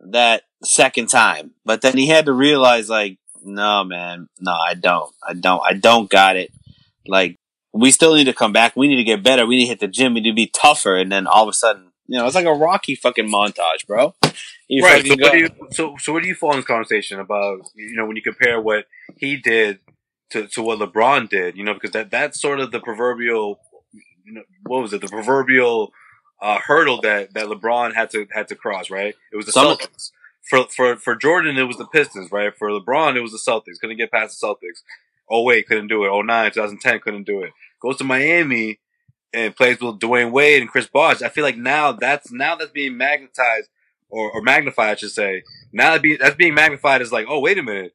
that 0.00 0.42
second 0.62 1.08
time, 1.08 1.52
but 1.64 1.80
then 1.80 1.96
he 1.96 2.06
had 2.06 2.26
to 2.26 2.32
realize, 2.32 2.88
like, 2.88 3.18
no, 3.42 3.84
man, 3.84 4.28
no, 4.40 4.52
I 4.52 4.74
don't, 4.74 5.12
I 5.26 5.34
don't, 5.34 5.62
I 5.64 5.72
don't 5.72 6.10
got 6.10 6.36
it. 6.36 6.52
Like, 7.08 7.36
we 7.72 7.90
still 7.90 8.14
need 8.14 8.24
to 8.24 8.32
come 8.32 8.52
back. 8.52 8.74
We 8.76 8.88
need 8.88 8.96
to 8.96 9.04
get 9.04 9.22
better. 9.22 9.46
We 9.46 9.56
need 9.56 9.64
to 9.64 9.68
hit 9.68 9.80
the 9.80 9.88
gym. 9.88 10.14
We 10.14 10.20
need 10.20 10.30
to 10.30 10.34
be 10.34 10.46
tougher. 10.46 10.96
And 10.96 11.12
then 11.12 11.26
all 11.26 11.42
of 11.42 11.48
a 11.48 11.52
sudden, 11.52 11.92
you 12.06 12.18
know, 12.18 12.26
it's 12.26 12.34
like 12.34 12.46
a 12.46 12.52
Rocky 12.52 12.94
fucking 12.94 13.28
montage, 13.30 13.86
bro. 13.86 14.14
You 14.68 14.84
right. 14.84 15.04
So 15.06 15.14
what 15.18 15.32
do 15.32 15.38
you 15.38 15.48
so 15.70 15.96
so 15.98 16.12
where 16.12 16.22
do 16.22 16.28
you 16.28 16.34
fall 16.34 16.52
in 16.52 16.58
this 16.58 16.66
conversation 16.66 17.20
about 17.20 17.60
you 17.74 17.96
know 17.96 18.06
when 18.06 18.16
you 18.16 18.22
compare 18.22 18.60
what 18.60 18.86
he 19.16 19.36
did 19.36 19.78
to, 20.30 20.46
to 20.48 20.62
what 20.62 20.78
LeBron 20.78 21.28
did? 21.28 21.56
You 21.56 21.64
know 21.64 21.74
because 21.74 21.90
that 21.92 22.10
that's 22.10 22.40
sort 22.40 22.60
of 22.60 22.72
the 22.72 22.80
proverbial 22.80 23.60
you 24.24 24.34
know 24.34 24.42
what 24.64 24.82
was 24.82 24.92
it 24.92 25.00
the 25.00 25.08
proverbial 25.08 25.92
uh, 26.42 26.58
hurdle 26.58 27.00
that 27.02 27.34
that 27.34 27.46
LeBron 27.46 27.94
had 27.94 28.10
to 28.10 28.26
had 28.32 28.48
to 28.48 28.54
cross. 28.54 28.90
Right. 28.90 29.14
It 29.32 29.36
was 29.36 29.46
the 29.46 29.52
Some- 29.52 29.76
Celtics. 29.76 30.10
For 30.48 30.64
for 30.68 30.96
for 30.96 31.16
Jordan, 31.16 31.56
it 31.56 31.64
was 31.64 31.76
the 31.76 31.88
Pistons. 31.88 32.30
Right. 32.30 32.52
For 32.56 32.70
LeBron, 32.70 33.16
it 33.16 33.20
was 33.20 33.32
the 33.32 33.38
Celtics. 33.38 33.80
Couldn't 33.80 33.96
get 33.96 34.12
past 34.12 34.40
the 34.40 34.46
Celtics. 34.46 34.82
Oh 35.30 35.42
wait, 35.42 35.66
couldn't 35.66 35.88
do 35.88 36.04
it. 36.04 36.08
Oh 36.08 36.22
nine, 36.22 36.50
2010, 36.52 37.00
couldn't 37.00 37.24
do 37.26 37.42
it. 37.42 37.52
Goes 37.80 37.96
to 37.98 38.04
Miami 38.04 38.80
and 39.32 39.54
plays 39.54 39.80
with 39.80 39.98
Dwyane 39.98 40.30
Wade 40.32 40.62
and 40.62 40.70
Chris 40.70 40.86
Bosh. 40.86 41.22
I 41.22 41.28
feel 41.28 41.44
like 41.44 41.56
now 41.56 41.92
that's 41.92 42.30
now 42.32 42.56
that's 42.56 42.70
being 42.70 42.96
magnetized 42.96 43.68
or, 44.08 44.30
or 44.30 44.40
magnified, 44.42 44.90
I 44.90 44.94
should 44.94 45.10
say. 45.10 45.42
Now 45.72 45.92
that 45.92 46.02
be, 46.02 46.16
that's 46.16 46.36
being 46.36 46.54
magnified 46.54 47.02
as 47.02 47.12
like, 47.12 47.26
oh 47.28 47.40
wait 47.40 47.58
a 47.58 47.62
minute, 47.62 47.92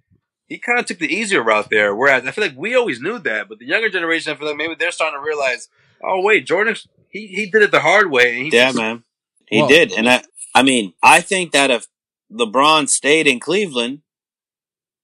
he 0.48 0.58
kind 0.60 0.78
of 0.80 0.86
took 0.86 1.00
the 1.00 1.14
easier 1.14 1.42
route 1.42 1.70
there. 1.70 1.96
Whereas 1.96 2.26
I 2.28 2.32
feel 2.32 2.44
like 2.44 2.58
we 2.58 2.76
always 2.76 3.00
knew 3.02 3.18
that, 3.20 3.48
but 3.48 3.60
the 3.60 3.66
younger 3.66 3.90
generation, 3.90 4.34
I 4.34 4.36
feel 4.36 4.48
like 4.50 4.58
maybe 4.58 4.76
they're 4.78 4.92
starting 4.92 5.20
to 5.20 5.26
realize, 5.26 5.70
oh 6.04 6.22
wait, 6.22 6.46
Jordan, 6.46 6.76
he 7.10 7.28
he 7.28 7.46
did 7.50 7.62
it 7.64 7.72
the 7.72 7.80
hard 7.80 8.12
way. 8.12 8.36
And 8.36 8.46
he 8.52 8.56
yeah, 8.58 8.72
man, 8.74 9.04
he 9.48 9.60
Well- 9.60 9.68
did. 9.70 9.94
And 9.94 10.10
I, 10.10 10.24
I 10.54 10.64
mean, 10.64 10.94
I 11.02 11.22
think 11.22 11.54
that 11.54 11.72
if 11.72 11.88
LeBron 12.32 12.90
stayed 12.90 13.26
in 13.28 13.40
Cleveland, 13.40 14.02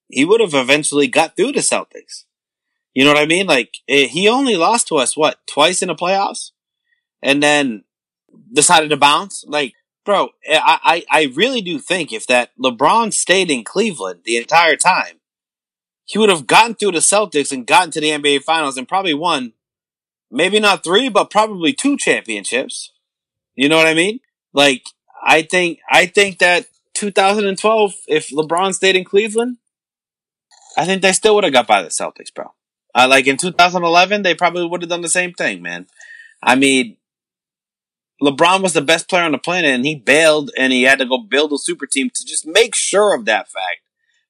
he 0.07 0.25
would 0.25 0.41
have 0.41 0.53
eventually 0.53 1.07
got 1.07 1.35
through 1.35 1.51
the 1.53 1.59
Celtics. 1.59 2.25
You 2.93 3.03
know 3.03 3.13
what 3.13 3.21
I 3.21 3.25
mean? 3.25 3.47
Like 3.47 3.77
eh, 3.87 4.07
he 4.07 4.27
only 4.27 4.55
lost 4.55 4.87
to 4.87 4.97
us 4.97 5.15
what 5.15 5.39
twice 5.47 5.81
in 5.81 5.87
the 5.87 5.95
playoffs, 5.95 6.51
and 7.21 7.43
then 7.43 7.83
decided 8.51 8.89
to 8.89 8.97
bounce. 8.97 9.43
Like, 9.47 9.73
bro, 10.03 10.29
eh, 10.45 10.59
I 10.61 11.03
I, 11.11 11.21
I 11.21 11.33
really 11.35 11.61
do 11.61 11.79
think 11.79 12.11
if 12.11 12.25
that 12.27 12.51
LeBron 12.57 13.13
stayed 13.13 13.51
in 13.51 13.63
Cleveland 13.63 14.21
the 14.23 14.37
entire 14.37 14.75
time, 14.75 15.19
he 16.05 16.17
would 16.17 16.29
have 16.29 16.47
gotten 16.47 16.73
through 16.73 16.93
the 16.93 16.99
Celtics 16.99 17.51
and 17.51 17.67
gotten 17.67 17.91
to 17.91 18.01
the 18.01 18.09
NBA 18.09 18.43
Finals 18.43 18.77
and 18.77 18.87
probably 18.87 19.13
won, 19.13 19.53
maybe 20.31 20.59
not 20.59 20.83
three, 20.83 21.09
but 21.09 21.29
probably 21.29 21.73
two 21.73 21.97
championships. 21.97 22.93
You 23.55 23.69
know 23.69 23.77
what 23.77 23.87
I 23.87 23.93
mean? 23.93 24.21
Like, 24.53 24.87
I 25.23 25.41
think 25.41 25.79
I 25.89 26.05
think 26.05 26.39
that 26.39 26.65
2012, 26.93 27.93
if 28.07 28.29
LeBron 28.29 28.73
stayed 28.73 28.95
in 28.95 29.03
Cleveland, 29.03 29.57
I 30.77 30.85
think 30.85 31.01
they 31.01 31.11
still 31.11 31.35
would 31.35 31.43
have 31.43 31.53
got 31.53 31.67
by 31.67 31.81
the 31.81 31.89
Celtics, 31.89 32.33
bro. 32.33 32.53
Uh, 32.93 33.07
like 33.09 33.27
in 33.27 33.37
2011, 33.37 34.21
they 34.21 34.35
probably 34.35 34.65
would 34.65 34.81
have 34.81 34.89
done 34.89 35.01
the 35.01 35.09
same 35.09 35.33
thing, 35.33 35.61
man. 35.61 35.87
I 36.41 36.55
mean, 36.55 36.97
LeBron 38.21 38.61
was 38.61 38.73
the 38.73 38.81
best 38.81 39.09
player 39.09 39.23
on 39.23 39.31
the 39.31 39.37
planet, 39.37 39.71
and 39.71 39.85
he 39.85 39.95
bailed, 39.95 40.51
and 40.57 40.71
he 40.71 40.83
had 40.83 40.99
to 40.99 41.05
go 41.05 41.17
build 41.17 41.51
a 41.51 41.57
super 41.57 41.85
team 41.85 42.09
to 42.13 42.25
just 42.25 42.45
make 42.45 42.75
sure 42.75 43.15
of 43.15 43.25
that 43.25 43.49
fact. 43.49 43.81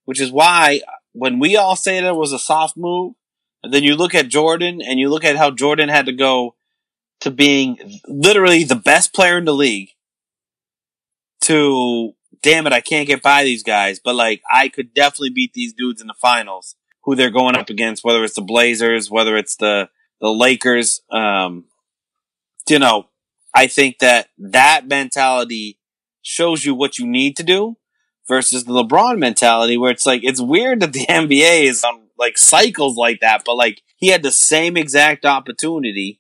Which 0.05 0.21
is 0.21 0.31
why 0.31 0.81
when 1.11 1.39
we 1.39 1.57
all 1.57 1.75
say 1.75 1.99
that 1.99 2.07
it 2.07 2.15
was 2.15 2.31
a 2.31 2.39
soft 2.39 2.77
move, 2.77 3.15
and 3.61 3.73
then 3.73 3.83
you 3.83 3.95
look 3.95 4.15
at 4.15 4.29
Jordan, 4.29 4.81
and 4.81 4.99
you 4.99 5.09
look 5.09 5.25
at 5.25 5.35
how 5.35 5.51
Jordan 5.51 5.89
had 5.89 6.05
to 6.05 6.13
go 6.13 6.55
to 7.21 7.31
being 7.31 7.99
literally 8.07 8.63
the 8.63 8.75
best 8.75 9.13
player 9.13 9.37
in 9.37 9.45
the 9.45 9.53
league 9.53 9.89
to 11.41 12.13
damn 12.41 12.67
it, 12.67 12.73
I 12.73 12.81
can't 12.81 13.07
get 13.07 13.21
by 13.21 13.43
these 13.43 13.63
guys, 13.63 13.99
but 13.99 14.15
like 14.15 14.41
I 14.51 14.69
could 14.69 14.93
definitely 14.93 15.31
beat 15.31 15.53
these 15.53 15.73
dudes 15.73 16.01
in 16.01 16.07
the 16.07 16.13
finals 16.13 16.75
who 17.03 17.15
they're 17.15 17.29
going 17.29 17.55
up 17.55 17.69
against, 17.69 18.03
whether 18.03 18.23
it's 18.23 18.35
the 18.35 18.41
Blazers, 18.41 19.09
whether 19.09 19.37
it's 19.37 19.55
the 19.55 19.89
the 20.19 20.29
Lakers. 20.29 21.01
Um, 21.11 21.65
you 22.69 22.79
know, 22.79 23.07
I 23.53 23.67
think 23.67 23.99
that 23.99 24.27
that 24.37 24.87
mentality 24.87 25.79
shows 26.21 26.65
you 26.65 26.75
what 26.75 26.99
you 26.99 27.07
need 27.07 27.37
to 27.37 27.43
do 27.43 27.77
versus 28.27 28.65
the 28.65 28.73
LeBron 28.73 29.17
mentality, 29.17 29.77
where 29.77 29.91
it's 29.91 30.05
like 30.05 30.23
it's 30.23 30.41
weird 30.41 30.81
that 30.81 30.93
the 30.93 31.05
NBA 31.09 31.63
is 31.63 31.83
on 31.83 32.07
like 32.17 32.37
cycles 32.37 32.97
like 32.97 33.21
that, 33.21 33.43
but 33.45 33.55
like 33.55 33.81
he 33.95 34.07
had 34.07 34.23
the 34.23 34.31
same 34.31 34.75
exact 34.75 35.25
opportunity, 35.25 36.19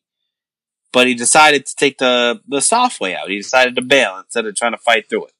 but 0.93 1.07
he 1.07 1.15
decided 1.15 1.65
to 1.65 1.75
take 1.75 1.97
the 1.97 2.41
the 2.47 2.61
soft 2.61 2.99
way 2.99 3.15
out. 3.15 3.29
He 3.29 3.37
decided 3.37 3.75
to 3.75 3.81
bail 3.81 4.17
instead 4.17 4.45
of 4.45 4.55
trying 4.55 4.73
to 4.73 4.77
fight 4.77 5.09
through 5.09 5.25
it. 5.25 5.33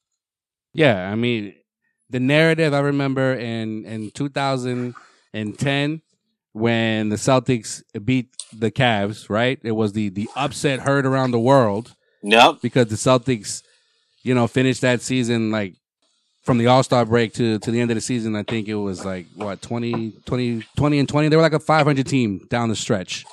Yeah, 0.78 1.12
I 1.12 1.16
mean, 1.16 1.56
the 2.10 2.20
narrative 2.20 2.72
I 2.74 2.80
remember 2.80 3.34
in 3.34 3.84
in 3.86 4.12
2010 4.12 6.02
when 6.54 7.10
the 7.10 7.16
Celtics 7.16 7.82
beat 8.06 8.30
the 8.54 8.70
Cavs, 8.72 9.28
right? 9.30 9.60
It 9.64 9.72
was 9.74 9.94
the 9.94 10.10
the 10.10 10.30
upset 10.36 10.80
heard 10.82 11.06
around 11.06 11.32
the 11.32 11.40
world 11.40 11.96
Yep. 12.24 12.58
because 12.62 12.88
the 12.88 12.96
Celtics, 12.96 13.64
you 14.24 14.34
know, 14.36 14.46
finished 14.48 14.82
that 14.82 15.02
season 15.02 15.50
like 15.52 15.74
from 16.44 16.60
the 16.60 16.68
All 16.68 16.84
Star 16.84 17.06
break 17.06 17.34
to 17.34 17.58
to 17.60 17.72
the 17.72 17.82
end 17.82 17.90
of 17.92 17.96
the 17.96 18.02
season. 18.02 18.36
I 18.36 18.44
think 18.44 18.68
it 18.68 18.76
was 18.76 19.04
like 19.04 19.26
what 19.36 19.62
20, 19.64 20.12
20, 20.26 20.64
20 20.78 21.00
and 21.00 21.10
twenty. 21.10 21.28
They 21.30 21.36
were 21.36 21.42
like 21.42 21.54
a 21.54 21.60
five 21.60 21.88
hundred 21.88 22.06
team 22.08 22.46
down 22.50 22.70
the 22.70 22.76
stretch, 22.76 23.26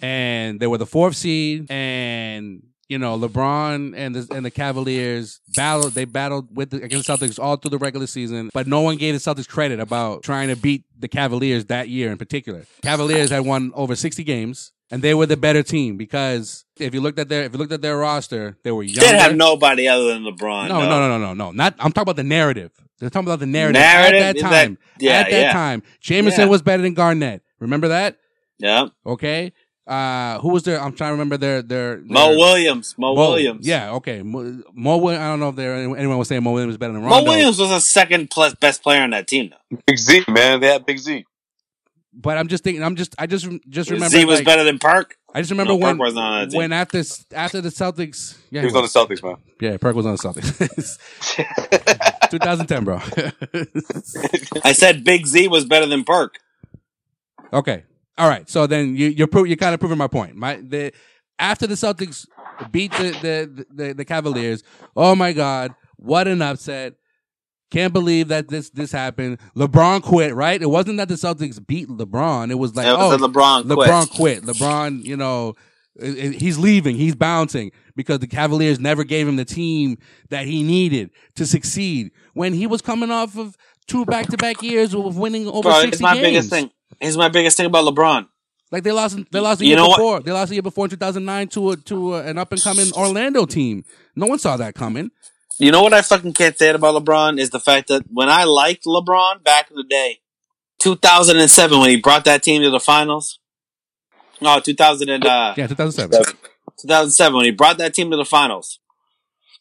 and 0.00 0.60
they 0.60 0.66
were 0.68 0.78
the 0.78 0.86
fourth 0.86 1.16
seed. 1.16 1.66
And 1.70 2.62
you 2.92 2.98
know, 2.98 3.18
LeBron 3.18 3.94
and 3.96 4.14
the 4.14 4.34
and 4.34 4.44
the 4.44 4.50
Cavaliers 4.50 5.40
battled. 5.56 5.92
They 5.94 6.04
battled 6.04 6.54
with 6.56 6.70
the, 6.70 6.82
against 6.82 7.06
the 7.06 7.12
Celtics 7.12 7.38
all 7.42 7.56
through 7.56 7.70
the 7.70 7.78
regular 7.78 8.06
season, 8.06 8.50
but 8.52 8.66
no 8.66 8.80
one 8.82 8.96
gave 8.96 9.14
the 9.14 9.20
Celtics 9.20 9.48
credit 9.48 9.80
about 9.80 10.22
trying 10.22 10.48
to 10.48 10.56
beat 10.56 10.84
the 10.98 11.08
Cavaliers 11.08 11.64
that 11.66 11.88
year 11.88 12.12
in 12.12 12.18
particular. 12.18 12.64
Cavaliers 12.82 13.30
had 13.30 13.44
won 13.46 13.72
over 13.74 13.94
sixty 13.96 14.24
games. 14.24 14.72
and 14.92 15.00
they 15.00 15.14
were 15.14 15.24
the 15.26 15.38
better 15.38 15.62
team 15.62 15.96
because 15.96 16.66
if 16.78 16.92
you 16.94 17.00
looked 17.00 17.18
at 17.18 17.28
their 17.30 17.42
if 17.44 17.52
you 17.52 17.58
looked 17.58 17.72
at 17.72 17.80
their 17.82 17.96
roster, 17.96 18.58
they 18.62 18.70
were 18.70 18.84
They 18.84 18.92
didn't 18.92 19.20
have 19.26 19.36
nobody 19.36 19.88
other 19.88 20.06
than 20.12 20.22
LeBron. 20.24 20.68
no, 20.68 20.80
no, 20.80 20.88
no, 21.02 21.08
no, 21.08 21.18
no, 21.18 21.32
no. 21.34 21.50
Not. 21.50 21.74
I'm 21.78 21.92
talking 21.92 22.02
about 22.10 22.16
the 22.16 22.30
narrative. 22.38 22.72
They're 22.98 23.08
talking 23.10 23.26
about 23.26 23.40
the 23.40 23.46
narrative. 23.46 23.80
Narrative? 23.80 24.22
at 24.22 24.36
that- 24.36 24.50
time. 24.64 24.78
yeah, 25.00 25.12
at 25.22 25.30
that 25.30 25.40
yeah. 25.48 25.52
time, 25.52 25.82
Jamison 26.00 26.42
Yeah. 26.46 26.50
was 26.54 26.62
better 26.62 26.82
than 26.82 26.94
Garnett. 26.94 27.40
Remember 27.58 27.88
that? 27.88 28.18
Yeah. 28.58 28.88
Okay. 29.04 29.52
Uh, 29.86 30.38
who 30.38 30.50
was 30.50 30.62
there? 30.62 30.80
I'm 30.80 30.92
trying 30.94 31.08
to 31.08 31.12
remember 31.12 31.36
their 31.36 31.60
their, 31.60 31.98
Mo 32.04 32.36
Williams. 32.36 32.94
Mo, 32.96 33.14
Mo- 33.14 33.30
Williams. 33.30 33.66
Yeah. 33.66 33.92
Okay. 33.94 34.22
Mo, 34.22 34.62
Mo 34.72 35.08
I 35.08 35.16
don't 35.16 35.40
know 35.40 35.48
if 35.48 35.56
there 35.56 35.74
anyone 35.74 36.18
was 36.18 36.28
saying 36.28 36.42
Mo 36.42 36.52
Williams 36.52 36.74
is 36.74 36.78
better 36.78 36.92
than 36.92 37.02
Mo 37.02 37.24
Williams 37.24 37.58
was 37.58 37.70
a 37.70 37.80
second 37.80 38.30
plus 38.30 38.54
best 38.54 38.82
player 38.82 39.02
on 39.02 39.10
that 39.10 39.26
team, 39.26 39.50
though. 39.50 39.78
Big 39.86 39.98
Z, 39.98 40.24
man. 40.28 40.60
They 40.60 40.68
had 40.68 40.86
Big 40.86 40.98
Z. 40.98 41.24
But 42.14 42.38
I'm 42.38 42.46
just 42.46 42.62
thinking. 42.62 42.84
I'm 42.84 42.94
just. 42.94 43.14
I 43.18 43.26
just 43.26 43.48
just 43.68 43.90
remember. 43.90 44.10
Z 44.10 44.24
was 44.26 44.40
like, 44.40 44.46
better 44.46 44.64
than 44.64 44.78
Perk. 44.78 45.16
I 45.34 45.40
just 45.40 45.50
remember 45.50 45.72
No, 45.72 45.78
when 45.78 45.94
Perk 45.94 46.00
wasn't 46.00 46.24
on 46.24 46.40
that 46.40 46.50
team. 46.50 46.58
when 46.58 46.72
after 46.72 47.02
after 47.34 47.60
the 47.60 47.70
Celtics. 47.70 48.36
Yeah, 48.50 48.60
He 48.60 48.66
was 48.66 48.76
on 48.76 48.82
the 48.82 48.88
Celtics, 48.88 49.22
man. 49.22 49.36
Yeah, 49.60 49.78
Perk 49.78 49.96
was 49.96 50.06
on 50.06 50.12
the 50.12 50.18
Celtics. 50.18 50.98
2010, 52.30 52.84
bro. 52.84 53.00
I 54.64 54.72
said 54.74 55.04
Big 55.04 55.26
Z 55.26 55.48
was 55.48 55.64
better 55.64 55.86
than 55.86 56.04
Perk 56.04 56.38
okay. 57.52 57.84
All 58.18 58.28
right. 58.28 58.48
So 58.48 58.66
then 58.66 58.96
you 58.96 59.08
you're 59.08 59.26
pro- 59.26 59.44
you're 59.44 59.56
kind 59.56 59.74
of 59.74 59.80
proving 59.80 59.98
my 59.98 60.06
point. 60.08 60.36
My 60.36 60.56
the 60.56 60.92
after 61.38 61.66
the 61.66 61.74
Celtics 61.74 62.26
beat 62.70 62.92
the 62.92 63.10
the, 63.22 63.66
the 63.74 63.92
the 63.94 64.04
Cavaliers. 64.04 64.62
Oh 64.96 65.14
my 65.14 65.32
God! 65.32 65.74
What 65.96 66.28
an 66.28 66.42
upset! 66.42 66.94
Can't 67.70 67.92
believe 67.92 68.28
that 68.28 68.48
this 68.48 68.68
this 68.70 68.92
happened. 68.92 69.38
LeBron 69.56 70.02
quit. 70.02 70.34
Right? 70.34 70.60
It 70.60 70.68
wasn't 70.68 70.98
that 70.98 71.08
the 71.08 71.14
Celtics 71.14 71.64
beat 71.66 71.88
LeBron. 71.88 72.50
It 72.50 72.56
was 72.56 72.76
like 72.76 72.86
It 72.86 72.92
was 72.92 73.14
oh 73.14 73.16
that 73.16 73.32
LeBron 73.32 73.66
quit. 73.66 73.88
LeBron 73.88 74.10
quit. 74.14 74.42
LeBron, 74.42 75.04
you 75.04 75.16
know, 75.16 75.54
he's 76.00 76.58
leaving. 76.58 76.96
He's 76.96 77.14
bouncing 77.14 77.72
because 77.96 78.18
the 78.18 78.26
Cavaliers 78.26 78.78
never 78.78 79.04
gave 79.04 79.26
him 79.26 79.36
the 79.36 79.46
team 79.46 79.96
that 80.28 80.46
he 80.46 80.62
needed 80.62 81.10
to 81.36 81.46
succeed 81.46 82.10
when 82.34 82.52
he 82.52 82.66
was 82.66 82.82
coming 82.82 83.10
off 83.10 83.38
of 83.38 83.56
two 83.86 84.04
back 84.04 84.26
to 84.26 84.36
back 84.36 84.62
years 84.62 84.94
of 84.94 85.16
winning 85.16 85.48
over 85.48 85.62
Bro, 85.62 85.72
it's 85.72 85.82
sixty 85.82 86.02
my 86.04 86.14
games. 86.14 86.26
biggest 86.26 86.50
thing. 86.50 86.70
Here's 87.00 87.16
my 87.16 87.28
biggest 87.28 87.56
thing 87.56 87.66
about 87.66 87.84
LeBron. 87.92 88.26
Like 88.70 88.84
they 88.84 88.92
lost, 88.92 89.18
they 89.30 89.40
lost 89.40 89.58
the 89.58 89.66
You 89.66 89.70
year 89.70 89.76
know 89.76 89.88
what? 89.88 89.96
before. 89.98 90.20
They 90.20 90.32
lost 90.32 90.48
the 90.48 90.54
year 90.54 90.62
before 90.62 90.86
in 90.86 90.90
two 90.90 90.96
thousand 90.96 91.24
nine 91.24 91.48
to 91.48 91.72
a, 91.72 91.76
to 91.76 92.14
a, 92.14 92.22
an 92.24 92.38
up 92.38 92.52
and 92.52 92.62
coming 92.62 92.90
Orlando 92.94 93.44
team. 93.44 93.84
No 94.16 94.26
one 94.26 94.38
saw 94.38 94.56
that 94.56 94.74
coming. 94.74 95.10
You 95.58 95.70
know 95.70 95.82
what 95.82 95.92
I 95.92 96.00
fucking 96.02 96.32
can't 96.32 96.56
say 96.58 96.70
about 96.70 96.94
LeBron 97.04 97.38
is 97.38 97.50
the 97.50 97.60
fact 97.60 97.88
that 97.88 98.04
when 98.10 98.28
I 98.30 98.44
liked 98.44 98.84
LeBron 98.84 99.44
back 99.44 99.70
in 99.70 99.76
the 99.76 99.84
day, 99.84 100.20
2007 100.78 101.78
when 101.78 101.90
he 101.90 101.96
brought 102.00 102.24
that 102.24 102.42
team 102.42 102.62
to 102.62 102.70
the 102.70 102.80
finals. 102.80 103.38
No, 104.40 104.58
2000 104.58 105.08
and, 105.08 105.24
uh, 105.26 105.54
Yeah, 105.56 105.66
two 105.66 105.74
thousand 105.74 106.10
seven. 106.10 106.24
2007 106.80 107.36
when 107.36 107.44
he 107.44 107.50
brought 107.52 107.78
that 107.78 107.94
team 107.94 108.10
to 108.10 108.16
the 108.16 108.24
finals. 108.24 108.80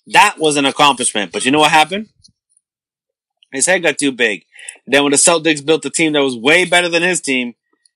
That 0.07 0.37
was 0.39 0.55
an 0.57 0.65
accomplishment. 0.65 1.31
But 1.31 1.45
you 1.45 1.51
know 1.51 1.59
what 1.59 1.71
happened? 1.71 2.07
His 3.51 3.65
head 3.65 3.83
got 3.83 3.97
too 3.97 4.11
big. 4.11 4.45
Then 4.87 5.03
when 5.03 5.11
the 5.11 5.17
Celtics 5.17 5.65
built 5.65 5.85
a 5.85 5.89
team 5.89 6.13
that 6.13 6.23
was 6.23 6.37
way 6.37 6.65
better 6.65 6.87
than 6.89 7.03
his 7.03 7.21
team, 7.21 7.55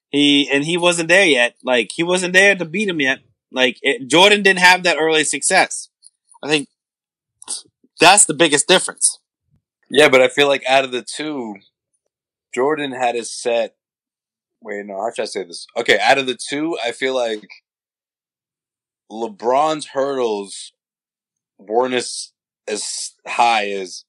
he 0.10 0.50
and 0.52 0.64
he 0.64 0.78
wasn't 0.78 1.10
there 1.10 1.26
yet. 1.26 1.56
Like 1.64 1.92
he 1.94 2.04
wasn't 2.04 2.34
there 2.34 2.56
to 2.56 2.66
beat 2.66 2.90
him 2.90 3.00
yet. 3.00 3.20
Like 3.52 3.78
it, 3.82 4.08
Jordan 4.08 4.44
didn't 4.44 4.60
have 4.60 4.84
that 4.84 4.98
early 5.00 5.24
success. 5.24 5.90
I 6.44 6.50
think 6.50 6.68
that's 8.00 8.26
the 8.26 8.34
biggest 8.34 8.68
difference. 8.68 9.20
Yeah, 9.90 10.10
but 10.10 10.22
I 10.22 10.28
feel 10.28 10.48
like 10.48 10.64
out 10.68 10.84
of 10.84 10.92
the 10.92 11.04
two, 11.04 11.56
Jordan 12.54 12.92
had 12.92 13.16
his 13.16 13.32
set. 13.32 13.76
Wait, 14.62 14.86
no, 14.86 14.96
how 14.98 15.12
should 15.12 15.24
I 15.24 15.26
say 15.26 15.44
this? 15.44 15.68
Okay, 15.78 16.00
out 16.00 16.18
of 16.18 16.26
the 16.26 16.38
two, 16.38 16.78
I 16.84 16.92
feel 16.92 17.14
like 17.14 17.48
LeBron's 19.12 19.88
hurdles 19.88 20.72
weren't 21.58 21.94
as 21.94 22.32
as 22.68 23.14
high 23.28 23.70
as 23.70 24.06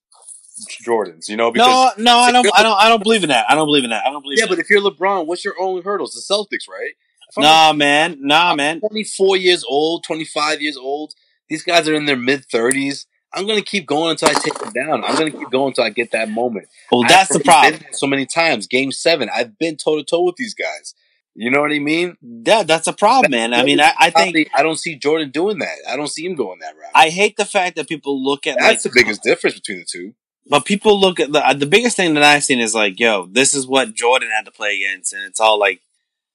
Jordan's. 0.64 1.28
You 1.28 1.36
know, 1.36 1.50
because 1.50 1.96
No, 1.98 2.04
no, 2.04 2.18
I 2.18 2.32
don't. 2.32 2.46
I 2.54 2.62
don't. 2.62 2.80
I 2.80 2.88
don't 2.88 3.02
believe 3.02 3.22
in 3.22 3.28
that. 3.28 3.46
I 3.48 3.54
don't 3.54 3.66
believe 3.66 3.84
in 3.84 3.90
that. 3.90 4.04
I 4.06 4.10
don't 4.10 4.22
believe. 4.22 4.38
yeah, 4.38 4.46
but 4.46 4.56
that. 4.56 4.62
if 4.62 4.70
you're 4.70 4.80
LeBron, 4.80 5.26
what's 5.26 5.44
your 5.44 5.54
only 5.60 5.82
hurdles? 5.82 6.12
The 6.12 6.34
Celtics, 6.34 6.68
right? 6.68 6.92
I'm 7.36 7.42
nah, 7.42 7.72
man, 7.72 8.18
nah, 8.20 8.54
man. 8.54 8.80
24 8.80 9.36
years 9.36 9.64
old, 9.68 10.04
25 10.04 10.62
years 10.62 10.76
old. 10.76 11.12
These 11.48 11.62
guys 11.62 11.88
are 11.88 11.94
in 11.94 12.06
their 12.06 12.16
mid 12.16 12.46
30s. 12.48 13.06
I'm 13.32 13.46
gonna 13.46 13.62
keep 13.62 13.86
going 13.86 14.12
until 14.12 14.30
I 14.30 14.34
take 14.34 14.58
them 14.58 14.72
down. 14.72 15.04
I'm 15.04 15.16
gonna 15.16 15.30
keep 15.30 15.50
going 15.50 15.68
until 15.68 15.84
I 15.84 15.90
get 15.90 16.12
that 16.12 16.30
moment. 16.30 16.68
Well, 16.90 17.02
that's 17.06 17.30
the 17.30 17.40
problem. 17.40 17.80
So 17.92 18.06
many 18.06 18.24
times, 18.24 18.66
Game 18.66 18.92
Seven, 18.92 19.28
I've 19.34 19.58
been 19.58 19.76
toe 19.76 19.96
to 19.96 20.04
toe 20.04 20.22
with 20.22 20.36
these 20.36 20.54
guys. 20.54 20.94
You 21.34 21.50
know 21.50 21.60
what 21.60 21.70
I 21.70 21.78
mean? 21.78 22.16
Yeah, 22.22 22.62
that's 22.62 22.86
a 22.86 22.94
problem, 22.94 23.32
man. 23.32 23.52
I 23.52 23.62
mean, 23.62 23.78
I, 23.78 23.92
I 23.98 24.10
think 24.10 24.48
I 24.54 24.62
don't 24.62 24.78
see 24.78 24.96
Jordan 24.96 25.30
doing 25.30 25.58
that. 25.58 25.76
I 25.86 25.96
don't 25.96 26.08
see 26.08 26.24
him 26.24 26.34
going 26.34 26.60
that 26.60 26.74
route. 26.76 26.92
I 26.94 27.10
hate 27.10 27.36
the 27.36 27.44
fact 27.44 27.76
that 27.76 27.88
people 27.88 28.24
look 28.24 28.46
at 28.46 28.56
That's 28.58 28.86
like, 28.86 28.94
the 28.94 29.00
biggest 29.00 29.22
difference 29.22 29.56
between 29.56 29.80
the 29.80 29.84
two. 29.84 30.14
But 30.48 30.64
people 30.64 30.98
look 31.00 31.18
at 31.18 31.32
the 31.32 31.46
uh, 31.46 31.54
the 31.54 31.66
biggest 31.66 31.96
thing 31.96 32.14
that 32.14 32.22
I've 32.22 32.44
seen 32.44 32.60
is 32.60 32.74
like, 32.74 33.00
yo, 33.00 33.26
this 33.26 33.54
is 33.54 33.66
what 33.66 33.94
Jordan 33.94 34.30
had 34.34 34.44
to 34.44 34.52
play 34.52 34.76
against, 34.76 35.12
and 35.12 35.22
it's 35.24 35.40
all 35.40 35.58
like 35.58 35.80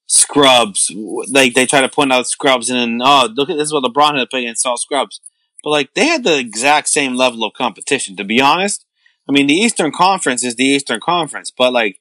scrubs. 0.08 0.91
Like 1.30 1.54
they 1.54 1.65
try 1.65 1.82
to 1.82 1.89
point 1.89 2.12
out 2.12 2.28
scrubs, 2.28 2.69
and 2.69 2.80
then 2.80 3.02
oh, 3.02 3.30
look 3.34 3.50
at 3.50 3.58
this 3.58 3.67
is 3.67 3.74
what 3.74 3.84
LeBron 3.84 4.15
had 4.15 4.21
to 4.21 4.28
play 4.28 4.41
against 4.41 4.65
all 4.65 4.78
scrubs. 4.78 5.21
But 5.63 5.69
like 5.69 5.93
they 5.93 6.08
had 6.08 6.24
the 6.24 6.38
exact 6.38 6.89
same 6.89 7.15
level 7.15 7.43
of 7.43 7.54
competition. 7.54 8.15
To 8.17 8.24
be 8.24 8.41
honest, 8.41 8.86
I 9.30 9.32
mean, 9.32 9.47
the 9.47 9.54
Eastern 9.54 9.91
Conference 9.91 10.43
is 10.43 10.56
the 10.56 10.65
Eastern 10.65 11.00
Conference, 11.00 11.52
but 11.52 11.71
like 11.71 12.00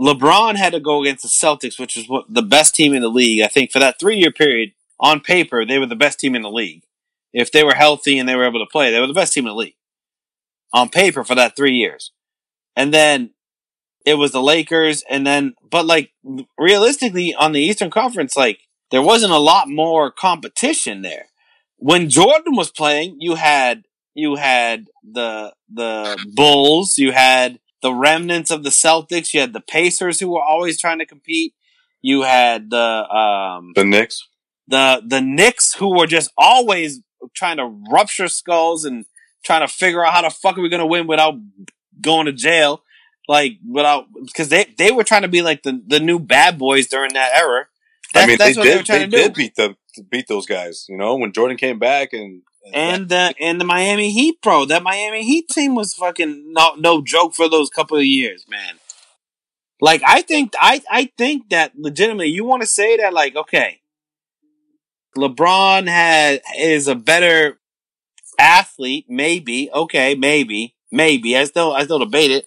LeBron 0.00 0.56
had 0.56 0.72
to 0.72 0.80
go 0.80 1.00
against 1.00 1.22
the 1.22 1.28
Celtics, 1.28 1.78
which 1.78 1.96
was 1.96 2.08
what 2.08 2.24
the 2.28 2.42
best 2.42 2.74
team 2.74 2.92
in 2.92 3.02
the 3.02 3.08
league. 3.08 3.42
I 3.42 3.48
think 3.48 3.70
for 3.70 3.78
that 3.78 4.00
three 4.00 4.16
year 4.16 4.32
period, 4.32 4.72
on 4.98 5.20
paper, 5.20 5.64
they 5.64 5.78
were 5.78 5.86
the 5.86 5.94
best 5.94 6.18
team 6.18 6.34
in 6.34 6.42
the 6.42 6.50
league. 6.50 6.82
If 7.32 7.52
they 7.52 7.62
were 7.62 7.74
healthy 7.74 8.18
and 8.18 8.28
they 8.28 8.34
were 8.34 8.46
able 8.46 8.64
to 8.64 8.70
play, 8.70 8.90
they 8.90 9.00
were 9.00 9.06
the 9.06 9.12
best 9.12 9.32
team 9.32 9.44
in 9.44 9.50
the 9.50 9.54
league 9.54 9.76
on 10.72 10.88
paper 10.88 11.24
for 11.24 11.34
that 11.34 11.56
three 11.56 11.74
years. 11.74 12.12
And 12.76 12.92
then 12.92 13.30
it 14.04 14.14
was 14.14 14.32
the 14.32 14.42
Lakers, 14.42 15.02
and 15.08 15.26
then, 15.26 15.54
but 15.70 15.84
like 15.86 16.12
realistically 16.58 17.34
on 17.34 17.52
the 17.52 17.60
Eastern 17.60 17.90
Conference, 17.90 18.36
like 18.36 18.60
there 18.90 19.02
wasn't 19.02 19.32
a 19.32 19.38
lot 19.38 19.68
more 19.68 20.10
competition 20.10 21.02
there. 21.02 21.26
When 21.78 22.08
Jordan 22.08 22.54
was 22.56 22.70
playing, 22.70 23.16
you 23.20 23.34
had 23.34 23.84
you 24.14 24.36
had 24.36 24.86
the 25.02 25.52
the 25.72 26.18
Bulls, 26.34 26.98
you 26.98 27.12
had 27.12 27.58
the 27.82 27.92
remnants 27.92 28.50
of 28.50 28.62
the 28.62 28.70
Celtics, 28.70 29.34
you 29.34 29.40
had 29.40 29.52
the 29.52 29.60
Pacers 29.60 30.20
who 30.20 30.32
were 30.32 30.42
always 30.42 30.80
trying 30.80 30.98
to 30.98 31.06
compete. 31.06 31.54
You 32.00 32.22
had 32.22 32.70
the 32.70 32.78
um 33.10 33.72
The 33.74 33.84
Knicks. 33.84 34.28
the 34.68 35.02
the 35.06 35.20
Knicks 35.20 35.74
who 35.74 35.96
were 35.96 36.06
just 36.06 36.30
always 36.38 37.00
trying 37.34 37.56
to 37.56 37.66
rupture 37.90 38.28
skulls 38.28 38.84
and 38.84 39.04
trying 39.46 39.66
to 39.66 39.72
figure 39.72 40.04
out 40.04 40.12
how 40.12 40.22
the 40.22 40.30
fuck 40.30 40.58
are 40.58 40.60
we 40.60 40.68
gonna 40.68 40.86
win 40.86 41.06
without 41.06 41.34
going 42.00 42.26
to 42.26 42.32
jail, 42.32 42.82
like 43.28 43.58
without 43.66 44.06
because 44.24 44.48
they 44.48 44.66
they 44.76 44.90
were 44.92 45.04
trying 45.04 45.22
to 45.22 45.28
be 45.28 45.42
like 45.42 45.62
the 45.62 45.80
the 45.86 46.00
new 46.00 46.18
bad 46.18 46.58
boys 46.58 46.86
during 46.88 47.12
that 47.14 47.30
era. 47.34 47.68
That's, 48.12 48.24
I 48.24 48.26
mean, 48.28 48.38
that's 48.38 48.54
they 48.54 48.60
what 48.60 48.64
did. 48.64 48.72
they 48.72 48.76
were 48.78 48.82
trying 48.84 49.10
they 49.10 49.16
to 49.16 49.22
did 49.22 49.32
do. 49.34 49.36
beat 49.36 49.54
the 49.56 49.76
beat 50.10 50.28
those 50.28 50.46
guys. 50.46 50.86
You 50.88 50.96
know, 50.96 51.16
when 51.16 51.32
Jordan 51.32 51.56
came 51.56 51.78
back 51.78 52.12
and 52.12 52.42
And 52.72 53.08
the 53.08 53.34
and 53.40 53.60
the 53.60 53.64
Miami 53.64 54.10
Heat, 54.10 54.42
bro, 54.42 54.64
that 54.66 54.82
Miami 54.82 55.24
Heat 55.24 55.48
team 55.48 55.74
was 55.74 55.94
fucking 55.94 56.52
no 56.52 56.74
no 56.74 57.00
joke 57.02 57.34
for 57.34 57.48
those 57.48 57.70
couple 57.70 57.96
of 57.96 58.04
years, 58.04 58.44
man. 58.48 58.74
Like 59.80 60.02
I 60.06 60.22
think 60.22 60.54
I 60.58 60.82
I 60.90 61.10
think 61.16 61.50
that 61.50 61.72
legitimately 61.76 62.28
you 62.28 62.44
want 62.44 62.62
to 62.62 62.66
say 62.66 62.96
that 62.96 63.12
like 63.12 63.36
okay, 63.36 63.80
LeBron 65.16 65.88
had 65.88 66.42
is 66.58 66.88
a 66.88 66.94
better 66.94 67.58
athlete, 68.38 69.06
maybe 69.08 69.70
okay, 69.72 70.14
maybe 70.14 70.74
maybe 70.90 71.36
I 71.36 71.44
still 71.44 71.72
I 71.72 71.84
still 71.84 71.98
debate 71.98 72.30
it, 72.30 72.46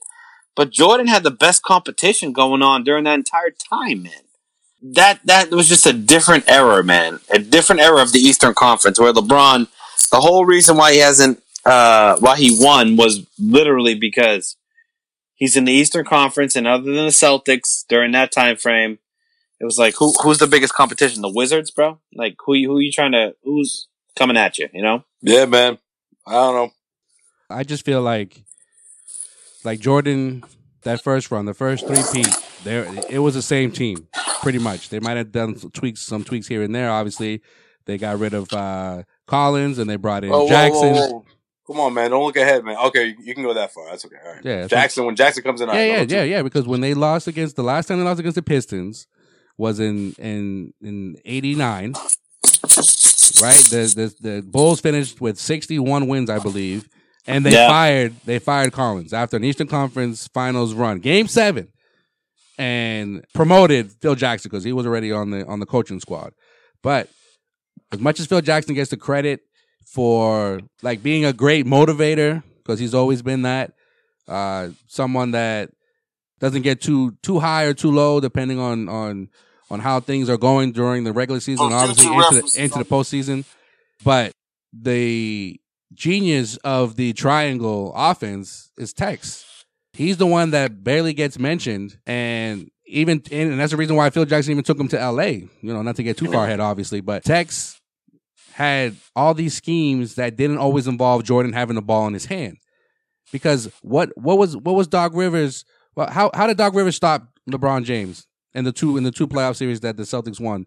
but 0.55 0.71
Jordan 0.71 1.07
had 1.07 1.23
the 1.23 1.31
best 1.31 1.63
competition 1.63 2.33
going 2.33 2.61
on 2.61 2.83
during 2.83 3.05
that 3.05 3.15
entire 3.15 3.51
time, 3.51 4.03
man. 4.03 4.23
That 4.81 5.19
that 5.25 5.51
was 5.51 5.67
just 5.67 5.85
a 5.85 5.93
different 5.93 6.49
era, 6.49 6.83
man. 6.83 7.19
A 7.29 7.39
different 7.39 7.81
era 7.81 8.01
of 8.01 8.11
the 8.11 8.19
Eastern 8.19 8.53
Conference 8.53 8.99
where 8.99 9.13
LeBron 9.13 9.67
the 10.11 10.21
whole 10.21 10.45
reason 10.45 10.77
why 10.77 10.93
he 10.93 10.99
hasn't 10.99 11.43
uh 11.65 12.17
why 12.19 12.37
he 12.37 12.57
won 12.59 12.95
was 12.95 13.25
literally 13.37 13.93
because 13.93 14.55
he's 15.35 15.57
in 15.57 15.65
the 15.65 15.73
Eastern 15.73 16.05
Conference 16.05 16.55
and 16.55 16.67
other 16.67 16.85
than 16.85 16.95
the 16.95 17.11
Celtics 17.11 17.85
during 17.87 18.11
that 18.11 18.31
time 18.31 18.55
frame, 18.55 18.99
it 19.59 19.65
was 19.65 19.77
like 19.77 19.95
who 19.95 20.13
who's 20.23 20.37
the 20.37 20.47
biggest 20.47 20.73
competition? 20.73 21.21
The 21.21 21.33
Wizards, 21.33 21.71
bro? 21.71 21.99
Like 22.13 22.35
who 22.45 22.53
who 22.53 22.79
you 22.79 22.91
trying 22.91 23.11
to 23.11 23.35
who's 23.43 23.87
coming 24.19 24.37
at 24.37 24.57
you, 24.59 24.69
you 24.73 24.81
know? 24.83 25.03
yeah, 25.21 25.45
man. 25.45 25.79
I 26.27 26.33
don't 26.33 26.55
know. 26.55 26.69
I 27.49 27.63
just 27.63 27.83
feel 27.83 28.01
like, 28.03 28.43
like 29.63 29.79
Jordan, 29.79 30.43
that 30.83 31.01
first 31.01 31.31
run, 31.31 31.45
the 31.45 31.55
first 31.55 31.87
three 31.87 32.03
peat, 32.13 32.29
there 32.63 32.85
it 33.09 33.19
was 33.19 33.33
the 33.33 33.41
same 33.41 33.71
team, 33.71 34.07
pretty 34.43 34.59
much. 34.59 34.89
They 34.89 34.99
might 34.99 35.17
have 35.17 35.31
done 35.31 35.57
some 35.57 35.71
tweaks, 35.71 36.01
some 36.01 36.23
tweaks 36.23 36.47
here 36.47 36.61
and 36.61 36.75
there. 36.75 36.91
Obviously, 36.91 37.41
they 37.85 37.97
got 37.97 38.19
rid 38.19 38.35
of 38.35 38.53
uh, 38.53 39.03
Collins 39.25 39.79
and 39.79 39.89
they 39.89 39.95
brought 39.95 40.23
in 40.23 40.29
Whoa, 40.29 40.43
whoa, 40.43 40.49
Jackson. 40.49 40.93
whoa, 40.93 41.07
whoa. 41.07 41.25
Come 41.65 41.79
on, 41.79 41.93
man. 41.93 42.11
Don't 42.11 42.23
look 42.23 42.35
ahead, 42.37 42.63
man. 42.63 42.77
Okay, 42.87 43.15
you 43.21 43.33
can 43.33 43.43
go 43.43 43.53
that 43.53 43.71
far. 43.73 43.89
That's 43.89 44.05
okay. 44.05 44.15
All 44.23 44.33
right. 44.33 44.43
Yeah, 44.43 44.67
Jackson. 44.67 45.05
When 45.05 45.15
Jackson 45.15 45.43
comes 45.43 45.61
in, 45.61 45.69
Yeah, 45.69 45.75
right, 45.75 46.09
yeah, 46.09 46.17
yeah, 46.17 46.23
yeah. 46.23 46.41
Because 46.43 46.67
when 46.67 46.81
they 46.81 46.93
lost 46.93 47.27
against 47.27 47.55
the 47.55 47.63
last 47.63 47.87
time 47.87 47.99
they 47.99 48.03
lost 48.03 48.19
against 48.19 48.35
the 48.35 48.41
Pistons, 48.41 49.07
was 49.57 49.79
in 49.79 50.13
in 50.13 50.73
in 50.81 51.15
'89. 51.25 51.93
Right, 53.41 53.55
the, 53.55 54.13
the 54.19 54.29
the 54.29 54.41
Bulls 54.41 54.81
finished 54.81 55.21
with 55.21 55.39
61 55.39 56.07
wins, 56.07 56.29
I 56.29 56.39
believe, 56.39 56.89
and 57.27 57.45
they 57.45 57.53
Yeah. 57.53 57.67
fired 57.67 58.15
they 58.25 58.39
fired 58.39 58.73
Collins 58.73 59.13
after 59.13 59.37
an 59.37 59.43
Eastern 59.43 59.67
Conference 59.67 60.27
Finals 60.27 60.73
run, 60.73 60.99
Game 60.99 61.27
Seven, 61.27 61.67
and 62.57 63.23
promoted 63.33 63.91
Phil 64.01 64.15
Jackson 64.15 64.49
because 64.49 64.63
he 64.63 64.73
was 64.73 64.85
already 64.85 65.11
on 65.11 65.31
the 65.31 65.45
on 65.45 65.59
the 65.59 65.65
coaching 65.65 65.99
squad. 65.99 66.33
But 66.83 67.09
as 67.91 67.99
much 67.99 68.19
as 68.19 68.27
Phil 68.27 68.41
Jackson 68.41 68.75
gets 68.75 68.89
the 68.89 68.97
credit 68.97 69.41
for 69.85 70.59
like 70.81 71.01
being 71.01 71.25
a 71.25 71.33
great 71.33 71.65
motivator 71.65 72.43
because 72.57 72.79
he's 72.79 72.93
always 72.93 73.21
been 73.21 73.41
that, 73.43 73.73
uh, 74.27 74.69
someone 74.87 75.31
that 75.31 75.71
doesn't 76.39 76.61
get 76.61 76.81
too 76.81 77.11
too 77.23 77.39
high 77.39 77.63
or 77.65 77.73
too 77.73 77.91
low 77.91 78.19
depending 78.19 78.59
on 78.59 78.87
on 78.89 79.29
on 79.69 79.79
how 79.79 79.99
things 79.99 80.29
are 80.29 80.37
going 80.37 80.71
during 80.71 81.03
the 81.03 81.13
regular 81.13 81.39
season, 81.39 81.71
obviously 81.71 82.07
into 82.07 82.41
the, 82.41 82.63
into 82.63 82.79
the 82.79 82.85
postseason. 82.85 83.45
But 84.03 84.31
the 84.73 85.59
genius 85.93 86.57
of 86.57 86.95
the 86.95 87.13
triangle 87.13 87.93
offense 87.95 88.71
is 88.77 88.93
Tex. 88.93 89.45
He's 89.93 90.17
the 90.17 90.25
one 90.27 90.51
that 90.51 90.83
barely 90.83 91.13
gets 91.13 91.37
mentioned, 91.39 91.97
and 92.05 92.69
even 92.85 93.21
and 93.31 93.59
that's 93.59 93.71
the 93.71 93.77
reason 93.77 93.95
why 93.95 94.09
Phil 94.09 94.25
Jackson 94.25 94.51
even 94.51 94.63
took 94.63 94.79
him 94.79 94.87
to 94.89 94.99
L.A. 94.99 95.47
You 95.61 95.73
know, 95.73 95.81
not 95.81 95.95
to 95.97 96.03
get 96.03 96.17
too 96.17 96.31
far 96.31 96.45
ahead, 96.45 96.59
obviously, 96.59 97.01
but 97.01 97.23
Tex 97.23 97.79
had 98.53 98.95
all 99.15 99.33
these 99.33 99.53
schemes 99.53 100.15
that 100.15 100.35
didn't 100.35 100.57
always 100.57 100.87
involve 100.87 101.23
Jordan 101.23 101.53
having 101.53 101.75
the 101.75 101.81
ball 101.81 102.07
in 102.07 102.13
his 102.13 102.25
hand. 102.25 102.57
Because 103.31 103.71
what 103.81 104.09
what 104.15 104.37
was 104.37 104.55
what 104.55 104.75
was 104.75 104.87
Doc 104.87 105.11
Rivers? 105.13 105.65
Well, 105.95 106.09
how 106.09 106.31
how 106.33 106.47
did 106.47 106.57
Doc 106.57 106.73
Rivers 106.73 106.95
stop 106.95 107.27
LeBron 107.49 107.83
James 107.83 108.27
in 108.53 108.63
the 108.65 108.71
two 108.71 108.97
in 108.97 109.03
the 109.03 109.11
two 109.11 109.27
playoff 109.27 109.55
series 109.55 109.79
that 109.81 109.97
the 109.97 110.03
Celtics 110.03 110.39
won 110.39 110.65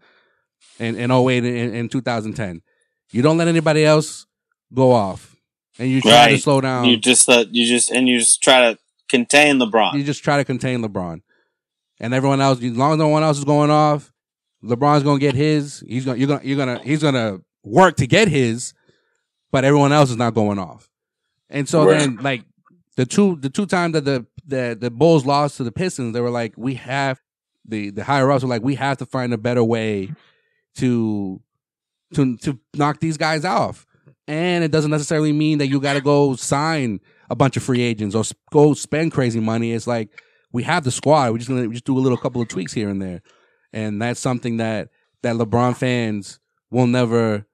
in 0.79 0.97
in 0.97 1.11
08 1.11 1.39
and 1.39 1.47
in, 1.47 1.75
in 1.75 1.89
2010? 1.89 2.63
You 3.11 3.23
don't 3.23 3.37
let 3.37 3.49
anybody 3.49 3.85
else 3.85 4.27
go 4.73 4.93
off, 4.93 5.37
and 5.79 5.91
you 5.91 6.01
try 6.01 6.31
to 6.31 6.39
slow 6.39 6.61
down. 6.61 6.87
You 6.87 6.97
just 6.97 7.29
uh, 7.29 7.45
you 7.51 7.67
just 7.67 7.91
and 7.91 8.09
you 8.09 8.19
just 8.19 8.43
try 8.43 8.73
to 8.73 8.79
contain 9.09 9.59
LeBron. 9.59 9.95
You 9.95 10.05
just 10.05 10.25
try 10.25 10.39
to 10.39 10.45
contain 10.45 10.83
LeBron, 10.83 11.21
and 12.01 12.15
everyone 12.15 12.41
else. 12.41 12.63
As 12.63 12.77
long 12.77 12.93
as 12.93 12.99
no 12.99 13.09
one 13.09 13.23
else 13.23 13.39
is 13.39 13.45
going 13.45 13.71
off, 13.71 14.13
LeBron's 14.65 15.03
gonna 15.03 15.19
get 15.19 15.35
his. 15.35 15.85
He's 15.87 16.05
gonna 16.05 16.19
you're 16.19 16.29
gonna 16.29 16.41
you're 16.45 16.57
gonna 16.57 16.81
he's 16.83 17.03
gonna 17.03 17.41
work 17.65 17.97
to 17.97 18.07
get 18.07 18.29
his, 18.29 18.73
but 19.51 19.65
everyone 19.65 19.93
else 19.93 20.11
is 20.11 20.17
not 20.17 20.35
going 20.35 20.59
off. 20.59 20.89
And 21.51 21.69
so 21.69 21.85
Right. 21.85 21.99
then, 21.99 22.17
like 22.17 22.45
the 22.97 23.05
two 23.05 23.37
the 23.37 23.51
two 23.51 23.67
times 23.67 23.93
that 23.93 24.05
the 24.07 24.27
the 24.47 24.77
the 24.81 24.91
Bulls 24.91 25.27
lost 25.27 25.59
to 25.59 25.65
the 25.65 25.73
Pistons, 25.73 26.15
they 26.15 26.21
were 26.21 26.31
like, 26.31 26.55
we 26.57 26.75
have 26.75 27.21
the 27.65 27.91
the 27.91 28.05
higher 28.05 28.31
ups 28.31 28.43
were 28.43 28.49
like, 28.51 28.63
we 28.63 28.75
have 28.77 28.99
to 28.99 29.07
find 29.07 29.33
a 29.33 29.39
better 29.39 29.63
way 29.65 30.13
to 30.77 31.41
to 32.15 32.37
to 32.39 32.59
knock 32.75 33.01
these 33.01 33.17
guys 33.17 33.45
off. 33.45 33.87
And 34.29 34.63
it 34.63 34.71
doesn't 34.71 34.91
necessarily 34.91 35.33
mean 35.33 35.59
that 35.59 35.67
you 35.67 35.81
got 35.81 35.95
to 35.95 36.01
go 36.01 36.37
sign 36.37 37.01
a 37.29 37.35
bunch 37.35 37.57
of 37.57 37.63
free 37.63 37.83
agents 37.83 38.15
or 38.15 38.21
s- 38.21 38.35
go 38.53 38.73
spend 38.75 39.13
crazy 39.13 39.41
money. 39.41 39.73
It's 39.73 39.87
like 39.87 40.11
we 40.53 40.63
have 40.63 40.85
the 40.85 40.91
squad. 40.91 41.33
We're 41.33 41.39
just 41.39 41.49
gonna 41.49 41.69
just 41.69 41.85
do 41.85 41.97
a 41.97 42.01
little 42.01 42.19
couple 42.19 42.41
of 42.41 42.49
tweaks 42.49 42.73
here 42.73 42.89
and 42.89 43.01
there, 43.03 43.23
and 43.73 44.01
that's 44.01 44.21
something 44.21 44.59
that 44.59 44.89
that 45.23 45.37
LeBron 45.37 45.77
fans 45.77 46.39
will 46.71 46.87
never 46.87 47.47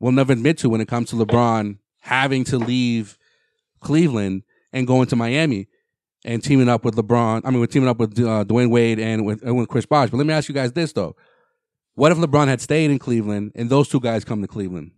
will 0.00 0.12
never 0.12 0.32
admit 0.32 0.58
to 0.58 0.68
when 0.68 0.80
it 0.80 0.88
comes 0.88 1.10
to 1.10 1.16
LeBron 1.16 1.78
having 2.00 2.44
to 2.44 2.58
leave 2.58 3.16
Cleveland 3.80 4.42
and 4.72 4.86
going 4.86 5.06
to 5.08 5.16
Miami 5.16 5.68
and 6.24 6.42
teaming 6.42 6.68
up 6.68 6.84
with 6.84 6.94
LeBron. 6.96 7.42
I 7.44 7.50
mean, 7.50 7.60
with 7.60 7.70
teaming 7.70 7.88
up 7.88 7.98
with 7.98 8.18
uh, 8.18 8.44
Dwyane 8.44 8.70
Wade 8.70 8.98
and 8.98 9.24
with, 9.26 9.42
and 9.42 9.56
with 9.56 9.68
Chris 9.68 9.86
Bosh. 9.86 10.10
But 10.10 10.16
let 10.18 10.26
me 10.26 10.32
ask 10.34 10.48
you 10.48 10.54
guys 10.54 10.72
this 10.72 10.92
though: 10.92 11.16
What 11.94 12.12
if 12.12 12.18
LeBron 12.18 12.46
had 12.48 12.60
stayed 12.60 12.90
in 12.90 12.98
Cleveland 12.98 13.52
and 13.54 13.68
those 13.70 13.88
two 13.88 14.00
guys 14.00 14.24
come 14.24 14.40
to 14.42 14.48
Cleveland? 14.48 14.92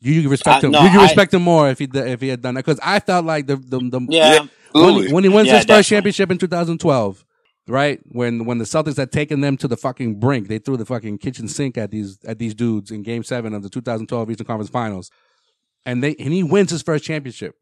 You, 0.00 0.12
you 0.20 0.28
respect 0.28 0.62
Uh, 0.62 0.66
him? 0.68 0.72
no, 0.72 0.82
you 0.84 1.00
I- 1.00 1.02
respect 1.04 1.32
him 1.34 1.42
more 1.42 1.68
if 1.70 1.78
he 1.78 1.88
if 1.92 2.20
he 2.20 2.28
had 2.28 2.42
done 2.42 2.54
that? 2.54 2.64
Because 2.64 2.80
I 2.82 3.00
felt 3.00 3.24
like 3.24 3.46
the 3.46 3.56
the, 3.56 3.78
the 3.78 4.06
yeah, 4.10 4.46
when, 4.72 5.12
when 5.12 5.24
he 5.24 5.30
wins 5.30 5.48
Yeah, 5.48 5.56
his 5.56 5.64
first 5.64 5.88
championship 5.88 6.30
in 6.30 6.36
2012, 6.38 7.24
right? 7.68 7.98
When 8.12 8.44
when 8.44 8.58
the 8.58 8.64
Celtics 8.66 8.98
had 8.98 9.10
taken 9.10 9.40
them 9.40 9.56
to 9.56 9.66
the 9.68 9.76
fucking 9.76 10.20
brink, 10.20 10.48
they 10.48 10.58
threw 10.58 10.76
the 10.76 10.84
fucking 10.84 11.18
kitchen 11.18 11.48
sink 11.48 11.78
at 11.78 11.90
these 11.90 12.18
at 12.26 12.38
these 12.38 12.54
dudes 12.54 12.90
in 12.90 13.02
Game 13.02 13.22
Seven 13.24 13.54
of 13.54 13.62
the 13.62 13.70
2012 13.70 14.30
Eastern 14.30 14.46
Conference 14.46 14.70
Finals, 14.70 15.10
and 15.86 16.02
they 16.04 16.14
and 16.16 16.32
he 16.32 16.42
wins 16.42 16.70
his 16.70 16.82
first 16.82 17.02
championship. 17.04 17.54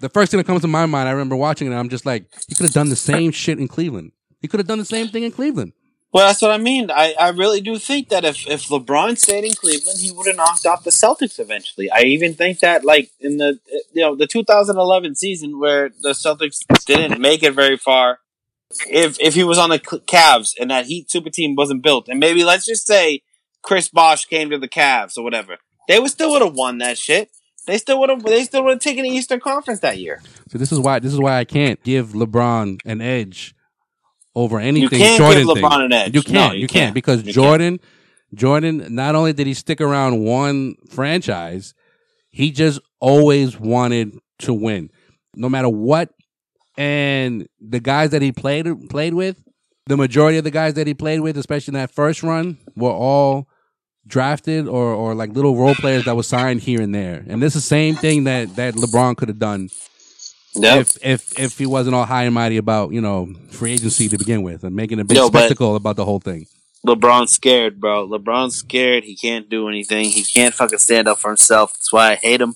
The 0.00 0.08
first 0.08 0.30
thing 0.30 0.38
that 0.38 0.46
comes 0.46 0.62
to 0.62 0.68
my 0.68 0.86
mind, 0.86 1.08
I 1.08 1.12
remember 1.12 1.36
watching 1.36 1.66
it, 1.66 1.70
and 1.70 1.78
I'm 1.78 1.88
just 1.88 2.04
like, 2.04 2.26
he 2.48 2.54
could 2.54 2.64
have 2.64 2.72
done 2.72 2.88
the 2.88 2.96
same 2.96 3.30
shit 3.32 3.58
in 3.58 3.68
Cleveland. 3.68 4.12
He 4.40 4.48
could 4.48 4.60
have 4.60 4.66
done 4.66 4.78
the 4.78 4.84
same 4.84 5.08
thing 5.08 5.22
in 5.22 5.30
Cleveland. 5.30 5.72
Well, 6.14 6.28
that's 6.28 6.42
what 6.42 6.52
I 6.52 6.58
mean. 6.58 6.92
I, 6.92 7.12
I 7.18 7.30
really 7.30 7.60
do 7.60 7.76
think 7.76 8.08
that 8.10 8.24
if, 8.24 8.46
if 8.46 8.68
LeBron 8.68 9.18
stayed 9.18 9.42
in 9.42 9.54
Cleveland, 9.54 9.98
he 9.98 10.12
would 10.12 10.28
have 10.28 10.36
knocked 10.36 10.64
off 10.64 10.84
the 10.84 10.90
Celtics 10.90 11.40
eventually. 11.40 11.90
I 11.90 12.02
even 12.02 12.34
think 12.34 12.60
that, 12.60 12.84
like 12.84 13.10
in 13.18 13.38
the 13.38 13.58
you 13.92 14.00
know 14.02 14.14
the 14.14 14.28
2011 14.28 15.16
season 15.16 15.58
where 15.58 15.88
the 15.88 16.10
Celtics 16.10 16.60
didn't 16.86 17.20
make 17.20 17.42
it 17.42 17.52
very 17.52 17.76
far, 17.76 18.20
if 18.88 19.20
if 19.20 19.34
he 19.34 19.42
was 19.42 19.58
on 19.58 19.70
the 19.70 19.80
Cavs 19.80 20.52
and 20.60 20.70
that 20.70 20.86
Heat 20.86 21.10
super 21.10 21.30
team 21.30 21.56
wasn't 21.56 21.82
built, 21.82 22.08
and 22.08 22.20
maybe 22.20 22.44
let's 22.44 22.64
just 22.66 22.86
say 22.86 23.22
Chris 23.62 23.88
Bosh 23.88 24.26
came 24.26 24.50
to 24.50 24.58
the 24.58 24.68
Cavs 24.68 25.18
or 25.18 25.24
whatever, 25.24 25.56
they 25.88 25.98
would 25.98 26.12
still 26.12 26.30
would 26.30 26.42
have 26.42 26.54
won 26.54 26.78
that 26.78 26.96
shit. 26.96 27.30
They 27.66 27.78
still 27.78 27.98
would 28.00 28.10
have. 28.10 28.22
They 28.22 28.44
still 28.44 28.64
would 28.64 28.72
have 28.72 28.80
taken 28.80 29.04
the 29.04 29.10
Eastern 29.10 29.40
Conference 29.40 29.80
that 29.80 29.98
year. 29.98 30.20
So 30.48 30.58
this 30.58 30.70
is 30.72 30.78
why 30.78 30.98
this 30.98 31.12
is 31.12 31.18
why 31.18 31.38
I 31.38 31.44
can't 31.44 31.82
give 31.82 32.08
LeBron 32.08 32.80
an 32.84 33.00
edge 33.00 33.54
over 34.34 34.58
anything. 34.58 34.82
You 34.82 35.04
can't 35.04 35.18
Jordan 35.18 35.46
give 35.46 35.54
thing. 35.54 35.64
LeBron 35.64 35.84
an 35.84 35.92
edge. 35.92 36.14
You 36.14 36.22
can't. 36.22 36.56
you 36.56 36.62
you 36.62 36.68
can't 36.68 36.86
can't. 36.86 36.94
because 36.94 37.20
You 37.20 37.24
can't. 37.24 37.34
Jordan, 37.34 37.80
Jordan. 38.34 38.94
Not 38.94 39.14
only 39.14 39.32
did 39.32 39.46
he 39.46 39.54
stick 39.54 39.80
around 39.80 40.24
one 40.24 40.74
franchise, 40.90 41.74
he 42.30 42.50
just 42.50 42.80
always 43.00 43.58
wanted 43.58 44.18
to 44.40 44.52
win, 44.52 44.90
no 45.34 45.48
matter 45.48 45.68
what. 45.68 46.10
And 46.76 47.46
the 47.60 47.80
guys 47.80 48.10
that 48.10 48.20
he 48.20 48.32
played 48.32 48.66
played 48.90 49.14
with, 49.14 49.42
the 49.86 49.96
majority 49.96 50.38
of 50.38 50.44
the 50.44 50.50
guys 50.50 50.74
that 50.74 50.86
he 50.86 50.94
played 50.94 51.20
with, 51.20 51.38
especially 51.38 51.72
in 51.72 51.80
that 51.80 51.92
first 51.92 52.22
run, 52.22 52.58
were 52.76 52.90
all 52.90 53.48
drafted 54.06 54.68
or 54.68 54.94
or 54.94 55.14
like 55.14 55.30
little 55.30 55.56
role 55.56 55.74
players 55.74 56.04
that 56.04 56.16
were 56.16 56.22
signed 56.22 56.60
here 56.60 56.80
and 56.80 56.94
there. 56.94 57.24
And 57.28 57.42
this 57.42 57.56
is 57.56 57.62
the 57.62 57.68
same 57.68 57.94
thing 57.94 58.24
that 58.24 58.56
that 58.56 58.74
LeBron 58.74 59.16
could 59.16 59.28
have 59.28 59.38
done 59.38 59.70
Yep. 60.56 60.80
if 60.80 61.04
if 61.04 61.38
if 61.38 61.58
he 61.58 61.66
wasn't 61.66 61.96
all 61.96 62.04
high 62.04 62.24
and 62.24 62.34
mighty 62.34 62.58
about 62.58 62.92
you 62.92 63.00
know 63.00 63.34
free 63.50 63.72
agency 63.72 64.08
to 64.08 64.16
begin 64.16 64.42
with 64.42 64.62
and 64.62 64.74
making 64.76 65.00
a 65.00 65.04
big 65.04 65.16
Yo, 65.16 65.26
spectacle 65.26 65.74
about 65.74 65.96
the 65.96 66.04
whole 66.04 66.20
thing. 66.20 66.46
LeBron's 66.86 67.32
scared, 67.32 67.80
bro. 67.80 68.06
LeBron's 68.06 68.56
scared. 68.56 69.04
He 69.04 69.16
can't 69.16 69.48
do 69.48 69.68
anything. 69.68 70.10
He 70.10 70.22
can't 70.22 70.54
fucking 70.54 70.78
stand 70.78 71.08
up 71.08 71.18
for 71.18 71.28
himself. 71.28 71.72
That's 71.72 71.92
why 71.92 72.12
I 72.12 72.14
hate 72.14 72.40
him. 72.40 72.54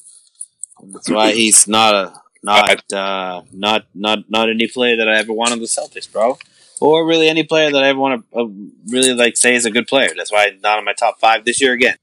That's 0.93 1.11
why 1.11 1.33
he's 1.33 1.67
not 1.67 1.95
a 1.95 2.13
not 2.43 2.93
uh 2.93 3.43
not 3.53 3.87
not 3.95 4.31
not 4.31 4.49
any 4.49 4.69
player 4.69 4.97
that 4.97 5.09
I 5.09 5.19
ever 5.19 5.33
want 5.33 5.51
on 5.53 5.59
the 5.59 5.67
Celtics, 5.67 6.11
bro. 6.11 6.39
Or 6.81 7.07
really 7.07 7.29
any 7.29 7.43
player 7.43 7.71
that 7.71 7.83
I 7.83 7.88
ever 7.88 7.99
want 7.99 8.25
to 8.33 8.38
uh, 8.38 8.47
really 8.88 9.14
like 9.14 9.37
say 9.37 9.55
is 9.55 9.67
a 9.67 9.71
good 9.71 9.87
player. 9.87 10.11
That's 10.17 10.31
why 10.33 10.51
he's 10.51 10.62
not 10.62 10.79
in 10.79 10.85
my 10.85 10.93
top 10.93 11.19
five 11.21 11.45
this 11.45 11.61
year 11.61 11.73
again. 11.73 11.97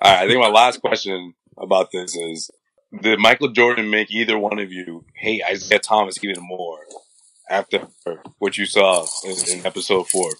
All 0.00 0.12
right, 0.12 0.24
I 0.24 0.28
think 0.28 0.40
my 0.40 0.48
last 0.48 0.80
question 0.80 1.34
about 1.56 1.90
this 1.92 2.14
is: 2.16 2.50
Did 3.02 3.18
Michael 3.18 3.48
Jordan 3.48 3.90
make 3.90 4.10
either 4.10 4.38
one 4.38 4.58
of 4.58 4.72
you 4.72 5.04
hate 5.14 5.42
Isiah 5.50 5.78
Thomas 5.78 6.22
even 6.22 6.42
more 6.42 6.78
after 7.50 7.86
what 8.38 8.58
you 8.58 8.66
saw 8.66 9.06
in, 9.24 9.58
in 9.58 9.66
episode 9.66 10.08
four? 10.08 10.30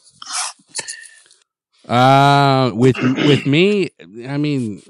Uh, 1.87 2.71
with 2.75 2.97
with 2.99 3.47
me, 3.47 3.91
I 4.27 4.37
mean, 4.37 4.83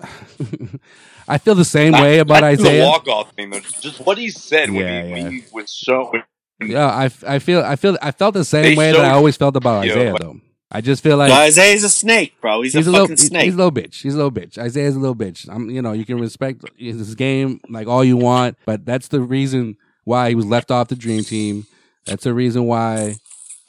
I 1.29 1.38
feel 1.38 1.55
the 1.55 1.64
same 1.64 1.92
way 1.92 2.18
about 2.18 2.40
Not 2.40 2.53
Isiah. 2.55 2.79
The 2.79 2.85
walk 2.87 3.07
off 3.09 3.33
thing, 3.35 3.51
though. 3.51 3.61
Just 3.81 4.01
what 4.01 4.18
he 4.18 4.31
said 4.31 4.70
when 4.70 4.81
Yeah, 4.81 5.03
he 5.03 5.09
yeah. 5.09 5.14
when 5.14 5.33
he 5.33 5.44
was 5.53 5.72
shown. 5.72 6.22
Yeah, 6.61 6.87
I, 6.87 7.11
I 7.27 7.38
feel 7.38 7.62
I 7.62 7.77
feel 7.77 7.97
I 8.03 8.11
felt 8.11 8.35
the 8.35 8.44
same 8.44 8.62
They 8.62 8.75
way 8.77 8.92
that 8.92 9.05
I 9.05 9.11
always 9.11 9.37
felt 9.37 9.57
about 9.57 9.87
Yo, 9.87 9.92
Isiah 9.92 10.12
but- 10.12 10.23
though. 10.23 10.40
I 10.71 10.83
just 10.83 11.03
feel 11.03 11.16
like 11.16 11.31
Well, 11.31 11.49
Isiah's 11.49 11.83
a 11.83 11.88
snake, 11.88 12.35
bro. 12.42 12.61
He's, 12.61 12.75
he's 12.75 12.87
a, 12.87 12.90
a 12.90 12.92
fucking 12.92 13.11
he's, 13.12 13.27
snake. 13.29 13.44
he's 13.47 13.55
a 13.55 13.57
little 13.57 13.73
bitch. 13.73 14.03
He's 14.03 14.12
a 14.12 14.16
little 14.18 14.31
bitch. 14.31 14.62
Isiah's 14.62 14.97
a 14.97 14.99
little 14.99 15.16
bitch. 15.16 15.49
I'm 15.51 15.71
you 15.71 15.81
know 15.81 15.92
you 15.92 16.05
can 16.05 16.18
respect 16.21 16.62
his 16.77 17.14
game 17.14 17.61
like 17.71 17.87
all 17.87 18.05
you 18.05 18.18
want, 18.18 18.59
but 18.66 18.85
that's 18.85 19.09
the 19.09 19.23
reason 19.23 19.79
why 20.05 20.29
he 20.29 20.35
was 20.35 20.44
left 20.44 20.71
off 20.71 20.88
the 20.88 20.94
dream 20.97 21.25
team. 21.25 21.66
That's 22.05 22.25
the 22.25 22.35
reason 22.35 22.64
why 22.64 23.14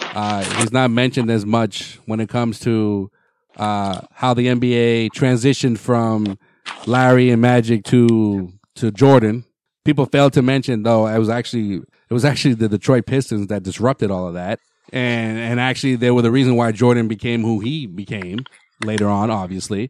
uh, 0.01 0.43
he's 0.59 0.73
not 0.73 0.91
mentioned 0.91 1.31
as 1.31 1.45
much 1.45 1.99
when 2.05 2.19
it 2.19 2.27
comes 2.27 2.59
to 2.61 3.09
uh, 3.55 4.01
how 4.11 4.33
the 4.33 4.47
NBA 4.47 5.11
transitioned 5.11 5.77
from 5.77 6.37
Larry 6.85 7.29
and 7.29 7.41
Magic 7.41 7.85
to 7.85 8.51
to 8.75 8.91
Jordan. 8.91 9.45
People 9.89 10.05
failed 10.05 10.33
to 10.33 10.43
mention 10.43 10.83
though 10.83 11.07
it 11.07 11.17
was 11.17 11.29
actually 11.29 11.77
it 11.77 12.13
was 12.13 12.23
actually 12.23 12.53
the 12.53 12.69
Detroit 12.69 13.07
Pistons 13.07 13.47
that 13.47 13.63
disrupted 13.63 14.11
all 14.11 14.27
of 14.27 14.35
that, 14.35 14.59
and 14.93 15.39
and 15.39 15.59
actually 15.59 15.95
they 15.95 16.11
were 16.11 16.21
the 16.21 16.29
reason 16.29 16.55
why 16.55 16.71
Jordan 16.71 17.07
became 17.07 17.41
who 17.41 17.59
he 17.59 17.87
became 17.87 18.45
later 18.85 19.07
on. 19.09 19.31
Obviously, 19.31 19.89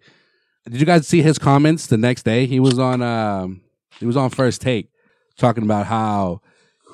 did 0.64 0.80
you 0.80 0.86
guys 0.86 1.06
see 1.06 1.22
his 1.22 1.38
comments 1.38 1.88
the 1.88 1.98
next 1.98 2.24
day? 2.24 2.46
He 2.46 2.62
was 2.62 2.80
on 2.80 3.02
um 3.02 3.60
he 4.00 4.06
was 4.06 4.16
on 4.16 4.30
First 4.30 4.62
Take 4.62 4.90
talking 5.36 5.64
about 5.64 5.88
how 5.88 6.40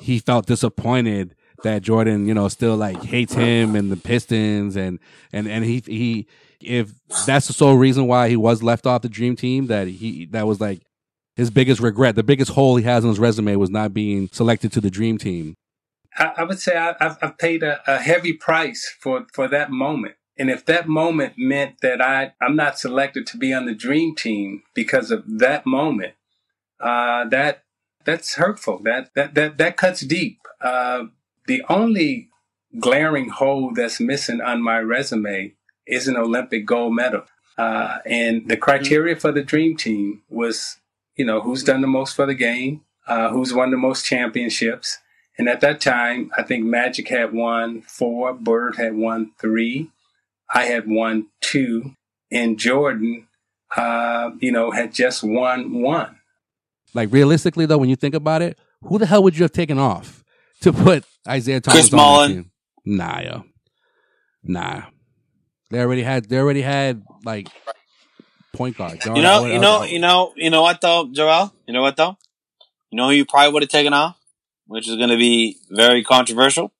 he 0.02 0.18
felt 0.18 0.48
disappointed 0.48 1.36
that 1.62 1.84
Jordan, 1.84 2.28
you 2.28 2.34
know, 2.34 2.48
still 2.48 2.76
like 2.76 3.04
hates 3.04 3.36
him 3.36 3.76
and 3.76 3.92
the 3.92 3.98
Pistons 3.98 4.76
and 4.76 4.98
and 5.32 5.48
and 5.48 5.64
he 5.64 5.84
he 5.86 6.28
if 6.60 6.92
that's 7.28 7.46
the 7.46 7.54
sole 7.54 7.76
reason 7.76 8.08
why 8.08 8.30
he 8.30 8.36
was 8.36 8.64
left 8.64 8.88
off 8.88 9.04
the 9.04 9.10
dream 9.10 9.36
team 9.36 9.68
that 9.68 9.88
he 9.88 10.26
that 10.32 10.48
was 10.48 10.60
like 10.60 10.82
his 11.36 11.50
biggest 11.50 11.82
regret, 11.82 12.16
the 12.16 12.24
biggest 12.24 12.52
hole 12.52 12.76
he 12.76 12.84
has 12.84 13.04
on 13.04 13.10
his 13.10 13.20
resume 13.20 13.56
was 13.56 13.70
not 13.70 13.94
being 13.94 14.30
selected 14.32 14.72
to 14.74 14.82
the 14.82 14.90
dream 14.90 15.18
team. 15.18 15.56
I, 16.18 16.32
I 16.38 16.44
would 16.44 16.60
say 16.60 16.78
I, 16.78 16.96
have 17.00 17.18
I've 17.22 17.38
paid 17.38 17.64
a, 17.64 17.82
a 17.88 18.00
heavy 18.00 18.34
price 18.34 18.94
for 19.00 19.26
for 19.34 19.48
that 19.50 19.72
moment. 19.72 20.16
And 20.38 20.50
if 20.50 20.66
that 20.66 20.88
moment 20.88 21.36
meant 21.38 21.80
that 21.82 22.02
I, 22.02 22.34
I'm 22.42 22.58
not 22.58 22.78
selected 22.78 23.26
to 23.28 23.38
be 23.38 23.54
on 23.54 23.66
the 23.66 23.74
dream 23.74 24.16
team 24.16 24.64
because 24.74 25.10
of 25.10 25.24
that 25.40 25.66
moment, 25.66 26.14
uh, 26.82 27.26
that 27.30 27.64
that's 28.04 28.36
hurtful. 28.36 28.80
That 28.84 29.14
that 29.16 29.36
that 29.36 29.58
that 29.58 29.78
cuts 29.78 30.02
deep. 30.02 30.40
Uh, 30.62 31.06
the 31.48 31.64
only 31.70 32.30
glaring 32.80 33.30
hole 33.30 33.72
that's 33.74 34.00
missing 34.00 34.42
on 34.42 34.62
my 34.62 34.80
resume 34.80 35.54
is 35.88 36.08
an 36.08 36.18
Olympic 36.18 36.66
gold 36.66 36.96
medal. 36.96 37.24
Uh, 37.58 38.00
and 38.06 38.50
the 38.50 38.58
criteria 38.58 39.16
for 39.16 39.32
the 39.32 39.44
dream 39.44 39.78
team 39.78 40.22
was, 40.30 40.78
you 41.16 41.26
know, 41.26 41.42
who's 41.42 41.64
done 41.64 41.82
the 41.82 41.88
most 41.88 42.16
for 42.16 42.26
the 42.26 42.34
game, 42.34 42.82
uh, 43.08 43.30
who's 43.30 43.54
won 43.54 43.72
the 43.72 43.78
most 43.78 44.06
championships. 44.06 45.00
And 45.38 45.50
at 45.50 45.62
that 45.62 45.82
time, 45.82 46.32
I 46.38 46.44
think 46.44 46.66
Magic 46.66 47.10
had 47.10 47.34
won 47.34 47.82
four, 47.82 48.34
Bird 48.34 48.78
had 48.78 48.96
won 48.96 49.32
three, 49.40 49.90
I 50.54 50.66
had 50.66 50.88
won 50.88 51.28
two, 51.42 51.96
and 52.32 52.58
Jordan, 52.58 53.28
uh, 53.76 54.32
you 54.40 54.52
know, 54.52 54.72
had 54.72 54.94
just 54.94 55.24
won 55.24 55.82
one. 55.82 56.20
Like 56.94 57.12
realistically, 57.12 57.66
though, 57.66 57.78
when 57.78 57.90
you 57.90 57.96
think 57.96 58.16
about 58.16 58.42
it, 58.42 58.58
who 58.82 58.98
the 58.98 59.06
hell 59.06 59.24
would 59.24 59.38
you 59.38 59.44
have 59.44 59.52
taken 59.52 59.78
off 59.78 60.24
to 60.62 60.72
put 60.72 61.04
Isiah 61.30 61.60
Thomas 61.60 61.90
Chris 61.90 61.94
on 61.94 61.98
that 61.98 62.04
Mullin. 62.04 62.32
team? 62.32 62.52
Nah, 62.86 63.20
yo, 63.20 63.44
nah. 64.44 64.84
They 65.72 65.80
already 65.80 66.04
had. 66.04 66.30
They 66.30 66.38
already 66.38 66.62
had 66.62 67.04
like 67.26 67.50
point 68.56 68.78
guard. 68.78 69.04
You 69.06 69.22
know, 69.22 69.46
you 69.46 69.60
know, 69.60 69.84
you 69.84 70.00
know, 70.00 70.34
you 70.36 70.50
know 70.50 70.62
what 70.62 70.82
though, 70.82 71.08
Joel? 71.12 71.54
You 71.68 71.74
know 71.74 71.82
what 71.82 71.96
though? 71.98 72.18
You 72.92 72.98
know 72.98 73.08
who 73.10 73.14
you 73.16 73.26
probably 73.26 73.54
would 73.54 73.64
have 73.64 73.70
taken 73.70 73.94
off, 73.94 74.18
which 74.68 74.88
is 74.88 74.96
going 74.96 75.10
to 75.10 75.18
be 75.18 75.58
very 75.70 76.04
controversial. 76.04 76.72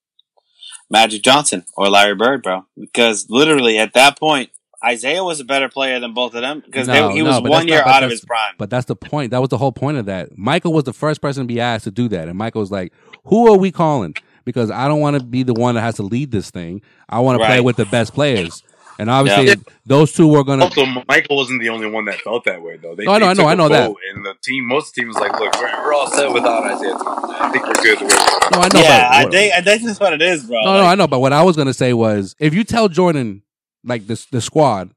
Magic 0.88 1.22
Johnson 1.22 1.64
or 1.76 1.88
Larry 1.88 2.14
Bird, 2.14 2.42
bro. 2.42 2.64
Because 2.78 3.26
literally 3.28 3.78
at 3.78 3.92
that 3.94 4.18
point, 4.18 4.50
Isiah 4.88 5.24
was 5.24 5.40
a 5.40 5.44
better 5.44 5.68
player 5.68 5.98
than 5.98 6.14
both 6.14 6.34
of 6.34 6.42
them 6.42 6.62
because 6.64 6.86
No, 6.86 7.08
he 7.10 7.20
no, 7.22 7.40
was 7.40 7.50
one 7.50 7.66
year 7.66 7.78
not- 7.78 7.88
out 7.88 8.02
of 8.04 8.10
his 8.10 8.24
prime. 8.24 8.54
But 8.58 8.70
that's 8.70 8.86
the 8.86 8.94
point. 8.94 9.30
That 9.32 9.40
was 9.40 9.48
the 9.48 9.58
whole 9.58 9.72
point 9.72 9.96
of 9.98 10.06
that. 10.06 10.36
Michael 10.38 10.72
was 10.72 10.84
the 10.84 10.92
first 10.92 11.20
person 11.20 11.42
to 11.44 11.46
be 11.46 11.60
asked 11.60 11.84
to 11.84 11.90
do 11.90 12.08
that, 12.08 12.28
and 12.28 12.38
Michael 12.38 12.60
was 12.60 12.70
like, 12.70 12.92
"Who 13.24 13.52
are 13.52 13.56
we 13.58 13.72
calling?" 13.72 14.14
Because 14.44 14.70
I 14.70 14.86
don't 14.86 15.00
want 15.00 15.18
to 15.18 15.24
be 15.24 15.42
the 15.42 15.54
one 15.54 15.74
that 15.74 15.80
has 15.80 15.96
to 15.96 16.02
lead 16.04 16.30
this 16.30 16.50
thing. 16.50 16.80
I 17.08 17.18
want 17.18 17.40
to 17.40 17.46
play 17.46 17.60
with 17.60 17.74
the 17.76 17.86
best 17.86 18.14
players, 18.14 18.62
and 18.98 19.10
obviously 19.10 19.46
Yeah. 19.48 19.54
those 19.84 20.12
two 20.12 20.26
were 20.28 20.44
gonna. 20.44 20.64
Also, 20.64 20.84
Michael 21.08 21.36
wasn't 21.36 21.60
the 21.60 21.68
only 21.68 21.86
one 21.88 22.04
that 22.06 22.20
felt 22.20 22.44
that 22.44 22.62
way, 22.62 22.76
though. 22.76 22.94
They, 22.94 23.04
No, 23.04 23.12
I 23.12 23.18
know, 23.18 23.26
I 23.26 23.32
know, 23.34 23.42
took 23.42 23.46
I 23.46 23.52
a 23.52 23.56
know 23.56 23.68
that. 23.68 23.86
vote, 23.88 23.98
And 24.14 24.24
the 24.24 24.34
team, 24.42 24.66
most 24.66 24.88
of 24.88 24.94
the 24.94 25.00
team 25.02 25.08
was 25.08 25.16
like, 25.18 25.38
"Look, 25.38 25.54
we're, 25.60 25.84
we're 25.84 25.92
all 25.94 26.10
set 26.10 26.32
without 26.32 26.64
Isiah 26.72 26.92
Thomas. 26.92 27.30
I 27.38 27.50
think 27.50 27.66
we're 27.66 27.82
good." 27.82 28.00
We're 28.00 28.08
No, 28.08 28.60
I 28.60 28.68
know. 28.72 28.80
yeah, 28.80 29.08
I 29.12 29.22
think 29.24 29.52
I 29.52 29.54
think 29.56 29.64
that's 29.64 29.82
just 29.82 30.00
what 30.00 30.12
it 30.12 30.22
is, 30.22 30.44
bro. 30.44 30.60
No, 30.62 30.74
no, 30.78 30.84
I 30.86 30.94
know. 30.94 31.06
But 31.06 31.20
what 31.20 31.32
I 31.32 31.42
was 31.42 31.56
gonna 31.56 31.74
say 31.74 31.92
was, 31.92 32.34
if 32.38 32.54
you 32.54 32.64
tell 32.64 32.88
Jordan 32.88 33.42
like 33.84 34.06
this, 34.06 34.26
the 34.26 34.40
squad, 34.40 34.90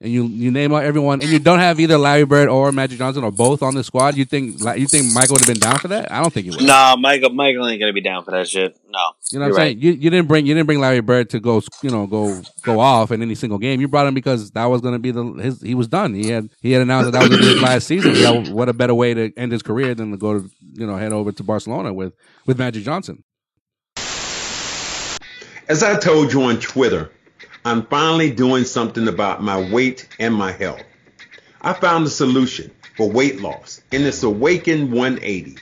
and 0.00 0.12
you 0.12 0.26
you 0.26 0.50
name 0.50 0.74
out 0.74 0.84
everyone, 0.84 1.22
and 1.22 1.30
you 1.30 1.38
don't 1.38 1.58
have 1.58 1.80
either 1.80 1.96
Larry 1.96 2.24
Bird 2.24 2.48
or 2.48 2.70
Magic 2.70 2.98
Johnson 2.98 3.24
or 3.24 3.32
both 3.32 3.62
on 3.62 3.74
the 3.74 3.82
squad, 3.82 4.16
you 4.16 4.26
think 4.26 4.60
you 4.76 4.86
think 4.86 5.12
Michael 5.14 5.34
would 5.34 5.46
have 5.46 5.54
been 5.54 5.60
down 5.60 5.78
for 5.78 5.88
that? 5.88 6.12
I 6.12 6.20
don't 6.20 6.32
think 6.32 6.44
he 6.44 6.50
would. 6.50 6.62
No, 6.62 6.96
Michael, 6.98 7.30
Michael 7.30 7.66
ain't 7.66 7.80
gonna 7.80 7.94
be 7.94 8.02
down 8.02 8.22
for 8.22 8.32
that 8.32 8.46
shit. 8.46 8.78
No, 8.90 8.98
You 9.32 9.38
know 9.38 9.46
what 9.46 9.52
I'm 9.52 9.56
saying? 9.56 9.80
You 9.80 9.92
you 9.92 10.10
didn't 10.10 10.28
bring 10.28 10.44
you 10.44 10.54
didn't 10.54 10.66
bring 10.66 10.80
Larry 10.80 11.00
Bird 11.00 11.30
to 11.30 11.40
go 11.40 11.62
you 11.82 11.90
know 11.90 12.06
go 12.06 12.42
go 12.62 12.78
off 12.80 13.10
in 13.10 13.22
any 13.22 13.34
single 13.34 13.58
game. 13.58 13.80
You 13.80 13.88
brought 13.88 14.06
him 14.06 14.14
because 14.14 14.50
that 14.50 14.66
was 14.66 14.82
going 14.82 14.92
to 14.92 14.98
be 14.98 15.12
the 15.12 15.24
his 15.42 15.62
he 15.62 15.74
was 15.74 15.88
done. 15.88 16.12
He 16.12 16.28
had 16.28 16.50
he 16.60 16.72
had 16.72 16.82
announced 16.82 17.10
that 17.10 17.18
that 17.18 17.28
was 17.28 17.30
gonna 17.30 17.42
be 17.42 17.54
his 17.54 17.62
last 17.62 17.86
season. 17.86 18.14
Yeah, 18.16 18.52
what 18.52 18.68
a 18.68 18.74
better 18.74 18.94
way 18.94 19.14
to 19.14 19.32
end 19.36 19.50
his 19.52 19.62
career 19.62 19.94
than 19.94 20.10
to 20.10 20.18
go 20.18 20.40
to 20.40 20.50
you 20.74 20.86
know 20.86 20.96
head 20.96 21.12
over 21.14 21.32
to 21.32 21.42
Barcelona 21.42 21.94
with 21.94 22.12
with 22.46 22.58
Magic 22.58 22.84
Johnson. 22.84 23.24
As 25.68 25.82
I 25.82 25.98
told 25.98 26.32
you 26.32 26.42
on 26.42 26.60
Twitter, 26.60 27.10
I'm 27.66 27.84
finally 27.86 28.30
doing 28.30 28.62
something 28.62 29.08
about 29.08 29.42
my 29.42 29.72
weight 29.72 30.06
and 30.20 30.32
my 30.32 30.52
health. 30.52 30.84
I 31.60 31.72
found 31.72 32.06
a 32.06 32.10
solution 32.10 32.70
for 32.96 33.10
weight 33.10 33.40
loss, 33.40 33.82
and 33.90 34.04
it's 34.04 34.22
Awaken 34.22 34.92
180. 34.92 35.56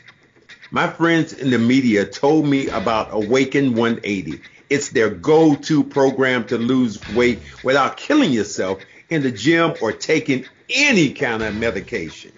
My 0.71 0.87
friends 0.87 1.33
in 1.33 1.49
the 1.49 1.59
media 1.59 2.05
told 2.05 2.45
me 2.45 2.69
about 2.69 3.09
Awaken 3.13 3.75
180. 3.75 4.43
It's 4.69 4.91
their 4.91 5.09
go-to 5.09 5.83
program 5.83 6.47
to 6.49 6.59
lose 6.59 7.01
weight 7.15 7.39
without 7.63 7.97
killing 7.97 8.33
yourself 8.33 8.83
in 9.09 9.23
the 9.23 9.33
gym 9.33 9.73
or 9.81 9.91
taking 9.91 10.45
any 10.69 11.11
kind 11.11 11.43
of 11.43 11.55
medication. 11.55 12.33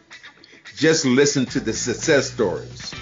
Just 0.76 1.04
listen 1.04 1.44
to 1.46 1.58
the 1.58 1.72
success 1.72 2.30
stories. 2.30 2.94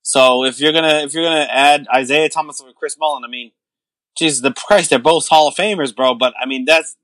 So 0.00 0.44
if 0.44 0.58
you're 0.58 0.72
gonna 0.72 1.02
if 1.04 1.12
you're 1.12 1.24
gonna 1.24 1.48
add 1.50 1.86
Isiah 1.94 2.30
Thomas 2.30 2.62
or 2.62 2.72
Chris 2.72 2.96
Mullin, 2.98 3.24
I 3.24 3.28
mean, 3.28 3.52
Jesus 4.16 4.40
the 4.40 4.52
Christ, 4.52 4.88
they're 4.88 4.98
both 4.98 5.28
Hall 5.28 5.48
of 5.48 5.54
Famers, 5.54 5.94
bro. 5.94 6.14
But 6.14 6.32
I 6.40 6.46
mean, 6.46 6.64
that's 6.64 6.96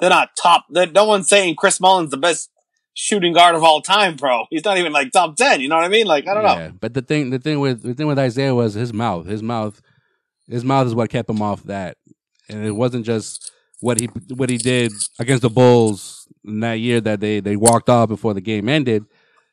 they're 0.00 0.10
not 0.10 0.30
top. 0.40 0.64
They're, 0.70 0.86
no 0.86 1.04
one's 1.04 1.28
saying 1.28 1.56
Chris 1.56 1.80
Mullin's 1.80 2.10
the 2.10 2.16
best 2.16 2.50
shooting 2.94 3.32
guard 3.32 3.54
of 3.54 3.62
all 3.62 3.80
time, 3.80 4.16
bro. 4.16 4.44
He's 4.50 4.64
not 4.64 4.78
even 4.78 4.92
like 4.92 5.12
top 5.12 5.36
ten. 5.36 5.60
You 5.60 5.68
know 5.68 5.76
what 5.76 5.84
I 5.84 5.88
mean? 5.88 6.06
Like 6.06 6.26
I 6.28 6.34
don't 6.34 6.44
know. 6.44 6.72
But 6.80 6.94
the 6.94 7.02
thing, 7.02 7.30
the 7.30 7.38
thing 7.38 7.60
with 7.60 7.82
the 7.82 7.94
thing 7.94 8.06
with 8.06 8.18
Isiah 8.18 8.54
was 8.54 8.74
his 8.74 8.92
mouth. 8.92 9.26
His 9.26 9.42
mouth, 9.42 9.80
his 10.48 10.64
mouth 10.64 10.86
is 10.86 10.94
what 10.94 11.10
kept 11.10 11.28
him 11.30 11.42
off 11.42 11.62
that, 11.64 11.96
and 12.48 12.64
it 12.64 12.72
wasn't 12.72 13.06
just 13.06 13.50
what 13.80 14.00
he 14.00 14.06
what 14.34 14.50
he 14.50 14.58
did 14.58 14.92
against 15.18 15.42
the 15.42 15.50
Bulls 15.50 16.28
in 16.44 16.60
that 16.60 16.74
year 16.74 17.00
that 17.00 17.20
they 17.20 17.40
they 17.40 17.56
walked 17.56 17.88
off 17.88 18.08
before 18.08 18.34
the 18.34 18.40
game 18.40 18.68
ended. 18.68 19.04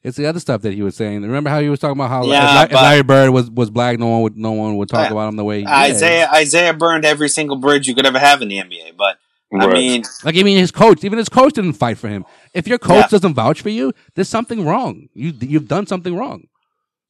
It's 0.04 0.16
the 0.16 0.26
other 0.28 0.40
stuff 0.40 0.62
that 0.62 0.74
he 0.74 0.84
was 0.84 0.96
saying. 0.96 1.22
Remember 1.24 1.50
how 1.50 1.60
he 1.60 1.70
was 1.70 1.80
talking 1.80 1.98
about 2.00 2.10
how 2.10 2.26
Yeah, 2.26 2.64
if, 2.64 2.72
if 2.72 2.76
Larry 2.76 3.04
Bird 3.04 3.32
was, 3.32 3.50
was 3.50 3.70
black, 3.70 3.98
no 4.00 4.08
one 4.08 4.22
would 4.22 4.38
no 4.38 4.52
one 4.54 4.78
would 4.78 4.88
talk 4.88 5.08
Yeah. 5.08 5.12
about 5.12 5.28
him 5.28 5.36
the 5.36 5.44
way 5.44 5.60
he 5.62 5.66
did. 5.66 5.92
Isiah 5.96 6.30
Isiah 6.40 6.74
burned 6.74 7.04
every 7.04 7.28
single 7.28 7.58
bridge 7.58 7.88
you 7.88 7.96
could 7.96 8.06
ever 8.06 8.20
have 8.20 8.42
in 8.42 8.48
the 8.48 8.58
NBA. 8.58 8.96
But 8.98 9.18
I 9.54 9.68
mean, 9.68 10.04
Like 10.24 10.36
I 10.38 10.44
mean, 10.44 10.58
his 10.58 10.72
coach, 10.72 11.04
even 11.04 11.18
his 11.18 11.30
coach 11.30 11.54
didn't 11.54 11.74
fight 11.74 11.98
for 11.98 12.10
him. 12.10 12.26
If 12.54 12.68
your 12.68 12.78
coach 12.78 13.06
Yeah. 13.06 13.08
doesn't 13.08 13.34
vouch 13.34 13.62
for 13.62 13.70
you, 13.70 13.94
there's 14.16 14.28
something 14.30 14.66
wrong. 14.66 15.08
You 15.14 15.34
you've 15.40 15.68
done 15.68 15.88
something 15.88 16.16
wrong, 16.16 16.48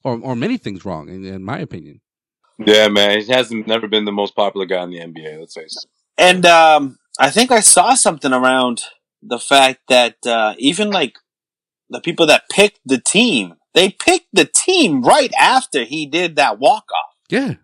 or 0.03 0.19
or 0.21 0.35
many 0.35 0.57
things 0.57 0.85
wrong, 0.85 1.09
in, 1.09 1.25
in 1.25 1.43
my 1.43 1.57
opinion. 1.59 2.01
Yeah, 2.59 2.87
man, 2.89 3.21
he 3.21 3.31
hasn't 3.31 3.67
never 3.67 3.87
been 3.87 4.05
the 4.05 4.11
most 4.11 4.35
popular 4.35 4.65
guy 4.65 4.83
in 4.83 4.89
the 4.91 4.99
NBA. 4.99 5.39
Let's 5.39 5.55
face 5.55 5.75
it. 5.83 5.89
And 6.17 6.45
um, 6.45 6.97
I 7.19 7.29
think 7.29 7.51
I 7.51 7.59
saw 7.59 7.93
something 7.93 8.33
around 8.33 8.83
the 9.21 9.39
fact 9.39 9.81
that 9.89 10.15
uh, 10.25 10.53
even 10.57 10.89
like 10.91 11.17
the 11.89 12.01
people 12.01 12.25
that 12.27 12.49
picked 12.49 12.79
the 12.85 12.99
team, 12.99 13.55
they 13.73 13.89
picked 13.89 14.29
the 14.33 14.45
team 14.45 15.01
right 15.03 15.31
after 15.39 15.83
he 15.83 16.05
did 16.05 16.35
that 16.35 16.59
walk 16.59 16.85
off. 16.91 17.15
Yeah. 17.29 17.55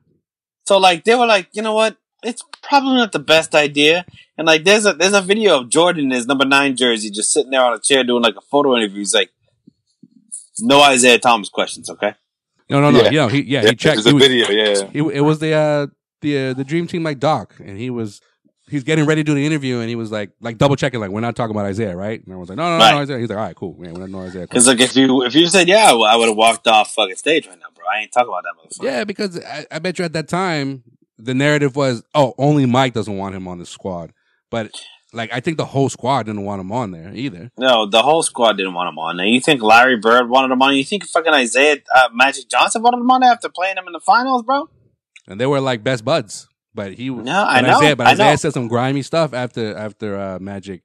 So 0.67 0.77
like 0.77 1.03
they 1.03 1.15
were 1.15 1.25
like, 1.27 1.49
you 1.53 1.61
know 1.61 1.73
what? 1.73 1.97
It's 2.23 2.43
probably 2.61 2.95
not 2.95 3.11
the 3.11 3.19
best 3.19 3.53
idea. 3.55 4.05
And 4.37 4.47
like 4.47 4.63
there's 4.63 4.85
a 4.85 4.93
there's 4.93 5.13
a 5.13 5.21
video 5.21 5.59
of 5.59 5.69
Jordan 5.69 6.05
in 6.05 6.11
his 6.11 6.25
number 6.27 6.45
nine 6.45 6.75
jersey 6.75 7.09
just 7.11 7.31
sitting 7.31 7.51
there 7.51 7.61
on 7.63 7.73
a 7.73 7.79
chair 7.79 8.03
doing 8.03 8.23
like 8.23 8.35
a 8.35 8.41
photo 8.41 8.75
interview. 8.75 8.99
He's 8.99 9.13
like, 9.13 9.29
no 10.59 10.89
Isiah 10.91 11.19
Thomas 11.19 11.49
questions, 11.49 11.89
okay? 11.89 12.13
No, 12.69 12.79
no, 12.81 12.91
no. 12.91 13.01
Yeah. 13.03 13.09
Yeah, 13.11 13.29
he, 13.29 13.41
yeah, 13.43 13.61
Yeah, 13.63 13.69
he 13.69 13.75
checked. 13.75 14.03
there's 14.03 14.05
he 14.05 14.11
a 14.11 14.13
was- 14.15 14.23
video, 14.23 14.49
yeah. 14.49 14.89
It, 14.93 15.01
it 15.17 15.21
was 15.21 15.39
the 15.39 15.53
uh, 15.53 15.87
the 16.21 16.37
uh, 16.49 16.53
the 16.53 16.63
dream 16.63 16.87
team 16.87 17.03
like 17.03 17.19
Doc, 17.19 17.53
and 17.59 17.77
he 17.77 17.89
was 17.89 18.21
he's 18.69 18.83
getting 18.83 19.05
ready 19.05 19.21
to 19.21 19.25
do 19.25 19.33
the 19.35 19.45
interview, 19.45 19.79
and 19.79 19.89
he 19.89 19.95
was 19.95 20.11
like 20.11 20.31
like 20.39 20.57
double 20.57 20.75
checking, 20.75 20.99
like 20.99 21.09
we're 21.11 21.19
not 21.19 21.35
talking 21.35 21.55
about 21.55 21.69
Isiah, 21.69 21.95
right? 21.95 22.19
And 22.19 22.27
everyone's 22.29 22.49
like, 22.49 22.57
no, 22.57 22.63
no, 22.63 22.77
no, 22.77 22.83
Right. 22.83 22.95
no, 22.95 23.01
Isiah. 23.01 23.19
He's 23.19 23.29
like, 23.29 23.37
all 23.37 23.43
right, 23.45 23.55
cool, 23.55 23.75
man, 23.77 23.93
we're 23.93 23.99
not 23.99 24.09
no 24.09 24.23
Isiah. 24.25 24.41
Cool. 24.41 24.47
Because 24.47 24.67
like 24.67 24.79
if 24.79 24.95
you 24.95 25.23
if 25.23 25.35
you 25.35 25.47
said 25.47 25.67
yeah, 25.67 25.91
well, 25.91 26.05
I 26.05 26.15
would 26.15 26.29
have 26.29 26.37
walked 26.37 26.67
off 26.67 26.93
fucking 26.93 27.17
stage 27.17 27.45
right 27.47 27.59
now, 27.59 27.65
bro. 27.75 27.85
I 27.93 27.99
ain't 28.01 28.11
talking 28.11 28.29
about 28.29 28.43
that 28.43 28.55
motherfucker. 28.57 28.85
Yeah, 28.85 29.03
because 29.03 29.39
I, 29.43 29.65
I 29.69 29.79
bet 29.79 29.99
you 29.99 30.05
at 30.05 30.13
that 30.13 30.27
time 30.29 30.83
the 31.17 31.33
narrative 31.33 31.75
was, 31.75 32.03
oh, 32.15 32.33
only 32.37 32.65
Mike 32.65 32.93
doesn't 32.93 33.17
want 33.17 33.35
him 33.35 33.47
on 33.47 33.59
the 33.59 33.65
squad, 33.65 34.13
but 34.49 34.71
like 35.13 35.31
I 35.33 35.39
think 35.39 35.57
the 35.57 35.65
whole 35.65 35.89
squad 35.89 36.23
didn't 36.25 36.43
want 36.43 36.59
him 36.61 36.71
on 36.71 36.91
there 36.91 37.11
either. 37.13 37.51
No, 37.57 37.85
the 37.85 38.01
whole 38.01 38.23
squad 38.23 38.57
didn't 38.57 38.73
want 38.73 38.89
him 38.89 38.97
on 38.97 39.17
there. 39.17 39.27
You 39.27 39.39
think 39.39 39.61
Larry 39.61 39.97
Bird 39.97 40.27
wanted 40.29 40.51
him 40.51 40.61
on? 40.61 40.75
You 40.75 40.83
think 40.83 41.05
fucking 41.05 41.33
Isiah 41.33 41.77
uh, 41.95 42.09
Magic 42.13 42.49
Johnson 42.49 42.81
wanted 42.81 42.97
him 42.99 43.11
on 43.11 43.23
after 43.23 43.49
playing 43.49 43.77
him 43.77 43.85
in 43.87 43.93
the 43.93 43.99
finals, 43.99 44.43
bro? 44.43 44.69
and 45.27 45.39
they 45.39 45.45
were 45.45 45.59
like 45.59 45.83
best 45.83 46.03
buds. 46.03 46.47
But 46.75 46.93
he, 46.93 47.09
No, 47.09 47.45
I 47.47 47.61
know, 47.61 47.79
Isiah, 47.79 47.95
but 47.95 48.07
I 48.07 48.13
know. 48.13 48.25
Isiah 48.25 48.37
said 48.37 48.53
some 48.53 48.67
grimy 48.67 49.03
stuff 49.03 49.33
after 49.33 49.77
after 49.77 50.19
uh, 50.19 50.39
Magic 50.39 50.81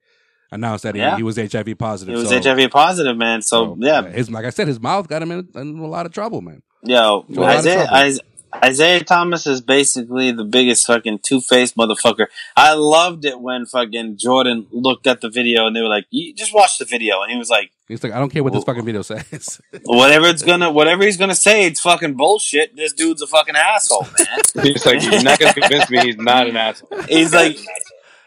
announced 0.53 0.83
that 0.85 0.95
he, 0.95 1.01
Yeah. 1.01 1.17
he 1.17 1.23
was 1.23 1.37
HIV 1.37 1.79
positive. 1.79 2.15
He 2.15 2.21
was 2.21 2.29
so, 2.29 2.41
HIV 2.55 2.71
positive, 2.71 3.17
man. 3.17 3.41
So, 3.43 3.77
yeah, 3.81 4.03
his 4.07 4.31
like 4.31 4.45
I 4.45 4.51
said, 4.51 4.69
his 4.69 4.81
mouth 4.81 5.09
got 5.09 5.23
him 5.23 5.31
in, 5.31 5.49
in 5.55 5.79
a 5.79 5.87
lot 5.87 6.05
of 6.07 6.13
trouble, 6.13 6.43
man. 6.43 6.63
Yo, 6.85 7.25
A 7.29 7.33
lot 7.41 7.59
of 7.59 7.67
Isiah, 7.67 8.21
Isiah 8.65 9.05
Thomas 9.05 9.47
is 9.47 9.61
basically 9.61 10.31
the 10.33 10.45
biggest 10.45 10.87
fucking 10.87 11.21
two 11.23 11.41
faced 11.41 11.77
motherfucker. 11.77 12.27
I 12.57 12.75
loved 12.75 13.25
it 13.25 13.41
when 13.41 13.67
fucking 13.67 14.17
Jordan 14.17 14.67
looked 14.71 15.07
at 15.07 15.21
the 15.21 15.29
video 15.29 15.67
and 15.67 15.77
they 15.77 15.81
were 15.81 15.89
like, 15.89 16.07
"You 16.11 16.35
just 16.35 16.55
watch 16.55 16.79
the 16.79 16.85
video," 16.85 17.23
and 17.23 17.31
he 17.31 17.39
was 17.39 17.51
like, 17.51 17.73
He's 17.89 18.05
like, 18.05 18.13
I 18.13 18.19
don't 18.19 18.29
care 18.29 18.45
what 18.45 18.53
this 18.53 18.65
fucking 18.65 18.85
video 18.85 19.01
says. 19.01 19.63
"Whatever 19.85 20.27
it's 20.27 20.43
gonna, 20.43 20.71
whatever 20.71 21.05
he's 21.05 21.17
gonna 21.17 21.35
say, 21.35 21.65
it's 21.65 21.81
fucking 21.81 22.15
bullshit. 22.15 22.77
This 22.77 22.93
dude's 22.93 23.23
a 23.23 23.27
fucking 23.27 23.57
asshole, 23.57 24.03
man." 24.03 24.41
He's 24.67 24.85
like, 24.85 25.03
you're 25.03 25.23
not 25.23 25.39
gonna 25.39 25.55
convince 25.55 25.89
me 25.89 25.99
he's 26.01 26.19
not 26.19 26.49
an 26.49 26.57
asshole. 26.57 27.03
He's 27.09 27.33
like, 27.33 27.57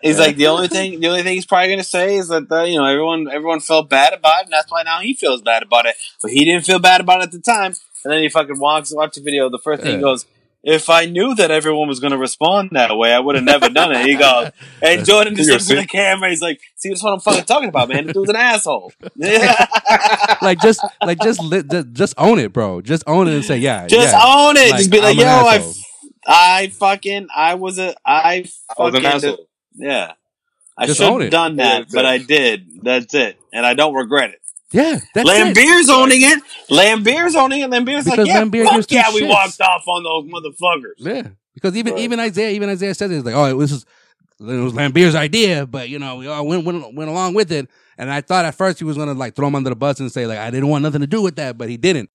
he's 0.02 0.18
like 0.18 0.36
the 0.36 0.48
only 0.48 0.68
thing, 0.68 1.00
the 1.00 1.08
only 1.10 1.22
thing 1.22 1.36
he's 1.36 1.46
probably 1.46 1.70
gonna 1.70 1.84
say 1.84 2.16
is 2.16 2.30
that 2.30 2.52
uh, 2.52 2.64
you 2.64 2.80
know 2.80 2.86
everyone, 2.86 3.28
everyone 3.32 3.60
felt 3.60 3.88
bad 3.88 4.14
about 4.14 4.42
it, 4.42 4.46
and 4.46 4.54
that's 4.54 4.72
why 4.72 4.82
now 4.82 5.00
he 5.00 5.14
feels 5.14 5.44
bad 5.44 5.62
about 5.62 5.86
it. 5.86 5.96
But 6.24 6.32
he 6.32 6.44
didn't 6.44 6.66
feel 6.66 6.80
bad 6.80 7.00
about 7.02 7.20
it 7.20 7.26
at 7.26 7.32
the 7.32 7.40
time. 7.40 7.74
And 8.04 8.14
then 8.14 8.22
he 8.22 8.30
fucking 8.30 8.60
walks, 8.60 8.94
watch 8.94 9.16
the 9.16 9.22
video. 9.22 9.50
The 9.50 9.60
first 9.60 9.84
thing 9.84 9.96
he 9.98 10.02
goes, 10.02 10.26
"If 10.64 10.90
I 10.90 11.06
knew 11.06 11.36
that 11.36 11.52
everyone 11.52 11.88
was 11.88 12.00
gonna 12.00 12.18
respond 12.18 12.70
that 12.74 12.96
way, 12.98 13.14
I 13.14 13.20
would 13.20 13.36
have 13.36 13.44
never 13.44 13.70
done 13.70 13.92
it." 13.92 14.06
He 14.06 14.16
goes, 14.16 14.52
and 14.82 15.06
Jordan 15.06 15.36
just 15.36 15.50
looks 15.50 15.70
at 15.72 15.78
the 15.78 15.88
camera. 15.88 16.30
He's 16.30 16.42
like, 16.42 16.60
"See, 16.76 16.90
that's 16.90 17.04
what 17.04 17.14
I'm 17.14 17.20
fucking 17.20 17.46
talking 17.46 17.70
about, 17.70 17.90
man. 17.90 18.08
The 18.08 18.14
dude's 18.14 18.30
an 18.30 18.36
asshole." 18.36 18.92
Like 20.42 20.60
just 20.60 20.84
like 21.06 21.20
just, 21.22 21.40
li- 21.42 21.64
just 21.70 21.94
just 21.94 22.14
own 22.18 22.40
it, 22.40 22.52
bro. 22.52 22.82
Just 22.82 23.04
own 23.06 23.28
it 23.28 23.36
and 23.36 23.46
say, 23.46 23.58
yeah, 23.58 23.86
Just 23.88 24.12
yeah. 24.12 24.22
own 24.24 24.58
it. 24.58 24.72
Just 24.76 24.90
be 24.90 25.00
like, 25.00 25.16
I'm 25.18 25.20
"Yo, 25.20 25.24
an 25.24 25.30
I, 25.30 25.56
asshole." 25.58 25.74
I 26.26 26.68
fucking, 26.70 27.28
I 27.36 27.54
was 27.56 27.78
a, 27.78 27.96
I 28.06 28.14
I 28.16 28.40
was 28.40 28.64
fucking, 28.78 29.06
an 29.06 29.06
asshole. 29.06 29.48
yeah." 29.76 30.14
I 30.78 30.88
should 30.88 30.98
have 30.98 31.22
it. 31.22 31.30
done 31.30 31.58
Yeah, 31.58 31.64
that, 31.64 31.80
that's 31.82 31.94
but. 31.94 32.06
I 32.08 32.18
did. 32.18 32.82
That's 32.82 33.14
it, 33.14 33.38
and 33.54 33.66
I 33.66 33.76
don't 33.76 33.94
regret 33.94 34.32
it. 34.32 34.41
Yeah, 34.72 35.00
that's 35.14 35.30
it. 35.30 35.90
Owning 35.90 36.22
it. 36.22 36.44
Laimbeer's 36.70 37.36
owning 37.36 37.62
it. 37.62 37.70
Laimbeer's 37.70 38.08
like, 38.08 38.26
yeah, 38.26 38.42
Laimbeer 38.42 38.64
fuck 38.66 38.76
gives 38.76 38.88
two 38.88 38.96
yeah, 38.96 39.14
we 39.14 39.24
walked 39.24 39.60
off 39.62 39.84
on 39.88 40.04
those 40.04 40.26
motherfuckers. 40.32 40.94
Yeah, 40.98 41.30
because 41.54 41.76
even 41.76 41.94
Right. 41.94 42.04
even 42.04 42.20
Isiah, 42.20 42.50
even 42.52 42.70
Isiah 42.70 42.94
said 42.94 43.12
it. 43.12 43.16
He's 43.16 43.26
like, 43.26 43.36
oh, 43.36 43.46
it 43.46 43.54
was 43.58 43.72
just, 43.72 43.88
it 44.40 44.46
was 44.46 44.74
Laimbeer's 44.74 45.16
idea, 45.16 45.66
but 45.66 45.90
you 45.90 46.00
know, 46.00 46.18
we 46.18 46.28
all 46.28 46.46
went, 46.48 46.66
went 46.66 46.96
went 46.96 47.10
along 47.10 47.34
with 47.34 47.52
it. 47.52 47.70
And 47.98 48.10
I 48.10 48.22
thought 48.22 48.46
at 48.46 48.56
first 48.56 48.80
he 48.80 48.86
was 48.86 48.98
gonna 48.98 49.14
like 49.14 49.36
throw 49.36 49.48
him 49.48 49.56
under 49.56 49.70
the 49.70 49.76
bus 49.76 50.00
and 50.00 50.12
say 50.12 50.26
like 50.26 50.40
I 50.40 50.50
didn't 50.50 50.70
want 50.70 50.84
nothing 50.84 51.02
to 51.02 51.08
do 51.08 51.22
with 51.22 51.36
that, 51.36 51.58
but 51.58 51.70
he 51.70 51.78
didn't. 51.78 52.10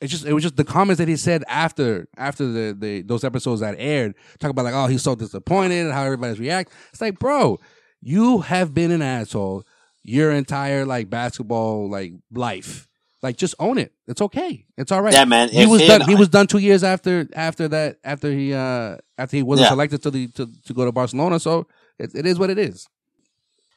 It's 0.00 0.10
just 0.10 0.24
it 0.26 0.32
was 0.32 0.42
just 0.42 0.56
the 0.56 0.64
comments 0.64 0.98
that 0.98 1.06
he 1.08 1.16
said 1.16 1.44
after 1.46 2.08
after 2.16 2.46
the, 2.50 2.76
the 2.76 3.02
those 3.02 3.22
episodes 3.22 3.60
that 3.60 3.76
aired, 3.78 4.14
talk 4.40 4.50
about 4.50 4.64
like 4.64 4.74
oh 4.74 4.86
he's 4.86 5.02
so 5.02 5.14
disappointed 5.14 5.84
and 5.84 5.92
how 5.92 6.02
everybody's 6.04 6.40
react. 6.40 6.72
It's 6.90 7.00
like 7.00 7.18
bro, 7.20 7.60
you 8.00 8.40
have 8.40 8.72
been 8.74 8.90
an 8.90 9.02
asshole 9.02 9.64
your 10.02 10.30
entire 10.32 10.84
like 10.84 11.10
basketball 11.10 11.88
like 11.90 12.12
life. 12.32 12.88
Like 13.22 13.36
just 13.36 13.54
own 13.60 13.78
it. 13.78 13.92
It's 14.08 14.20
okay. 14.20 14.66
It's 14.76 14.90
all 14.90 15.00
right. 15.00 15.12
Yeah, 15.14 15.24
man. 15.24 15.48
He 15.48 15.64
was 15.64 15.80
done. 15.82 16.00
He 16.00 16.16
was 16.16 16.28
done 16.28 16.48
two 16.48 16.58
years 16.58 16.82
after 16.82 17.28
after 17.34 17.68
that. 17.68 17.98
After 18.02 18.32
he 18.32 18.52
uh 18.52 18.96
after 19.16 19.36
he 19.36 19.42
wasn't 19.44 19.66
Yeah. 19.66 19.70
selected 19.70 20.02
to 20.02 20.10
the 20.10 20.26
to, 20.28 20.50
to 20.66 20.74
go 20.74 20.84
to 20.84 20.90
Barcelona. 20.90 21.38
So 21.38 21.68
it, 22.00 22.10
it 22.14 22.26
is 22.26 22.38
what 22.38 22.50
it 22.50 22.58
is. 22.58 22.88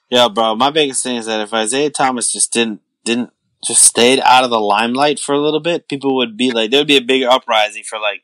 Yeah, 0.09 0.29
bro. 0.29 0.55
My 0.55 0.71
biggest 0.71 1.03
thing 1.03 1.17
is 1.17 1.25
that 1.27 1.41
if 1.41 1.53
Isiah 1.53 1.89
Thomas 1.91 2.31
just 2.31 2.51
didn't 2.53 2.81
didn't 3.03 3.31
just 3.63 3.83
stayed 3.83 4.19
out 4.19 4.43
of 4.43 4.49
the 4.49 4.59
limelight 4.59 5.19
for 5.19 5.33
a 5.33 5.39
little 5.39 5.59
bit, 5.59 5.87
people 5.89 6.15
would 6.17 6.35
be 6.37 6.51
like, 6.51 6.71
there 6.71 6.79
would 6.79 6.87
be 6.87 6.97
a 6.97 7.01
bigger 7.01 7.29
uprising 7.29 7.83
for 7.83 7.99
like, 7.99 8.23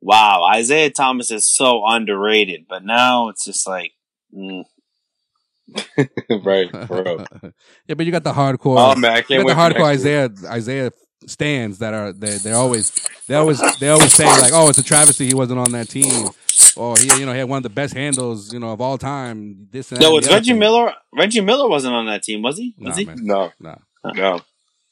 wow, 0.00 0.48
Isiah 0.56 0.90
Thomas 0.90 1.30
is 1.30 1.48
so 1.48 1.84
underrated. 1.86 2.66
But 2.68 2.84
now 2.84 3.28
it's 3.28 3.44
just 3.44 3.66
like, 3.66 3.92
mm, 4.36 4.64
right, 6.44 6.70
bro. 6.86 7.24
yeah, 7.86 7.94
but 7.94 8.06
you 8.06 8.12
got 8.12 8.24
the 8.24 8.32
hardcore. 8.32 8.76
Oh 8.78 8.94
man, 8.96 9.12
I 9.12 9.16
you 9.18 9.24
can't 9.24 9.46
got 9.46 9.46
wait. 9.46 9.54
the 9.54 9.60
hardcore 9.60 9.74
for 9.76 9.90
week. 9.90 9.94
Isiah 10.00 10.30
Isiah 10.56 10.92
stands 11.26 11.78
that 11.78 11.92
are 11.94 12.12
they 12.12 12.36
they're 12.38 12.54
always 12.54 12.92
they 13.26 13.34
always 13.34 13.60
they 13.78 13.88
always 13.88 14.12
say 14.12 14.26
like 14.26 14.52
oh 14.54 14.68
it's 14.68 14.78
a 14.78 14.82
travesty 14.84 15.26
he 15.26 15.34
wasn't 15.34 15.58
on 15.58 15.72
that 15.72 15.88
team 15.88 16.28
or 16.76 16.96
he 16.98 17.18
you 17.18 17.26
know 17.26 17.32
he 17.32 17.38
had 17.38 17.48
one 17.48 17.56
of 17.56 17.62
the 17.64 17.68
best 17.70 17.94
handles 17.94 18.52
you 18.52 18.58
know 18.60 18.70
of 18.72 18.80
all 18.80 18.98
time. 18.98 19.66
This 19.70 19.90
and 19.92 20.00
that 20.00 20.02
no, 20.02 20.16
and 20.16 20.18
it's 20.18 20.28
Reggie 20.28 20.50
thing. 20.52 20.58
Miller. 20.60 20.92
Reggie 21.12 21.40
Miller 21.40 21.68
wasn't 21.68 21.94
on 21.94 22.06
that 22.06 22.22
team, 22.22 22.42
was 22.42 22.58
he? 22.58 22.74
Was 22.78 22.96
Nah, 22.96 22.96
he? 22.96 23.04
man. 23.04 23.16
No, 23.22 23.52
Nah. 23.60 23.76
no. 24.04 24.40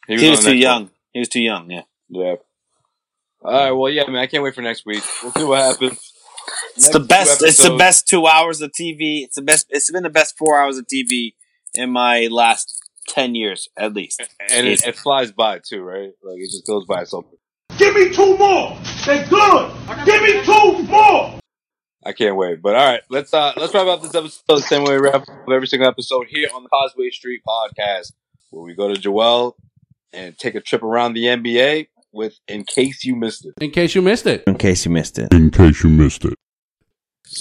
He 0.09 0.29
on 0.29 0.31
was 0.31 0.41
too 0.41 0.51
next 0.51 0.61
young. 0.61 0.83
one. 0.85 0.91
He 1.13 1.19
was 1.21 1.29
too 1.29 1.41
young. 1.41 1.71
Yeah. 1.71 1.83
Yeah. 2.09 2.35
All 3.43 3.53
right. 3.53 3.71
Well, 3.73 3.91
yeah, 3.93 4.05
man. 4.07 4.17
I 4.17 4.27
can't 4.27 4.43
wait 4.43 4.55
for 4.55 4.63
next 4.63 4.85
week. 4.87 5.03
We'll 5.23 5.33
see 5.33 5.45
what 5.45 5.61
happens. 5.61 6.13
It's 6.77 6.89
the 6.89 7.01
best. 7.01 7.43
It's 7.43 7.63
the 7.63 7.77
best 7.77 8.09
two 8.09 8.27
hours 8.27 8.61
of 8.61 8.73
TV. 8.73 9.23
It's 9.25 9.37
the 9.37 9.43
best. 9.43 9.67
It's 9.71 9.91
been 9.91 10.03
the 10.03 10.11
best 10.11 10.37
four 10.37 10.61
hours 10.61 10.79
of 10.79 10.87
TV 10.87 11.35
in 11.75 11.91
my 11.91 12.29
last 12.31 12.81
ten 13.09 13.35
years, 13.35 13.69
at 13.77 13.95
least. 13.95 14.23
and 14.53 14.67
it, 14.67 14.87
it 14.87 14.97
flies 14.97 15.33
by 15.33 15.61
too, 15.61 15.83
right? 15.83 16.11
Like 16.23 16.39
it 16.39 16.51
just 16.51 16.67
goes 16.67 16.85
by 16.87 17.05
so. 17.05 17.23
quick. 17.23 17.41
Give 17.79 17.95
me 17.95 18.11
two 18.11 18.37
more. 18.37 18.77
They're 19.07 19.27
good. 19.27 19.73
Give 20.05 20.23
me 20.23 20.45
two 20.45 20.83
more. 20.85 21.41
I 22.07 22.13
can't 22.13 22.37
wait. 22.37 22.61
But 22.61 22.77
all 22.77 22.85
right, 22.85 23.03
let's 23.09 23.33
uh 23.33 23.53
let's 23.57 23.73
wrap 23.73 23.87
up 23.87 24.03
this 24.03 24.15
episode 24.15 24.43
the 24.47 24.61
same 24.61 24.85
way 24.85 24.95
we 24.95 25.01
wrap 25.01 25.23
up 25.23 25.29
every 25.51 25.67
single 25.67 25.89
episode 25.89 26.27
here 26.29 26.49
on 26.55 26.63
the 26.63 26.69
Causeway 26.69 27.11
Street 27.11 27.43
Podcast, 27.47 28.13
where 28.51 28.65
we 28.65 28.75
go 28.75 28.89
to 28.89 29.01
Joel 29.01 29.57
and 30.13 30.37
take 30.39 30.55
a 30.55 30.61
trip 30.61 30.83
around 30.83 31.15
the 31.15 31.25
NBA 31.25 31.89
with 32.15 32.39
In 32.49 32.65
Case 32.65 33.05
You 33.05 33.17
Missed 33.17 33.47
It. 33.47 33.55
In 33.61 33.71
case 33.71 33.95
you 33.95 34.03
missed 34.03 34.27
it, 34.27 34.45
In 34.47 34.57
case 34.57 34.85
you 34.85 34.91
missed 34.93 35.19
it. 35.19 35.33
In 35.35 35.51
case 35.51 35.83
you 35.83 35.91
missed 35.91 36.25
it. 36.25 36.35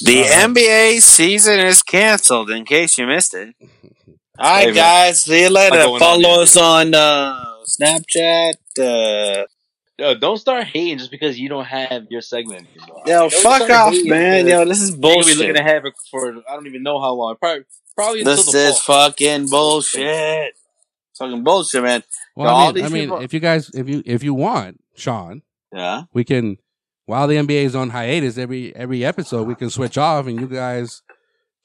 The. 0.03 0.23
NBA 0.23 1.01
season 1.01 1.59
is 1.59 1.83
canceled. 1.83 2.49
In 2.49 2.65
case 2.65 2.97
you 2.97 3.05
missed 3.07 3.33
it. 3.35 3.53
All 4.39 4.51
right, 4.51 4.59
Hey, 4.61 4.65
man. 4.67 4.75
guys. 4.75 5.21
See 5.21 5.41
you 5.43 5.49
later. 5.49 5.75
What's 5.89 6.01
going 6.01 6.01
on 6.03 6.21
Follow 6.23 6.41
us 6.41 6.57
on 6.57 6.93
uh, 6.95 7.45
Snapchat. 7.65 8.53
Uh, 8.79 9.45
Yo, 9.99 10.15
don't 10.15 10.37
start 10.37 10.63
hating 10.63 10.97
just 10.97 11.11
because 11.11 11.37
you 11.39 11.47
don't 11.47 11.65
have 11.65 12.07
your 12.09 12.19
segment 12.21 12.65
anymore. 12.75 13.03
yo, 13.05 13.19
Don't 13.29 13.33
fuck 13.33 13.55
start 13.63 13.69
off, 13.71 13.93
hating 13.93 14.09
man. 14.09 14.45
because 14.45 14.59
Yo, 14.61 14.65
this 14.65 14.81
is 14.81 14.89
You're 14.89 14.97
gonna 15.01 15.11
be 15.13 15.15
bullshit. 15.21 15.37
looking 15.37 15.55
ahead 15.57 15.81
for, 15.83 15.91
for 16.09 16.43
I 16.49 16.55
don't 16.55 16.65
even 16.65 16.81
know 16.81 16.99
how 16.99 17.13
long. 17.13 17.35
Probably 17.39 17.63
probably 17.95 18.19
until 18.21 18.35
This 18.37 18.51
the 18.51 18.57
is 18.69 18.79
fall. 18.79 19.09
fucking 19.11 19.49
bullshit. 19.49 20.53
Fucking 21.17 21.43
bullshit, 21.43 21.83
man. 21.83 22.03
well, 22.35 22.47
Yo, 22.47 22.53
I 22.53 22.65
all 22.65 22.73
mean, 22.73 22.85
I 22.85 22.89
mean, 22.89 23.03
people- 23.03 23.19
if 23.21 23.33
you 23.33 23.39
guys, 23.39 23.69
if 23.73 23.87
you 23.87 24.01
if 24.05 24.23
you 24.23 24.33
want, 24.33 24.81
Sean, 24.95 25.41
Yeah. 25.71 26.03
we 26.13 26.23
can 26.23 26.57
while 27.05 27.27
the 27.27 27.35
NBA 27.35 27.63
is 27.65 27.75
on 27.75 27.89
hiatus 27.91 28.37
every 28.37 28.75
every 28.75 29.03
episode, 29.05 29.47
we 29.47 29.55
can 29.55 29.69
switch 29.69 29.97
off 29.97 30.25
and 30.27 30.39
you 30.39 30.47
guys 30.47 31.01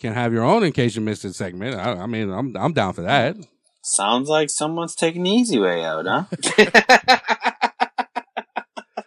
can 0.01 0.13
have 0.15 0.33
your 0.33 0.45
own 0.45 0.63
in 0.65 0.73
case 0.73 0.95
you 0.97 1.01
missed 1.03 1.25
it 1.25 1.35
segment. 1.35 1.77
I, 1.77 1.93
I 2.03 2.07
mean, 2.07 2.31
I'm 2.31 2.57
I'm 2.57 2.73
down 2.73 2.93
for 2.93 3.03
that. 3.03 3.37
Sounds 3.83 4.29
like 4.29 4.51
someone's 4.51 4.95
taking 4.95 5.23
the 5.23 5.31
easy 5.31 5.59
way 5.59 5.85
out, 5.85 6.05
huh? 6.07 6.25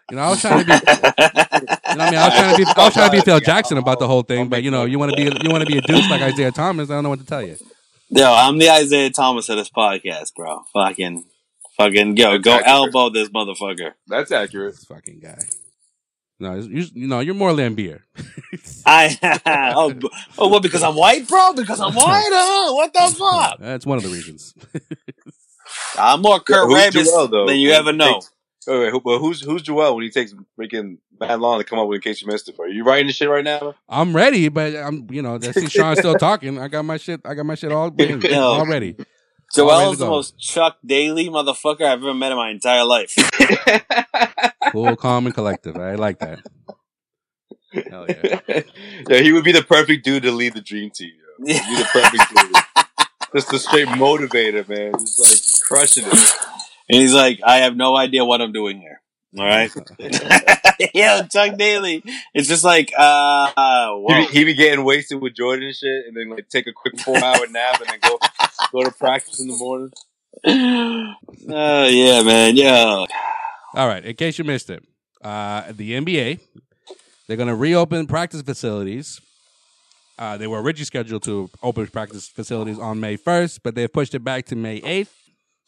You 0.09 0.17
know, 0.17 0.23
I 0.23 0.29
was 0.31 0.41
trying 0.41 0.59
to 0.59 0.65
be, 0.65 0.73
you 0.73 1.95
know, 1.95 2.03
I 2.03 2.09
mean, 2.11 2.19
I 2.19 2.25
was 2.27 2.33
trying 2.35 2.51
to 2.57 2.65
be, 2.65 2.71
I 2.75 2.83
was 2.83 2.93
trying 2.93 3.09
to 3.11 3.15
be 3.15 3.21
Phil 3.21 3.39
Jackson 3.39 3.77
about 3.77 3.99
the 3.99 4.07
whole 4.07 4.23
thing, 4.23 4.49
but 4.49 4.61
you 4.61 4.69
know, 4.69 4.83
you 4.83 4.99
want 4.99 5.11
to 5.11 5.15
be, 5.15 5.23
you 5.23 5.49
want 5.49 5.61
to 5.65 5.65
be 5.65 5.77
a 5.77 5.81
douche 5.81 6.09
like 6.09 6.21
Isiah 6.21 6.51
Thomas. 6.51 6.89
I 6.89 6.95
don't 6.95 7.03
know 7.03 7.09
what 7.09 7.19
to 7.19 7.25
tell 7.25 7.41
you. 7.41 7.55
Yo, 8.14 8.26
I'm 8.30 8.57
the 8.57 8.66
Isiah 8.66 9.09
Thomas 9.09 9.47
of 9.47 9.55
this 9.57 9.70
podcast, 9.70 10.36
bro. 10.36 10.64
Fucking, 10.74 11.24
fucking, 11.78 12.18
yo, 12.18 12.38
go 12.39 12.51
accurate. 12.55 12.68
elbow 12.68 13.09
this 13.09 13.30
motherfucker. 13.30 13.93
That's 14.05 14.32
accurate. 14.34 14.74
This 14.76 14.84
fucking 14.84 15.22
guy. 15.22 15.39
No, 16.38 16.55
you, 16.55 16.86
you 16.93 17.07
know, 17.07 17.22
you're 17.22 17.36
more 17.36 17.51
Laimbeer. 17.51 18.01
I 18.86 19.74
oh, 19.78 19.93
b- 19.93 20.09
oh 20.38 20.49
what 20.49 20.62
because 20.62 20.84
I'm 20.84 20.95
white, 20.95 21.26
bro? 21.28 21.53
Because 21.53 21.80
I'm 21.80 21.93
white, 21.93 22.28
huh? 22.30 22.70
Oh, 22.70 22.76
what 22.76 22.91
the 22.91 23.16
fuck? 23.18 23.59
That's 23.59 23.86
one 23.86 23.97
of 23.97 24.03
the 24.03 24.09
reasons. 24.09 24.53
I'm 25.97 26.22
more 26.22 26.41
Kurt 26.41 26.68
Who's 26.68 26.78
Rambis 26.78 27.05
Joel, 27.05 27.45
than 27.47 27.57
you 27.59 27.72
ever 27.72 27.93
know. 27.93 28.14
takes- 28.16 28.32
Wait, 28.68 28.80
wait, 28.80 28.91
who, 28.91 29.01
but 29.01 29.18
who's 29.20 29.41
who's 29.41 29.64
Joel 29.64 29.95
when 29.95 30.03
he 30.03 30.12
takes 30.12 30.36
freaking 30.59 30.97
mad 31.20 31.39
long 31.39 31.59
to 31.59 31.64
come 31.64 31.80
up 31.80 31.88
with 31.88 31.95
in 31.95 32.01
case 32.01 32.22
you 32.22 32.28
missed 32.28 32.47
it? 32.47 32.59
Are 32.59 32.68
you 32.68 32.84
writing 32.84 33.07
this 33.07 33.16
shit 33.16 33.28
right 33.28 33.43
now? 33.43 33.74
I'm 33.89 34.16
ready, 34.16 34.49
but 34.49 34.76
I'm, 34.76 35.07
you 35.09 35.24
know, 35.24 35.39
I 35.41 35.51
see 35.51 35.68
Sean 35.68 35.95
still 35.95 36.14
talking. 36.16 36.59
I 36.59 36.68
got 36.68 36.86
my 36.86 36.97
shit. 36.97 37.22
I 37.26 37.34
got 37.34 37.45
my 37.45 37.55
shit 37.55 37.72
all, 37.72 37.91
Yo. 37.97 38.39
all 38.39 38.68
ready. 38.68 38.95
Joel 39.53 39.70
All 39.72 39.80
ready 39.80 39.91
is 39.93 39.99
the 39.99 40.05
most 40.05 40.38
Chuck 40.39 40.78
Daly 40.86 41.28
motherfucker 41.30 41.82
I've 41.82 41.99
ever 41.99 42.14
met 42.14 42.32
in 42.32 42.38
my 42.38 42.49
entire 42.51 42.86
life. 42.86 43.16
Cool, 44.72 44.95
calm, 44.95 45.26
and 45.26 45.36
collective. 45.36 45.76
I 45.76 45.95
like 45.95 46.20
that. 46.20 46.39
Hell 47.89 48.05
yeah. 48.07 48.62
yeah, 49.09 49.20
he 49.20 49.34
would 49.34 49.43
be 49.43 49.51
the 49.51 49.64
perfect 49.64 50.05
dude 50.05 50.24
to 50.24 50.32
lead 50.32 50.53
the 50.53 50.62
dream 50.62 50.91
team. 50.91 51.12
Yo. 51.39 51.53
He'd 51.53 51.59
be 51.59 51.76
the 51.76 51.89
perfect 51.91 52.24
dude. 52.34 52.95
Just 53.36 53.51
a 53.51 53.59
straight 53.59 53.88
motivator, 53.88 54.66
man. 54.70 54.93
Just 54.99 55.20
like 55.20 55.68
crushing 55.68 56.05
it. 56.07 56.34
And 56.91 56.99
he's 56.99 57.13
like, 57.13 57.39
I 57.43 57.59
have 57.59 57.75
no 57.75 57.95
idea 57.95 58.25
what 58.25 58.41
I'm 58.41 58.51
doing 58.51 58.79
here. 58.79 59.01
All 59.37 59.45
right. 59.45 59.71
yeah, 60.93 61.21
Chuck 61.23 61.57
Daly. 61.57 62.03
It's 62.33 62.49
just 62.49 62.65
like, 62.65 62.91
uh, 62.97 63.51
uh 63.55 63.87
He 63.87 64.01
whoa. 64.01 64.07
be, 64.07 64.25
he 64.25 64.43
be 64.43 64.53
getting 64.55 64.83
wasted 64.83 65.21
with 65.21 65.35
Jordan 65.35 65.65
and 65.65 65.75
shit, 65.75 66.05
and 66.05 66.15
then 66.15 66.29
like 66.29 66.49
take 66.49 66.67
a 66.67 66.73
quick 66.73 66.99
four 66.99 67.17
hour 67.17 67.47
nap 67.47 67.79
and 67.79 67.89
then 67.89 67.99
go 68.01 68.19
go 68.73 68.83
to 68.83 68.91
practice 68.91 69.39
in 69.39 69.47
the 69.47 69.55
morning. 69.55 69.91
Oh, 70.45 71.13
yeah, 71.87 72.23
man. 72.23 72.57
Yeah. 72.57 73.05
All 73.73 73.87
right. 73.87 74.03
In 74.03 74.15
case 74.15 74.37
you 74.37 74.43
missed 74.43 74.69
it, 74.69 74.83
uh, 75.23 75.71
the 75.71 75.93
NBA 75.93 76.39
they're 77.31 77.37
going 77.37 77.47
to 77.47 77.55
reopen 77.55 78.07
practice 78.07 78.41
facilities. 78.41 79.21
Uh, 80.19 80.35
they 80.35 80.47
were 80.47 80.61
originally 80.61 80.83
scheduled 80.83 81.23
to 81.23 81.49
open 81.63 81.87
practice 81.87 82.27
facilities 82.27 82.77
on 82.77 82.99
May 82.99 83.15
1st, 83.15 83.59
but 83.63 83.73
they've 83.73 83.91
pushed 83.91 84.13
it 84.13 84.21
back 84.21 84.45
to 84.47 84.57
May 84.57 84.81
8th. 84.81 85.07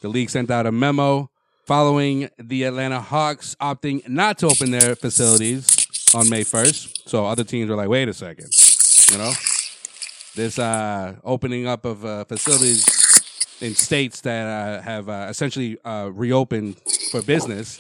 The 0.04 0.10
league 0.10 0.30
sent 0.30 0.52
out 0.52 0.66
a 0.66 0.72
memo 0.74 1.32
following 1.66 2.30
the 2.38 2.64
Atlanta 2.66 3.00
Hawks 3.00 3.56
opting 3.62 4.06
not 4.06 4.38
to 4.40 4.48
open 4.48 4.70
their 4.70 4.98
facilities 4.98 5.88
on 6.14 6.30
May 6.30 6.42
1st. 6.42 7.08
So 7.08 7.26
other 7.26 7.46
teams 7.46 7.70
were 7.70 7.78
like, 7.78 7.88
wait 7.88 8.10
a 8.10 8.14
second, 8.14 8.50
you 9.10 9.18
know? 9.18 9.32
This 10.36 10.60
uh, 10.60 11.16
opening 11.24 11.68
up 11.68 11.86
of 11.86 12.04
uh, 12.04 12.26
facilities 12.26 12.86
in 13.62 13.76
states 13.76 14.20
that 14.22 14.46
uh, 14.46 14.82
have 14.82 15.08
uh, 15.08 15.28
essentially 15.30 15.78
uh, 15.86 16.10
reopened 16.14 16.82
for 17.10 17.22
business, 17.22 17.80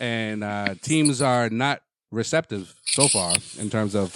and 0.00 0.42
uh, 0.42 0.74
teams 0.82 1.22
are 1.22 1.48
not 1.48 1.82
receptive 2.10 2.74
so 2.84 3.06
far 3.06 3.32
in 3.60 3.70
terms 3.70 3.94
of 3.94 4.12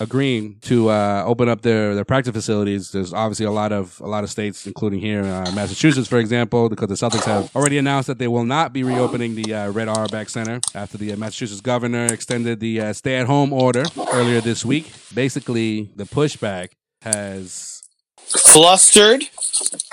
agreeing 0.00 0.56
to 0.62 0.88
uh, 0.88 1.22
open 1.26 1.48
up 1.48 1.60
their, 1.60 1.94
their 1.94 2.06
practice 2.06 2.32
facilities. 2.32 2.90
There's 2.90 3.12
obviously 3.12 3.46
a 3.46 3.50
lot 3.50 3.70
of 3.70 4.00
a 4.00 4.08
lot 4.08 4.24
of 4.24 4.30
states, 4.30 4.66
including 4.66 5.00
here, 5.00 5.22
uh, 5.22 5.52
Massachusetts, 5.54 6.08
for 6.08 6.18
example, 6.18 6.68
because 6.68 6.88
the 6.88 6.94
Celtics 6.94 7.24
have 7.24 7.54
already 7.54 7.78
announced 7.78 8.08
that 8.08 8.18
they 8.18 8.28
will 8.28 8.44
not 8.44 8.72
be 8.72 8.82
reopening 8.82 9.34
the 9.34 9.54
uh, 9.54 9.70
Red 9.70 9.88
Auerbach 9.88 10.28
Center 10.30 10.60
after 10.74 10.96
the 10.98 11.12
uh, 11.12 11.16
Massachusetts 11.16 11.60
governor 11.60 12.06
extended 12.06 12.58
the 12.60 12.80
uh, 12.80 12.92
stay-at-home 12.92 13.52
order 13.52 13.84
earlier 14.12 14.40
this 14.40 14.64
week. 14.64 14.90
Basically, 15.14 15.90
the 15.94 16.04
pushback 16.04 16.70
has 17.02 17.82
Flustered. 18.30 19.24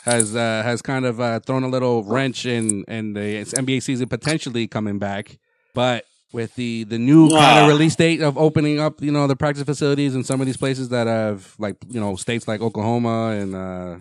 has 0.03 0.35
uh, 0.35 0.61
has 0.63 0.81
kind 0.81 1.05
of 1.05 1.19
uh, 1.19 1.39
thrown 1.41 1.63
a 1.63 1.67
little 1.67 2.03
wrench 2.03 2.45
in 2.45 2.83
in 2.87 3.13
the 3.13 3.43
NBA 3.43 3.81
season 3.83 4.07
potentially 4.07 4.67
coming 4.67 4.99
back, 4.99 5.39
but 5.73 6.05
with 6.37 6.53
the 6.55 6.83
the 6.83 6.99
new 6.99 7.29
kind 7.31 7.63
of 7.63 7.67
release 7.67 7.95
date 7.95 8.21
of 8.21 8.37
opening 8.37 8.79
up, 8.79 9.01
you 9.01 9.11
know, 9.11 9.25
the 9.25 9.35
practice 9.35 9.63
facilities 9.63 10.13
in 10.13 10.23
some 10.23 10.39
of 10.39 10.45
these 10.45 10.55
places 10.55 10.89
that 10.89 11.07
have 11.07 11.55
like 11.57 11.75
you 11.89 11.99
know 11.99 12.15
states 12.15 12.47
like 12.47 12.61
Oklahoma 12.61 13.29
and 13.31 13.55
uh, 13.55 13.97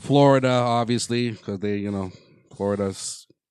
Florida, 0.00 0.50
obviously 0.50 1.30
because 1.30 1.60
they 1.60 1.76
you 1.78 1.90
know 1.90 2.12
Florida 2.54 2.92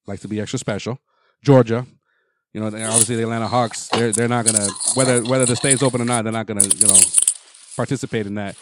likes 0.05 0.21
to 0.21 0.27
be 0.27 0.39
extra 0.39 0.59
special. 0.59 0.99
Georgia, 1.43 1.87
you 2.53 2.61
know, 2.61 2.67
obviously 2.67 3.15
the 3.15 3.23
Atlanta 3.23 3.47
Hawks, 3.47 3.87
they're 3.87 4.11
they're 4.11 4.27
not 4.27 4.45
gonna 4.45 4.67
whether 4.93 5.23
whether 5.23 5.45
the 5.47 5.55
state's 5.55 5.81
open 5.81 5.99
or 5.99 6.05
not, 6.05 6.23
they're 6.23 6.31
not 6.31 6.45
gonna 6.45 6.63
you 6.65 6.87
know 6.87 6.99
participate 7.75 8.27
in 8.27 8.35
that. 8.35 8.55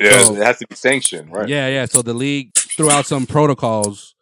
Yeah, 0.00 0.24
So- 0.24 0.34
it 0.34 0.42
has 0.44 0.58
to 0.58 0.66
be 0.66 0.74
sanctioned, 0.74 1.32
right? 1.32 1.48
Yeah, 1.48 1.68
yeah. 1.68 1.86
So 1.86 2.02
the 2.02 2.14
league 2.14 2.52
threw 2.56 2.90
out 2.90 3.06
some 3.06 3.26
protocols 3.26 4.14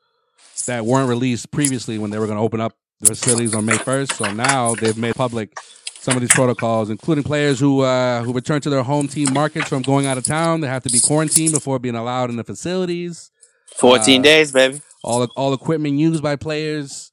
that 0.67 0.85
weren't 0.85 1.09
released 1.09 1.51
previously 1.51 1.99
when 1.99 2.11
they 2.11 2.19
were 2.19 2.27
going 2.27 2.39
to 2.39 2.43
open 2.45 2.61
up 2.61 2.77
the 3.05 3.15
facilities 3.15 3.55
on 3.55 3.67
May 3.67 3.79
1st. 3.79 4.15
So 4.15 4.33
now 4.33 4.75
they've 4.77 4.99
made 4.99 5.17
public 5.17 5.59
some 6.01 6.17
of 6.17 6.23
these 6.23 6.33
protocols, 6.33 6.91
including 6.91 7.25
players 7.25 7.61
who 7.61 7.83
uh, 7.83 8.23
who 8.25 8.33
return 8.35 8.61
to 8.63 8.71
their 8.71 8.85
home 8.85 9.09
team 9.09 9.33
markets 9.35 9.69
from 9.69 9.83
going 9.83 10.07
out 10.07 10.19
of 10.19 10.25
town. 10.25 10.63
They 10.63 10.69
have 10.69 10.85
to 10.85 10.91
be 10.91 11.01
quarantined 11.01 11.53
before 11.55 11.79
being 11.81 11.97
allowed 11.97 12.31
in 12.31 12.37
the 12.37 12.45
facilities. 12.45 13.31
14 13.77 14.23
Uh, 14.23 14.23
days, 14.23 14.53
baby. 14.53 14.83
All 15.05 15.25
all 15.37 15.55
equipment 15.55 15.99
used 15.99 16.23
by 16.23 16.37
players, 16.37 17.13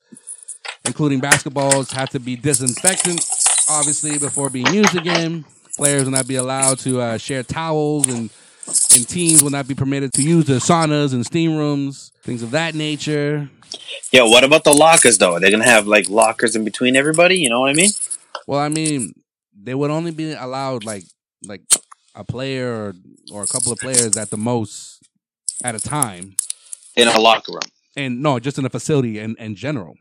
including 0.86 1.22
basketballs, 1.22 1.92
have 1.94 2.10
to 2.12 2.20
be 2.20 2.36
disinfectant, 2.38 3.26
obviously, 3.70 4.18
before 4.20 4.50
being 4.50 4.74
used 4.74 4.96
again. 4.98 5.46
Players 5.78 6.06
will 6.06 6.12
not 6.12 6.28
be 6.28 6.36
allowed 6.36 6.80
to 6.80 7.02
uh, 7.02 7.18
share 7.18 7.44
towels, 7.44 8.10
and 8.10 8.32
and 8.68 9.08
teams 9.08 9.42
will 9.44 9.50
not 9.50 9.68
be 9.68 9.76
permitted 9.76 10.14
to 10.14 10.22
use 10.22 10.46
the 10.46 10.54
saunas 10.56 11.14
and 11.14 11.26
steam 11.26 11.56
rooms, 11.58 12.12
things 12.24 12.44
of 12.44 12.52
that 12.52 12.76
nature. 12.76 13.50
Yeah, 14.12 14.24
what 14.24 14.44
about 14.44 14.64
the 14.64 14.74
lockers 14.74 15.18
though? 15.18 15.40
They're 15.40 15.52
gonna 15.52 15.64
have 15.64 15.88
like 15.88 16.10
lockers 16.10 16.56
in 16.56 16.64
between 16.64 16.96
everybody. 16.96 17.38
You 17.38 17.50
know 17.50 17.62
what 17.62 17.70
I 17.70 17.74
mean? 17.74 17.92
Well, 18.48 18.60
I 18.60 18.70
mean, 18.70 19.14
they 19.60 19.74
would 19.76 19.92
only 19.92 20.12
be 20.12 20.34
allowed 20.34 20.84
like 20.84 21.04
like 21.46 21.62
a 22.16 22.24
player 22.24 22.72
or, 22.74 22.94
or 23.32 23.44
a 23.44 23.48
couple 23.48 23.72
of 23.72 23.80
players 23.80 24.18
at 24.18 24.30
the 24.30 24.38
most 24.38 25.00
at 25.64 25.76
a 25.76 25.80
time, 25.80 26.36
In 26.96 27.08
a 27.08 27.20
locker 27.20 27.52
room, 27.54 27.62
and 27.96 28.22
no, 28.22 28.40
just 28.40 28.58
in 28.58 28.66
a 28.66 28.70
facility 28.70 29.20
in, 29.20 29.36
in 29.38 29.56
general. 29.56 29.96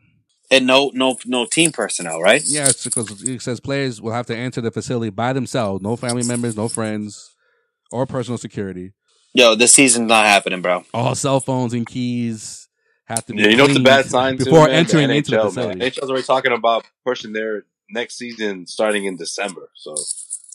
and 0.49 0.65
no, 0.67 0.91
no, 0.93 1.17
no 1.25 1.45
team 1.45 1.71
personnel, 1.71 2.19
right? 2.19 2.41
Yeah, 2.45 2.67
it's 2.67 2.83
because 2.83 3.23
it 3.23 3.41
says 3.41 3.59
players 3.59 4.01
will 4.01 4.11
have 4.11 4.25
to 4.25 4.35
enter 4.35 4.59
the 4.59 4.71
facility 4.71 5.09
by 5.11 5.33
themselves, 5.33 5.81
no 5.81 5.95
family 5.95 6.23
members, 6.23 6.55
no 6.57 6.67
friends, 6.67 7.30
or 7.91 8.05
personal 8.05 8.37
security. 8.37 8.93
Yo, 9.33 9.55
this 9.55 9.71
season's 9.73 10.07
not 10.09 10.25
happening, 10.25 10.61
bro. 10.61 10.83
All 10.93 11.15
cell 11.15 11.39
phones 11.39 11.73
and 11.73 11.85
keys 11.87 12.67
have 13.05 13.25
to 13.25 13.33
be 13.33 13.41
Yeah, 13.41 13.49
you 13.49 13.57
know 13.57 13.63
what's 13.65 13.77
a 13.77 13.81
bad 13.81 14.05
sign 14.05 14.37
too, 14.37 14.45
before 14.45 14.67
man? 14.67 14.75
entering 14.75 15.07
The 15.07 15.15
into 15.15 15.31
the 15.31 15.37
NHL, 15.37 15.43
facility. 15.45 15.79
Man. 15.79 15.89
NHL's 15.89 16.09
already 16.09 16.23
talking 16.25 16.51
about 16.51 16.85
pushing 17.05 17.31
their 17.33 17.65
next 17.89 18.17
season 18.17 18.67
starting 18.67 19.05
in 19.05 19.15
December. 19.17 19.69
So 19.75 19.95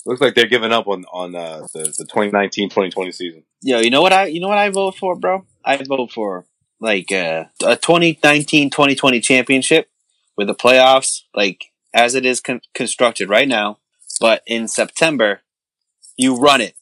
looks 0.04 0.20
like 0.20 0.34
they're 0.34 0.46
giving 0.46 0.72
up 0.72 0.86
on 0.88 1.04
on 1.12 1.34
uh, 1.34 1.66
the 1.72 1.94
the 1.98 2.04
2019-2020 2.04 3.14
season. 3.14 3.44
Yo, 3.62 3.80
you 3.80 3.90
know 3.90 4.02
what 4.02 4.12
I, 4.12 4.26
you 4.26 4.40
know 4.40 4.48
what 4.48 4.58
I 4.58 4.68
vote 4.68 4.96
for, 4.96 5.16
bro? 5.16 5.46
I 5.64 5.82
vote 5.82 6.12
for 6.12 6.46
like 6.80 7.10
uh, 7.10 7.44
a 7.64 7.76
2019-2020 7.76 9.22
championship 9.22 9.88
with 10.36 10.46
the 10.48 10.54
playoffs, 10.54 11.22
like 11.34 11.66
as 11.94 12.14
it 12.14 12.26
is 12.26 12.40
con- 12.40 12.60
constructed 12.74 13.28
right 13.28 13.48
now. 13.48 13.78
But 14.20 14.42
in 14.46 14.68
September, 14.68 15.40
you 16.16 16.36
run 16.36 16.60
it. 16.60 16.74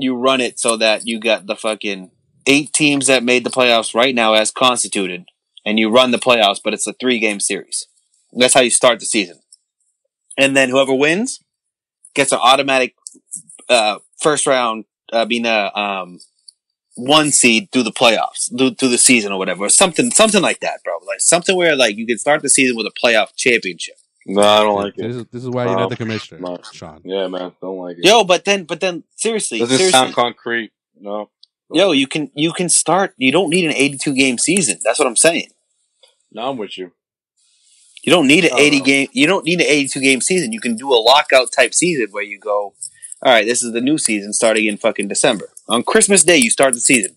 You 0.00 0.16
run 0.16 0.40
it 0.40 0.58
so 0.58 0.76
that 0.76 1.06
you 1.06 1.20
got 1.20 1.46
the 1.46 1.56
fucking 1.56 2.10
eight 2.46 2.72
teams 2.72 3.06
that 3.06 3.22
made 3.22 3.44
the 3.44 3.50
playoffs 3.50 3.94
right 3.94 4.14
now 4.14 4.34
as 4.34 4.50
constituted, 4.50 5.26
and 5.64 5.78
you 5.78 5.90
run 5.90 6.10
the 6.10 6.18
playoffs, 6.18 6.60
but 6.62 6.74
it's 6.74 6.86
a 6.86 6.92
three 6.94 7.18
game 7.18 7.40
series. 7.40 7.86
That's 8.32 8.54
how 8.54 8.60
you 8.60 8.70
start 8.70 9.00
the 9.00 9.06
season. 9.06 9.40
And 10.38 10.56
then 10.56 10.70
whoever 10.70 10.94
wins 10.94 11.40
gets 12.14 12.32
an 12.32 12.38
automatic 12.42 12.94
uh, 13.68 13.98
first 14.18 14.46
round, 14.46 14.84
uh, 15.12 15.24
being 15.24 15.46
a 15.46 15.70
um, 15.74 16.20
one 16.94 17.30
seed 17.30 17.70
through 17.72 17.82
the 17.84 17.92
playoffs, 17.92 18.56
through, 18.56 18.74
through 18.74 18.88
the 18.88 18.98
season 18.98 19.32
or 19.32 19.38
whatever, 19.38 19.64
or 19.64 19.68
something, 19.68 20.10
something 20.10 20.42
like 20.42 20.60
that, 20.60 20.82
bro. 20.84 20.94
Like 21.06 21.20
something 21.20 21.56
where 21.56 21.76
like 21.76 21.96
you 21.96 22.06
can 22.06 22.18
start 22.18 22.42
the 22.42 22.48
season 22.48 22.76
with 22.76 22.86
a 22.86 22.92
playoff 23.04 23.34
championship. 23.36 23.96
No, 24.26 24.42
I 24.42 24.62
don't 24.62 24.76
like 24.76 24.94
This 24.96 25.16
it. 25.16 25.20
is, 25.20 25.26
this 25.32 25.42
is 25.44 25.50
why 25.50 25.64
you're 25.64 25.74
Um, 25.74 25.80
not 25.80 25.90
the 25.90 25.96
commissioner, 25.96 26.40
no. 26.40 26.58
Sean. 26.72 27.00
Yeah, 27.04 27.26
man, 27.28 27.52
don't 27.60 27.78
like 27.78 27.96
it. 27.98 28.04
Yo, 28.04 28.22
but 28.24 28.44
then, 28.44 28.64
but 28.64 28.80
then, 28.80 29.04
seriously, 29.16 29.58
Doesn't 29.60 29.76
seriously, 29.76 29.98
sound 29.98 30.14
concrete. 30.14 30.72
No. 31.00 31.30
yo, 31.72 31.92
you 31.92 32.06
can 32.06 32.30
you 32.34 32.52
can 32.52 32.68
start. 32.68 33.14
You 33.16 33.32
don't 33.32 33.48
need 33.48 33.64
an 33.64 33.72
eighty-two 33.74 34.14
game 34.14 34.36
season. 34.38 34.78
That's 34.84 34.98
what 34.98 35.08
I'm 35.08 35.16
saying. 35.16 35.48
No, 36.32 36.50
I'm 36.50 36.58
with 36.58 36.76
you. 36.76 36.92
You 38.04 38.12
don't 38.12 38.26
need 38.26 38.44
an 38.44 38.50
Oh, 38.52 38.58
eighty 38.58 38.78
no. 38.78 38.84
game. 38.84 39.08
You 39.12 39.26
don't 39.26 39.44
need 39.44 39.60
an 39.60 39.66
eighty-two 39.66 40.00
game 40.00 40.20
season. 40.20 40.52
You 40.52 40.60
can 40.60 40.76
do 40.76 40.92
a 40.92 41.00
lockout 41.00 41.50
type 41.52 41.72
season 41.74 42.08
where 42.10 42.22
you 42.22 42.38
go. 42.38 42.74
All 43.22 43.32
right, 43.32 43.44
this 43.46 43.62
is 43.62 43.72
the 43.72 43.80
new 43.80 43.98
season 43.98 44.32
starting 44.32 44.66
in 44.66 44.76
fucking 44.76 45.08
December. 45.08 45.48
On 45.68 45.82
Christmas 45.82 46.24
Day, 46.24 46.36
you 46.38 46.50
start 46.50 46.74
the 46.74 46.80
season. 46.80 47.16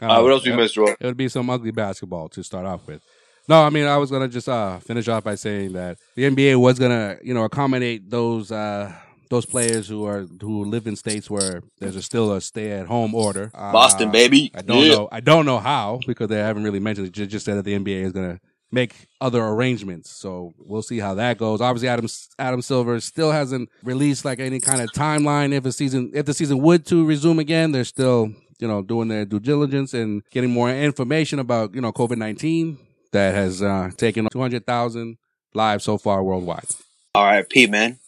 Uh, 0.00 0.20
what 0.20 0.30
else 0.30 0.44
we 0.46 0.52
missed, 0.54 0.74
Joel? 0.74 0.94
It 1.00 1.06
would 1.06 1.16
be 1.16 1.28
some 1.28 1.50
ugly 1.50 1.70
basketball 1.72 2.28
to 2.30 2.42
start 2.44 2.66
off 2.66 2.86
with. 2.86 3.02
No, 3.48 3.62
I 3.62 3.70
mean 3.70 3.84
I 3.86 3.96
was 3.96 4.10
gonna 4.10 4.28
just 4.28 4.48
uh, 4.48 4.78
finish 4.80 5.08
off 5.08 5.24
by 5.24 5.34
saying 5.34 5.72
that 5.72 5.98
the 6.14 6.24
NBA 6.24 6.60
was 6.60 6.78
gonna 6.78 7.16
you 7.22 7.32
know 7.34 7.44
accommodate 7.44 8.10
those 8.10 8.52
uh, 8.52 8.92
those 9.30 9.46
players 9.46 9.88
who 9.88 10.04
are 10.06 10.26
who 10.40 10.64
live 10.64 10.86
in 10.86 10.96
states 10.96 11.30
where 11.30 11.62
there's 11.78 11.96
a, 11.96 12.02
still 12.02 12.32
a 12.32 12.40
stay 12.40 12.72
at 12.72 12.86
home 12.86 13.14
order. 13.14 13.50
Uh, 13.54 13.72
Boston, 13.72 14.10
baby. 14.10 14.50
I 14.54 14.62
don't 14.62 14.84
Yeah. 14.84 14.92
know. 14.94 15.08
I 15.10 15.20
don't 15.20 15.46
know 15.46 15.58
how 15.58 16.00
because 16.06 16.28
they 16.28 16.38
haven't 16.38 16.64
really 16.64 16.80
mentioned 16.80 17.06
it. 17.08 17.12
Just, 17.12 17.30
just 17.30 17.44
said 17.46 17.56
that 17.56 17.64
the 17.64 17.74
NBA 17.74 18.02
is 18.04 18.12
gonna 18.12 18.38
make 18.70 19.06
other 19.20 19.42
arrangements. 19.42 20.10
So 20.10 20.52
we'll 20.58 20.82
see 20.82 20.98
how 20.98 21.14
that 21.14 21.38
goes. 21.38 21.62
Obviously, 21.62 21.88
Adam 21.88 22.06
Adam 22.38 22.60
Silver 22.60 23.00
still 23.00 23.32
hasn't 23.32 23.70
released 23.82 24.26
like 24.26 24.40
any 24.40 24.60
kind 24.60 24.82
of 24.82 24.90
timeline 24.92 25.52
if 25.52 25.62
the 25.62 25.72
season 25.72 26.10
if 26.14 26.26
the 26.26 26.34
season 26.34 26.58
would 26.58 26.84
to 26.86 27.04
resume 27.06 27.38
again. 27.38 27.72
They're 27.72 27.84
still 27.84 28.30
you 28.58 28.68
know 28.68 28.82
doing 28.82 29.08
their 29.08 29.24
due 29.24 29.40
diligence 29.40 29.94
and 29.94 30.22
getting 30.32 30.50
more 30.50 30.70
information 30.70 31.38
about 31.38 31.74
you 31.74 31.80
know 31.80 31.92
COVID 31.92 32.18
nineteen 32.18 32.78
that 33.12 33.34
has 33.34 33.62
uh, 33.62 33.90
taken 33.96 34.28
two 34.30 34.40
hundred 34.40 34.66
thousand 34.66 35.18
lives 35.54 35.84
so 35.84 35.98
far 35.98 36.22
worldwide. 36.22 36.66
R.I.P. 37.14 37.66
Man. 37.66 37.98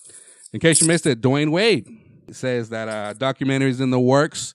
In 0.53 0.61
case 0.61 0.81
you 0.81 0.87
missed 0.87 1.07
it, 1.07 1.21
Dwyane 1.21 1.51
Wade 1.51 1.87
says 2.33 2.71
that 2.71 2.89
uh, 2.89 3.15
documentaries 3.15 3.81
in 3.81 3.91
the 3.91 4.01
works 4.01 4.55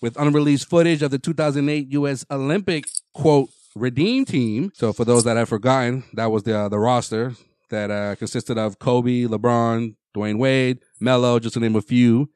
with 0.00 0.16
unreleased 0.18 0.68
footage 0.68 1.02
of 1.02 1.10
the 1.10 1.18
2008 1.18 1.92
U.S. 1.92 2.24
Olympic 2.30 2.86
quote 3.14 3.48
redeem 3.74 4.24
team. 4.24 4.72
So 4.74 4.92
for 4.92 5.04
those 5.04 5.24
that 5.24 5.36
have 5.36 5.48
forgotten, 5.48 6.04
that 6.14 6.26
was 6.26 6.42
the 6.42 6.56
uh, 6.56 6.68
the 6.68 6.78
roster 6.78 7.34
that 7.70 7.90
uh, 7.90 8.16
consisted 8.16 8.58
of 8.58 8.78
Kobe, 8.78 9.22
LeBron, 9.24 9.94
Dwyane 10.14 10.38
Wade, 10.38 10.78
Melo, 11.00 11.38
just 11.38 11.54
to 11.54 11.60
name 11.60 11.76
a 11.76 11.82
few. 11.82 12.30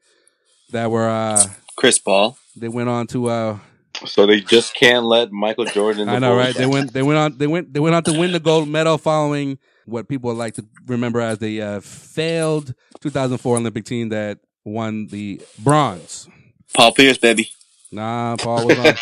That 0.71 0.91
were 0.91 1.07
uh, 1.07 1.43
Chris 1.77 1.99
Paul. 1.99 2.37
They 2.55 2.67
went 2.67 2.89
on 2.89 3.07
to. 3.07 3.59
So 4.05 4.25
they 4.25 4.41
just 4.41 4.73
can't 4.75 5.05
let 5.05 5.31
Michael 5.31 5.65
Jordan. 5.65 6.09
I 6.09 6.19
know, 6.19 6.35
right? 6.35 6.55
They 6.55 6.65
went. 6.65 6.93
They 6.93 7.01
went 7.03 7.17
on. 7.17 7.37
They 7.37 7.47
went. 7.47 7.73
They 7.73 7.79
went 7.79 7.95
on 7.95 8.03
to 8.03 8.13
win 8.17 8.31
the 8.31 8.39
gold 8.39 8.67
medal 8.67 8.97
following 8.97 9.57
what 9.85 10.07
people 10.07 10.33
like 10.33 10.53
to 10.55 10.65
remember 10.85 11.21
as 11.21 11.39
the 11.39 11.61
uh, 11.61 11.79
failed 11.79 12.73
2004 13.01 13.57
Olympic 13.57 13.85
team 13.85 14.09
that 14.09 14.39
won 14.63 15.07
the 15.07 15.41
bronze. 15.59 16.27
Paul 16.73 16.91
Pierce, 16.93 17.17
baby. 17.17 17.49
Nah, 17.91 18.35
Paul 18.37 18.67
was 18.67 18.77
on. 18.77 18.93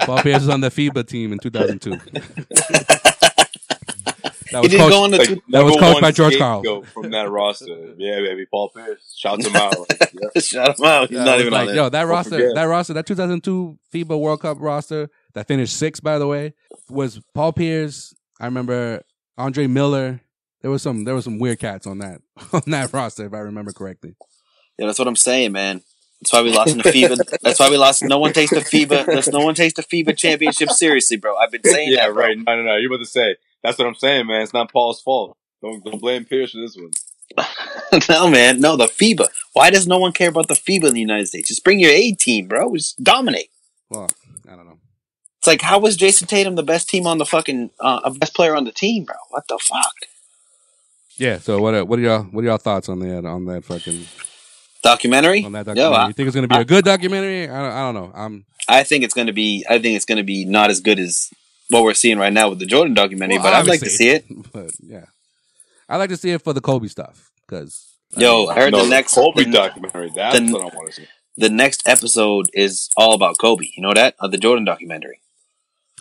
Paul 0.00 0.22
Pierce 0.22 0.40
was 0.40 0.48
on 0.50 0.60
the 0.60 0.68
FIBA 0.68 1.06
team 1.06 1.32
in 1.32 1.38
2002. 1.38 1.98
that 4.52 4.62
was 4.62 4.72
coached, 4.72 4.90
go 4.90 5.08
the, 5.08 5.42
that 5.50 5.64
was 5.64 5.76
coached 5.76 6.00
by 6.00 6.10
George 6.10 6.38
Karl. 6.38 6.82
From 6.82 7.10
that 7.10 7.30
roster, 7.30 7.94
yeah, 7.98 8.20
baby, 8.20 8.46
Paul 8.46 8.70
Pierce. 8.70 9.14
Shout 9.16 9.44
him 9.44 9.54
out. 9.56 9.74
Yeah. 10.00 10.40
Shout 10.40 10.78
him 10.78 10.84
out. 10.84 11.08
He's 11.08 11.18
Yeah, 11.18 11.24
not 11.24 11.40
even 11.40 11.52
was 11.52 11.60
on 11.60 11.66
like. 11.66 11.76
Yo, 11.76 11.88
that 11.88 12.00
Don't 12.02 12.08
roster, 12.08 12.30
forget. 12.30 12.54
that 12.54 12.64
roster, 12.64 12.92
that 12.94 13.06
2002 13.06 13.78
FIBA 13.94 14.20
World 14.20 14.40
Cup 14.40 14.58
roster 14.60 15.08
that 15.34 15.48
finished 15.48 15.76
sixth, 15.76 16.02
by 16.02 16.18
the 16.18 16.26
way, 16.26 16.54
was 16.88 17.20
Paul 17.34 17.52
Pierce. 17.52 18.14
I 18.40 18.46
remember 18.46 19.02
Andre 19.38 19.66
Miller. 19.66 20.20
There 20.62 20.70
was 20.70 20.82
some, 20.82 21.04
there 21.04 21.14
was 21.14 21.24
some 21.24 21.38
weird 21.38 21.58
cats 21.58 21.86
on 21.86 21.98
that 21.98 22.20
on 22.52 22.62
that 22.66 22.92
roster, 22.92 23.26
if 23.26 23.34
I 23.34 23.38
remember 23.38 23.72
correctly. 23.72 24.14
Yeah, 24.78 24.86
that's 24.86 24.98
what 24.98 25.08
I'm 25.08 25.16
saying, 25.16 25.52
man. 25.52 25.82
That's 26.20 26.32
why 26.32 26.42
we 26.42 26.50
lost 26.50 26.72
in 26.72 26.78
the 26.78 26.84
FIBA. 26.84 27.40
That's 27.42 27.60
why 27.60 27.68
we 27.68 27.76
lost. 27.76 28.02
No 28.02 28.18
one 28.18 28.32
takes 28.32 28.50
the 28.50 28.60
FIBA. 28.60 29.04
There's 29.06 29.28
no 29.28 29.40
one 29.40 29.54
takes 29.54 29.74
the 29.74 29.82
FIBA 29.82 30.16
championship 30.16 30.70
seriously, 30.70 31.18
bro. 31.18 31.36
I've 31.36 31.52
been 31.52 31.62
saying 31.62 31.92
yeah, 31.92 32.06
that, 32.06 32.14
bro. 32.14 32.24
right. 32.24 32.36
No, 32.38 32.56
no, 32.56 32.62
no. 32.62 32.76
You're 32.76 32.90
about 32.92 33.04
to 33.04 33.10
say 33.10 33.36
that's 33.66 33.78
what 33.78 33.88
I'm 33.88 33.94
saying, 33.94 34.26
man. 34.26 34.42
It's 34.42 34.52
not 34.52 34.72
Paul's 34.72 35.00
fault. 35.00 35.36
Don't 35.60 35.84
don't 35.84 36.00
blame 36.00 36.24
Pierce 36.24 36.52
for 36.52 36.60
this 36.60 36.76
one. 36.76 36.92
no, 38.08 38.30
man. 38.30 38.60
No, 38.60 38.76
the 38.76 38.86
FIBA. 38.86 39.28
Why 39.52 39.70
does 39.70 39.86
no 39.86 39.98
one 39.98 40.12
care 40.12 40.28
about 40.28 40.48
the 40.48 40.54
FIBA 40.54 40.88
in 40.88 40.94
the 40.94 41.00
United 41.00 41.26
States? 41.26 41.48
Just 41.48 41.64
bring 41.64 41.80
your 41.80 41.90
A 41.90 42.12
team, 42.12 42.46
bro. 42.46 42.72
Just 42.74 43.02
dominate. 43.02 43.50
Well, 43.90 44.08
I 44.48 44.54
don't 44.54 44.66
know. 44.66 44.78
It's 45.38 45.46
like, 45.46 45.60
how 45.60 45.80
was 45.80 45.96
Jayson 45.96 46.28
Tatum 46.28 46.54
the 46.54 46.62
best 46.62 46.88
team 46.88 47.06
on 47.06 47.18
the 47.18 47.26
fucking, 47.26 47.70
uh, 47.80 48.08
best 48.10 48.34
player 48.34 48.54
on 48.54 48.64
the 48.64 48.72
team, 48.72 49.04
bro? 49.04 49.16
What 49.30 49.48
the 49.48 49.58
fuck? 49.60 49.94
Yeah. 51.16 51.38
So 51.38 51.60
what? 51.60 51.74
Are, 51.74 51.84
what 51.84 51.98
are 51.98 52.02
y'all? 52.02 52.22
What 52.22 52.44
are 52.44 52.46
y'all 52.46 52.58
thoughts 52.58 52.88
on 52.88 53.00
that? 53.00 53.24
On 53.24 53.44
that 53.46 53.64
fucking 53.64 54.06
Documentary? 54.82 55.44
on 55.44 55.52
that 55.52 55.66
Yo, 55.66 55.74
documentary? 55.74 55.96
I, 55.96 56.06
you 56.06 56.12
think 56.12 56.26
it's 56.28 56.34
gonna 56.36 56.48
be 56.48 56.56
a 56.56 56.64
good 56.64 56.84
documentary? 56.84 57.48
I 57.48 57.60
don't, 57.60 57.72
I 57.72 57.80
don't 57.80 57.94
know. 57.94 58.12
I'm. 58.14 58.44
I 58.68 58.84
think 58.84 59.02
it's 59.02 59.14
going 59.14 59.26
to 59.26 59.32
be. 59.32 59.64
I 59.68 59.78
think 59.78 59.96
it's 59.96 60.04
going 60.04 60.18
to 60.18 60.24
be 60.24 60.44
not 60.44 60.70
as 60.70 60.80
good 60.80 60.98
as 60.98 61.30
what 61.70 61.82
we're 61.82 61.94
seeing 61.94 62.18
right 62.18 62.32
now 62.32 62.48
with 62.50 62.58
the 62.58 62.66
Jordan 62.66 62.94
documentary, 62.94 63.38
Well, 63.38 63.44
but 63.46 63.54
I'd 63.54 63.66
like 63.66 63.80
to 63.80 63.90
see 63.90 64.08
it. 64.10 64.24
But 64.52 64.70
yeah, 64.80 65.06
I 65.88 65.96
like 65.96 66.10
to 66.10 66.16
see 66.16 66.30
it 66.30 66.42
for 66.42 66.52
the 66.52 66.60
Kobe 66.60 66.88
stuff 66.88 67.30
because 67.46 67.96
Yo, 68.16 68.46
I 68.46 68.54
heard 68.54 68.72
no, 68.72 68.82
the 68.84 68.88
next 68.88 69.14
Kobe 69.14 69.44
the, 69.44 69.50
documentary. 69.50 70.10
That's 70.14 70.38
the- 70.38 70.52
what 70.52 70.62
I 70.72 70.76
want 70.76 70.90
to 70.90 71.00
see. 71.02 71.06
the 71.36 71.48
next 71.50 71.86
episode 71.88 72.46
is 72.54 72.88
all 72.96 73.14
about 73.14 73.38
Kobe. 73.38 73.66
You 73.76 73.82
know 73.82 73.94
that 73.94 74.14
of 74.20 74.30
the 74.30 74.38
Jordan 74.38 74.64
documentary. 74.64 75.20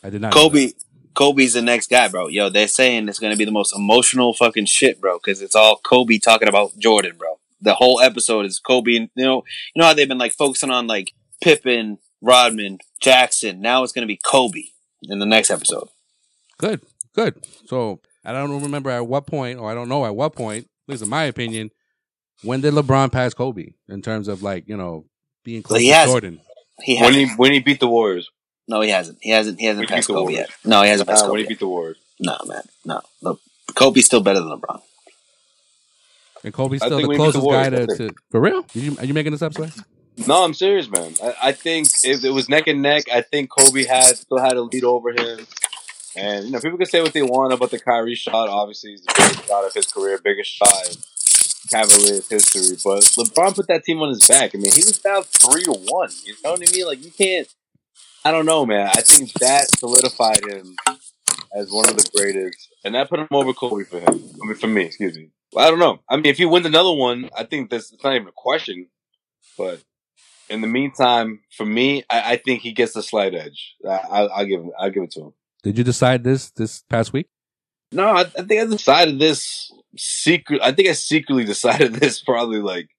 I 0.03 0.09
did 0.11 0.21
not. 0.21 0.33
know 0.35 0.41
Kobe, 0.49 0.71
Kobe's 1.15 1.53
the 1.53 1.61
next 1.61 1.89
guy, 1.89 2.07
bro. 2.09 2.27
Yo, 2.27 2.49
they're 2.49 2.67
saying 2.67 3.09
it's 3.09 3.19
gonna 3.19 3.35
be 3.35 3.45
the 3.45 3.51
most 3.51 3.75
emotional 3.75 4.33
fucking 4.33 4.65
shit, 4.65 5.01
bro, 5.01 5.17
because 5.17 5.41
it's 5.41 5.55
all 5.55 5.77
Kobe 5.83 6.19
talking 6.19 6.47
about 6.47 6.77
Jordan, 6.77 7.15
bro. 7.17 7.39
The 7.61 7.73
whole 7.73 7.99
episode 8.01 8.45
is 8.45 8.59
Kobe, 8.59 8.95
and 8.97 9.09
you 9.15 9.25
know, 9.25 9.43
you 9.73 9.79
know 9.79 9.85
how 9.87 9.93
they've 9.93 10.07
been 10.07 10.17
like 10.19 10.33
focusing 10.33 10.69
on 10.69 10.85
like 10.87 11.13
Pippen, 11.41 11.97
Rodman, 12.21 12.77
Jackson. 13.01 13.61
Now 13.61 13.83
it's 13.83 13.93
gonna 13.93 14.05
be 14.07 14.19
Kobe 14.23 14.63
in 15.09 15.19
the 15.19 15.25
next 15.25 15.51
episode. 15.51 15.87
Good, 16.57 16.81
good. 17.13 17.35
So 17.67 17.99
I 18.23 18.31
don't 18.31 18.61
remember 18.61 18.89
at 18.89 19.07
what 19.07 19.27
point, 19.27 19.59
or 19.59 19.69
I 19.69 19.73
don't 19.73 19.89
know 19.89 20.05
at 20.05 20.15
what 20.15 20.33
point. 20.35 20.65
At 20.87 20.91
least 20.91 21.03
in 21.03 21.09
my 21.09 21.23
opinion, 21.23 21.71
when 22.43 22.61
did 22.61 22.73
LeBron 22.73 23.11
pass 23.11 23.33
Kobe 23.33 23.73
in 23.89 24.01
terms 24.01 24.27
of 24.27 24.43
like 24.43 24.67
you 24.67 24.77
know 24.77 25.05
being 25.43 25.63
close 25.63 25.79
he 25.81 25.89
to 25.89 25.93
hasn't. 25.95 26.11
Jordan? 26.13 26.41
He 26.81 26.95
When 26.95 27.13
hasn't. 27.13 27.29
he 27.29 27.35
when 27.35 27.51
he 27.53 27.59
beat 27.59 27.79
the 27.79 27.87
Warriors. 27.87 28.29
no, 28.67 28.81
he 28.81 28.89
hasn't. 28.89 29.17
He 29.21 29.29
hasn't. 29.31 29.59
He 29.59 29.65
hasn't 29.65 29.81
When 29.81 29.87
he 29.87 29.95
passed 29.95 30.07
Kobe 30.07 30.33
yet. 30.33 30.49
No, 30.63 30.81
he 30.81 30.89
hasn't 30.89 31.07
passed 31.09 31.21
Nah, 31.23 31.27
Kobe 31.27 31.31
when 31.33 31.41
he 31.43 31.47
beat 31.47 31.59
the 31.59 31.67
Warriors. 31.67 31.97
No, 32.19 32.37
man. 32.45 32.61
No, 32.83 33.01
no. 33.21 33.39
Kobe's 33.75 34.05
still 34.05 34.21
better 34.21 34.39
than 34.39 34.49
LeBron. 34.49 34.81
And 36.43 36.53
Kobe's 36.53 36.81
still 36.81 36.99
the 37.01 37.07
when 37.07 37.17
he 37.19 37.25
beat 37.25 37.31
the 37.31 37.39
closest 37.39 37.51
guy 37.51 37.69
to, 37.69 37.85
that's 37.87 37.97
to 37.97 38.09
for 38.29 38.39
real. 38.39 38.59
Are 38.59 38.79
you, 38.79 38.95
are 38.99 39.05
you 39.05 39.13
making 39.13 39.31
this 39.31 39.41
up, 39.41 39.53
Sway? 39.53 39.69
No, 40.27 40.43
I'm 40.43 40.53
serious, 40.53 40.89
man. 40.89 41.13
I, 41.21 41.35
I 41.43 41.51
think 41.51 41.89
if 42.03 42.23
it 42.23 42.29
was 42.29 42.47
neck 42.47 42.67
and 42.67 42.81
neck, 42.81 43.03
I 43.13 43.21
think 43.21 43.49
Kobe 43.49 43.85
had 43.85 44.15
still 44.15 44.39
had 44.39 44.53
a 44.53 44.61
lead 44.61 44.83
over 44.83 45.11
him. 45.11 45.45
And 46.15 46.45
you 46.45 46.51
know, 46.51 46.59
people 46.59 46.77
can 46.77 46.87
say 46.87 47.01
what 47.01 47.13
they 47.13 47.21
want 47.21 47.53
about 47.53 47.71
the 47.71 47.79
Kyrie 47.79 48.15
shot. 48.15 48.47
Obviously, 48.47 48.91
he's 48.91 49.01
the 49.01 49.13
biggest 49.17 49.47
shot 49.47 49.65
of 49.65 49.73
his 49.73 49.85
career, 49.87 50.19
biggest 50.23 50.51
shot 50.51 50.87
in 50.89 50.95
Cavaliers 51.69 52.29
history. 52.29 52.77
But 52.83 53.03
LeBron 53.03 53.55
put 53.55 53.67
that 53.67 53.83
team 53.83 54.01
on 54.01 54.09
his 54.09 54.25
back. 54.25 54.55
I 54.55 54.57
mean, 54.57 54.71
he 54.71 54.83
was 54.85 54.99
down 54.99 55.23
three 55.23 55.63
to 55.63 55.73
one. 55.73 56.09
You 56.23 56.33
know 56.43 56.51
what 56.51 56.69
I 56.69 56.71
mean? 56.71 56.85
Like 56.85 57.03
you 57.03 57.11
can't. 57.11 57.47
I 58.23 58.31
don't 58.31 58.45
know, 58.45 58.65
man. 58.65 58.87
I 58.87 59.01
think 59.01 59.33
that 59.33 59.67
solidified 59.77 60.45
him 60.45 60.75
as 61.53 61.69
one 61.71 61.89
of 61.89 61.97
the 61.97 62.09
greatest, 62.15 62.73
and 62.83 62.95
that 62.95 63.09
put 63.09 63.19
him 63.19 63.27
over 63.31 63.53
Kobe 63.53 63.83
for 63.83 63.99
him. 63.99 64.07
I 64.07 64.47
mean, 64.47 64.55
for 64.55 64.67
me, 64.67 64.85
excuse 64.85 65.17
me. 65.17 65.29
Well, 65.51 65.67
I 65.67 65.69
don't 65.69 65.79
know. 65.79 65.99
I 66.09 66.15
mean, 66.15 66.25
if 66.25 66.37
he 66.37 66.45
wins 66.45 66.65
another 66.65 66.93
one, 66.93 67.29
I 67.37 67.43
think 67.43 67.69
that's 67.69 67.93
not 68.03 68.15
even 68.15 68.29
a 68.29 68.33
question. 68.33 68.87
But 69.57 69.81
in 70.49 70.61
the 70.61 70.67
meantime, 70.67 71.41
for 71.55 71.65
me, 71.65 72.03
I, 72.09 72.33
I 72.33 72.37
think 72.37 72.61
he 72.61 72.71
gets 72.71 72.93
the 72.93 73.01
slight 73.03 73.33
edge. 73.33 73.75
I, 73.87 73.89
I, 73.91 74.21
I'll 74.25 74.45
give 74.45 74.61
him. 74.61 74.71
I'll 74.79 74.89
give 74.91 75.03
it 75.03 75.11
to 75.11 75.21
him. 75.21 75.33
Did 75.63 75.77
you 75.77 75.83
decide 75.83 76.23
this 76.23 76.51
this 76.51 76.83
past 76.89 77.13
week? 77.13 77.27
No, 77.91 78.07
I, 78.07 78.21
I 78.21 78.43
think 78.43 78.61
I 78.61 78.65
decided 78.65 79.19
this 79.19 79.71
secret. 79.97 80.61
I 80.61 80.71
think 80.71 80.89
I 80.89 80.93
secretly 80.93 81.43
decided 81.53 81.93
this 81.93 82.21
probably 82.21 82.61
like 82.61 82.89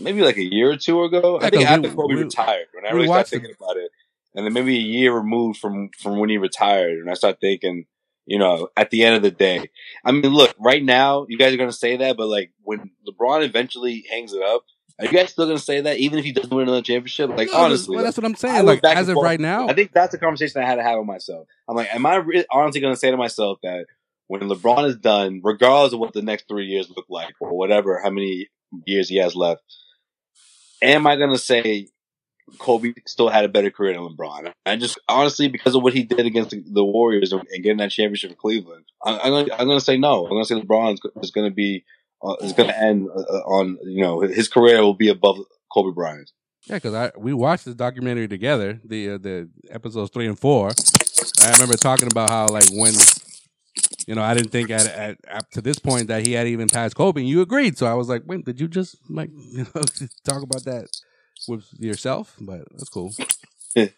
maybe 0.00 0.22
like 0.22 0.36
a 0.36 0.42
year 0.44 0.70
or 0.70 0.76
two 0.76 1.02
ago. 1.04 1.38
Yeah, 1.40 1.46
I 1.46 1.50
think 1.50 1.70
after 1.70 1.88
we- 1.88 1.94
Kobe 1.94 2.14
we- 2.14 2.22
retired, 2.24 2.66
when 2.72 2.86
I 2.86 2.90
really 2.90 3.06
started 3.06 3.28
thinking 3.30 3.54
about 3.60 3.76
it, 3.76 3.90
and 4.34 4.44
then 4.46 4.52
maybe 4.52 4.76
a 4.76 4.80
year 4.80 5.12
removed 5.12 5.58
from 5.58 5.90
from 5.98 6.18
when 6.18 6.30
he 6.30 6.38
retired, 6.38 6.98
and 6.98 7.10
I 7.10 7.14
start 7.14 7.40
thinking, 7.40 7.86
you 8.26 8.38
know, 8.38 8.68
at 8.76 8.90
the 8.90 9.04
end 9.04 9.16
of 9.16 9.22
the 9.22 9.30
day, 9.30 9.70
I 10.04 10.12
mean, 10.12 10.22
look, 10.32 10.54
right 10.58 10.82
now 10.82 11.26
you 11.28 11.38
guys 11.38 11.52
are 11.54 11.56
gonna 11.58 11.72
say 11.72 11.96
that, 11.98 12.16
but 12.16 12.26
like 12.28 12.52
when 12.62 12.90
LeBron 13.08 13.44
eventually 13.44 14.04
hangs 14.10 14.32
it 14.32 14.42
up. 14.42 14.64
Are 14.98 15.06
you 15.06 15.12
guys 15.12 15.30
still 15.30 15.46
gonna 15.46 15.58
say 15.58 15.80
that 15.82 15.98
even 15.98 16.18
if 16.18 16.24
he 16.24 16.32
doesn't 16.32 16.50
win 16.50 16.64
another 16.64 16.82
championship? 16.82 17.30
Like 17.30 17.48
No, 17.48 17.58
honestly, 17.58 17.94
well, 17.94 18.04
that's 18.04 18.16
what 18.16 18.24
I'm 18.24 18.34
saying. 18.34 18.66
Like 18.66 18.82
as 18.82 19.08
of 19.08 19.14
forth. 19.14 19.24
right 19.24 19.38
now, 19.38 19.68
I 19.68 19.72
think 19.72 19.92
that's 19.92 20.12
a 20.14 20.18
conversation 20.18 20.60
I 20.60 20.66
had 20.66 20.76
to 20.76 20.82
have 20.82 20.98
with 20.98 21.06
myself. 21.06 21.46
I'm 21.68 21.76
like, 21.76 21.94
am 21.94 22.04
I 22.04 22.16
re- 22.16 22.44
honestly 22.50 22.80
going 22.80 22.94
to 22.94 22.98
say 22.98 23.10
to 23.10 23.16
myself 23.16 23.58
that 23.62 23.86
when 24.26 24.40
LeBron 24.42 24.86
is 24.86 24.96
done, 24.96 25.40
regardless 25.44 25.92
of 25.92 26.00
what 26.00 26.14
the 26.14 26.22
next 26.22 26.48
three 26.48 26.66
years 26.66 26.90
look 26.94 27.06
like 27.08 27.34
or 27.40 27.56
whatever, 27.56 28.00
how 28.02 28.10
many 28.10 28.48
years 28.86 29.08
he 29.08 29.18
has 29.18 29.36
left, 29.36 29.62
am 30.82 31.06
I 31.06 31.14
going 31.16 31.30
to 31.30 31.38
say 31.38 31.88
Kobe 32.58 32.92
still 33.06 33.28
had 33.28 33.44
a 33.44 33.48
better 33.48 33.70
career 33.70 33.94
than 33.94 34.02
LeBron? 34.02 34.52
I 34.66 34.76
just 34.76 34.98
honestly, 35.08 35.48
because 35.48 35.76
of 35.76 35.82
what 35.82 35.94
he 35.94 36.02
did 36.02 36.26
against 36.26 36.50
the, 36.50 36.64
the 36.66 36.84
Warriors 36.84 37.32
and 37.32 37.46
and 37.52 37.62
getting 37.62 37.78
that 37.78 37.92
championship 37.92 38.30
in 38.30 38.36
Cleveland, 38.36 38.84
I'm, 39.04 39.20
I'm 39.20 39.30
going 39.30 39.48
I'm 39.52 39.68
to 39.68 39.80
say 39.80 39.96
no. 39.96 40.24
I'm 40.24 40.30
going 40.30 40.44
to 40.44 40.48
say 40.48 40.60
LeBron 40.60 40.94
is, 40.94 41.00
is 41.22 41.30
going 41.30 41.48
to 41.48 41.54
be 41.54 41.84
uh, 42.22 42.34
is 42.40 42.52
going 42.52 42.68
to 42.68 42.78
end 42.78 43.08
uh, 43.14 43.20
on 43.46 43.78
you 43.84 44.02
know 44.02 44.20
his 44.20 44.48
career 44.48 44.82
will 44.82 44.94
be 44.94 45.08
above 45.08 45.38
Kobe 45.72 45.94
Bryant. 45.94 46.30
yeah, 46.66 46.76
because 46.76 46.94
I 46.94 47.12
we 47.16 47.32
watched 47.32 47.64
this 47.64 47.74
documentary 47.74 48.28
together, 48.28 48.80
the 48.84 49.10
uh, 49.10 49.18
the 49.18 49.48
episodes 49.70 50.10
three 50.10 50.26
and 50.26 50.38
four. 50.38 50.70
I 51.42 51.52
remember 51.52 51.76
talking 51.76 52.08
about 52.08 52.30
how 52.30 52.48
like 52.48 52.68
when 52.72 52.92
you 54.06 54.14
know 54.14 54.22
I 54.22 54.34
didn't 54.34 54.50
think 54.50 54.70
at, 54.70 54.86
at 54.86 55.18
up 55.30 55.50
to 55.52 55.60
this 55.60 55.78
point 55.78 56.08
that 56.08 56.26
he 56.26 56.32
had 56.32 56.46
even 56.46 56.68
passed 56.68 56.96
Kobe, 56.96 57.20
and 57.20 57.28
you 57.28 57.40
agreed. 57.40 57.78
So 57.78 57.86
I 57.86 57.94
was 57.94 58.08
like, 58.08 58.22
wait, 58.26 58.44
did 58.44 58.60
you 58.60 58.68
just 58.68 58.96
like 59.08 59.30
you 59.52 59.66
know 59.74 59.82
talk 60.24 60.42
about 60.42 60.64
that 60.64 60.88
with 61.46 61.64
yourself? 61.78 62.34
But 62.40 62.62
that's 62.72 62.88
cool. 62.88 63.12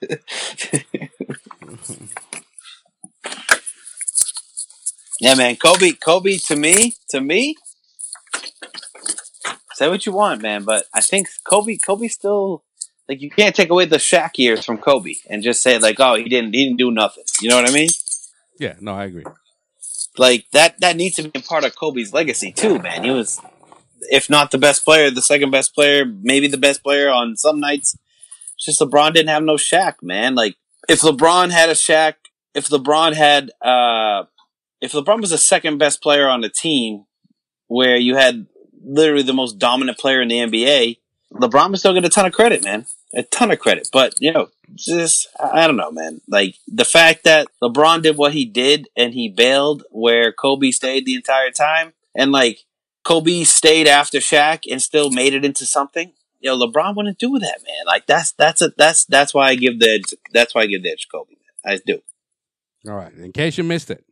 Yeah, 5.20 5.34
man. 5.34 5.56
Kobe, 5.56 5.92
Kobe 5.92 6.38
to 6.46 6.56
me, 6.56 6.94
to 7.10 7.20
me, 7.20 7.54
say 9.80 9.88
what 9.88 10.04
you 10.04 10.12
want, 10.12 10.42
man. 10.42 10.64
But 10.64 10.84
I 10.92 11.00
think 11.00 11.28
Kobe, 11.44 11.78
Kobe 11.78 12.08
still 12.08 12.62
like 13.08 13.20
you 13.22 13.30
can't 13.30 13.54
take 13.54 13.70
away 13.70 13.86
the 13.86 13.96
Shaq 13.96 14.36
years 14.36 14.64
from 14.64 14.78
Kobe 14.78 15.14
and 15.28 15.42
just 15.42 15.62
say 15.62 15.78
like, 15.78 15.98
oh, 15.98 16.14
he 16.14 16.24
didn't, 16.24 16.54
he 16.54 16.64
didn't 16.64 16.78
do 16.78 16.90
nothing. 16.90 17.24
You 17.40 17.48
know 17.48 17.56
what 17.56 17.68
I 17.68 17.72
mean? 17.72 17.88
Yeah, 18.58 18.74
no, 18.80 18.92
I 18.92 19.04
agree. 19.04 19.24
Like 20.18 20.44
that 20.52 20.80
that 20.80 20.96
needs 20.96 21.16
to 21.16 21.28
be 21.28 21.40
a 21.40 21.42
part 21.42 21.64
of 21.64 21.74
Kobe's 21.74 22.12
legacy 22.12 22.52
too, 22.52 22.78
man. 22.78 23.04
He 23.04 23.10
was 23.10 23.40
if 24.02 24.28
not 24.28 24.50
the 24.50 24.58
best 24.58 24.84
player, 24.84 25.10
the 25.10 25.22
second 25.22 25.50
best 25.50 25.74
player, 25.74 26.04
maybe 26.04 26.46
the 26.46 26.58
best 26.58 26.82
player 26.82 27.08
on 27.08 27.36
some 27.36 27.60
nights. 27.60 27.96
It's 28.56 28.66
just 28.66 28.80
LeBron 28.80 29.14
didn't 29.14 29.28
have 29.28 29.42
no 29.42 29.54
Shaq, 29.54 30.02
man. 30.02 30.34
Like 30.34 30.56
if 30.88 31.00
LeBron 31.00 31.50
had 31.50 31.70
a 31.70 31.74
Shaq, 31.74 32.14
if 32.54 32.68
LeBron 32.68 33.14
had 33.14 33.50
uh 33.62 34.24
if 34.80 34.92
LeBron 34.92 35.20
was 35.20 35.30
the 35.30 35.38
second 35.38 35.78
best 35.78 36.02
player 36.02 36.28
on 36.28 36.42
the 36.42 36.50
team 36.50 37.06
where 37.68 37.96
you 37.96 38.16
had 38.16 38.46
literally 38.82 39.22
the 39.22 39.32
most 39.32 39.58
dominant 39.58 39.98
player 39.98 40.20
in 40.20 40.28
the 40.28 40.38
NBA, 40.38 40.98
LeBron 41.32 41.70
would 41.70 41.78
still 41.78 41.94
get 41.94 42.04
a 42.04 42.08
ton 42.08 42.26
of 42.26 42.32
credit, 42.32 42.64
man. 42.64 42.86
A 43.14 43.22
ton 43.22 43.50
of 43.50 43.58
credit. 43.58 43.88
But, 43.92 44.14
you 44.20 44.32
know, 44.32 44.48
just, 44.74 45.28
I 45.38 45.66
don't 45.66 45.76
know, 45.76 45.90
man. 45.90 46.20
Like, 46.28 46.56
the 46.66 46.84
fact 46.84 47.24
that 47.24 47.48
LeBron 47.62 48.02
did 48.02 48.16
what 48.16 48.32
he 48.32 48.44
did 48.44 48.88
and 48.96 49.14
he 49.14 49.28
bailed 49.28 49.84
where 49.90 50.32
Kobe 50.32 50.70
stayed 50.70 51.06
the 51.06 51.14
entire 51.14 51.50
time, 51.50 51.92
and 52.14 52.32
like, 52.32 52.60
Kobe 53.04 53.44
stayed 53.44 53.86
after 53.86 54.18
Shaq 54.18 54.70
and 54.70 54.82
still 54.82 55.10
made 55.10 55.34
it 55.34 55.44
into 55.44 55.64
something. 55.66 56.12
You 56.40 56.50
know, 56.50 56.66
LeBron 56.66 56.96
wouldn't 56.96 57.18
do 57.18 57.38
that, 57.38 57.60
man. 57.66 57.86
Like, 57.86 58.06
that's, 58.06 58.32
that's 58.32 58.62
a, 58.62 58.72
that's, 58.76 59.04
that's 59.04 59.34
why 59.34 59.48
I 59.48 59.54
give 59.54 59.78
the 59.78 59.90
edge, 59.90 60.14
that's 60.32 60.54
why 60.54 60.62
I 60.62 60.66
give 60.66 60.82
the 60.82 60.90
edge 60.90 61.02
to 61.02 61.08
Kobe, 61.08 61.30
man. 61.30 61.74
I 61.74 61.80
do. 61.84 62.02
All 62.88 62.96
right. 62.96 63.12
In 63.14 63.32
case 63.32 63.58
you 63.58 63.64
missed 63.64 63.90
it, 63.90 64.04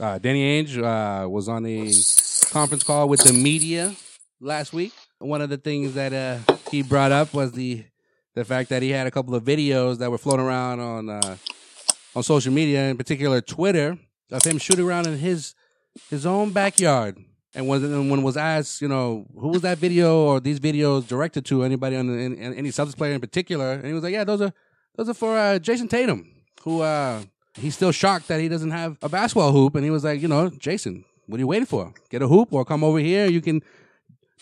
uh, 0.00 0.18
Danny 0.18 0.62
Ainge 0.62 0.76
uh, 0.78 1.28
was 1.28 1.48
on 1.48 1.64
a 1.66 1.90
conference 2.50 2.82
call 2.82 3.08
with 3.08 3.20
the 3.20 3.32
media 3.32 3.94
last 4.40 4.72
week. 4.72 4.92
One 5.18 5.40
of 5.40 5.50
the 5.50 5.56
things 5.56 5.94
that 5.94 6.12
uh, 6.12 6.38
he 6.70 6.82
brought 6.82 7.12
up 7.12 7.34
was 7.34 7.52
the 7.52 7.84
the 8.34 8.44
fact 8.44 8.68
that 8.68 8.82
he 8.82 8.90
had 8.90 9.06
a 9.06 9.10
couple 9.10 9.34
of 9.34 9.44
videos 9.44 9.98
that 9.98 10.10
were 10.10 10.18
floating 10.18 10.44
around 10.44 10.80
on 10.80 11.08
uh, 11.08 11.36
on 12.14 12.22
social 12.22 12.52
media, 12.52 12.88
in 12.88 12.96
particular 12.96 13.40
Twitter, 13.40 13.98
of 14.30 14.44
him 14.44 14.58
shooting 14.58 14.86
around 14.86 15.06
in 15.06 15.18
his 15.18 15.54
his 16.10 16.26
own 16.26 16.50
backyard. 16.50 17.18
And 17.54 17.66
when 17.66 17.82
and 17.84 18.10
when 18.10 18.22
was 18.22 18.36
asked, 18.36 18.82
you 18.82 18.88
know, 18.88 19.26
who 19.38 19.48
was 19.48 19.62
that 19.62 19.78
video 19.78 20.26
or 20.26 20.40
these 20.40 20.60
videos 20.60 21.06
directed 21.06 21.46
to? 21.46 21.64
Anybody 21.64 21.96
on 21.96 22.06
the, 22.06 22.22
any, 22.22 22.56
any 22.56 22.68
Celtics 22.68 22.96
player 22.96 23.14
in 23.14 23.20
particular? 23.20 23.72
And 23.72 23.86
he 23.86 23.94
was 23.94 24.02
like, 24.02 24.12
yeah, 24.12 24.24
those 24.24 24.42
are 24.42 24.52
those 24.96 25.08
are 25.08 25.14
for 25.14 25.36
uh, 25.36 25.58
Jayson 25.58 25.88
Tatum, 25.88 26.30
who 26.62 26.82
uh, 26.82 27.22
he's 27.54 27.74
still 27.74 27.92
shocked 27.92 28.28
that 28.28 28.40
he 28.40 28.48
doesn't 28.48 28.72
have 28.72 28.98
a 29.00 29.08
basketball 29.08 29.52
hoop. 29.52 29.74
And 29.74 29.84
he 29.84 29.90
was 29.90 30.04
like, 30.04 30.20
you 30.20 30.28
know, 30.28 30.50
Jason, 30.50 31.06
what 31.26 31.36
are 31.36 31.40
you 31.40 31.46
waiting 31.46 31.66
for? 31.66 31.94
Get 32.10 32.20
a 32.20 32.28
hoop 32.28 32.52
or 32.52 32.66
come 32.66 32.84
over 32.84 32.98
here. 32.98 33.26
You 33.26 33.40
can 33.40 33.62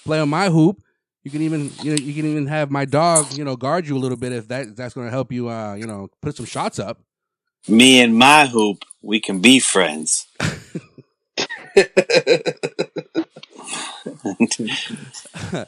play 0.04 0.20
on 0.20 0.28
my 0.28 0.48
hoop. 0.48 0.82
You 1.22 1.30
can 1.30 1.42
even 1.42 1.70
you 1.82 1.90
know 1.90 2.02
you 2.02 2.14
can 2.14 2.30
even 2.30 2.46
have 2.46 2.70
my 2.70 2.84
dog 2.84 3.32
you 3.32 3.44
know 3.44 3.56
guard 3.56 3.86
you 3.86 3.96
a 3.96 3.98
little 3.98 4.16
bit 4.16 4.32
if 4.32 4.48
that 4.48 4.76
that's 4.76 4.94
going 4.94 5.06
to 5.06 5.10
help 5.10 5.32
you 5.32 5.48
uh 5.48 5.74
you 5.74 5.86
know 5.86 6.08
put 6.20 6.36
some 6.36 6.46
shots 6.46 6.78
up. 6.78 7.00
Me 7.66 8.02
and 8.02 8.14
my 8.14 8.46
hoop, 8.46 8.84
we 9.00 9.20
can 9.20 9.40
be 9.40 9.58
friends. 9.58 10.26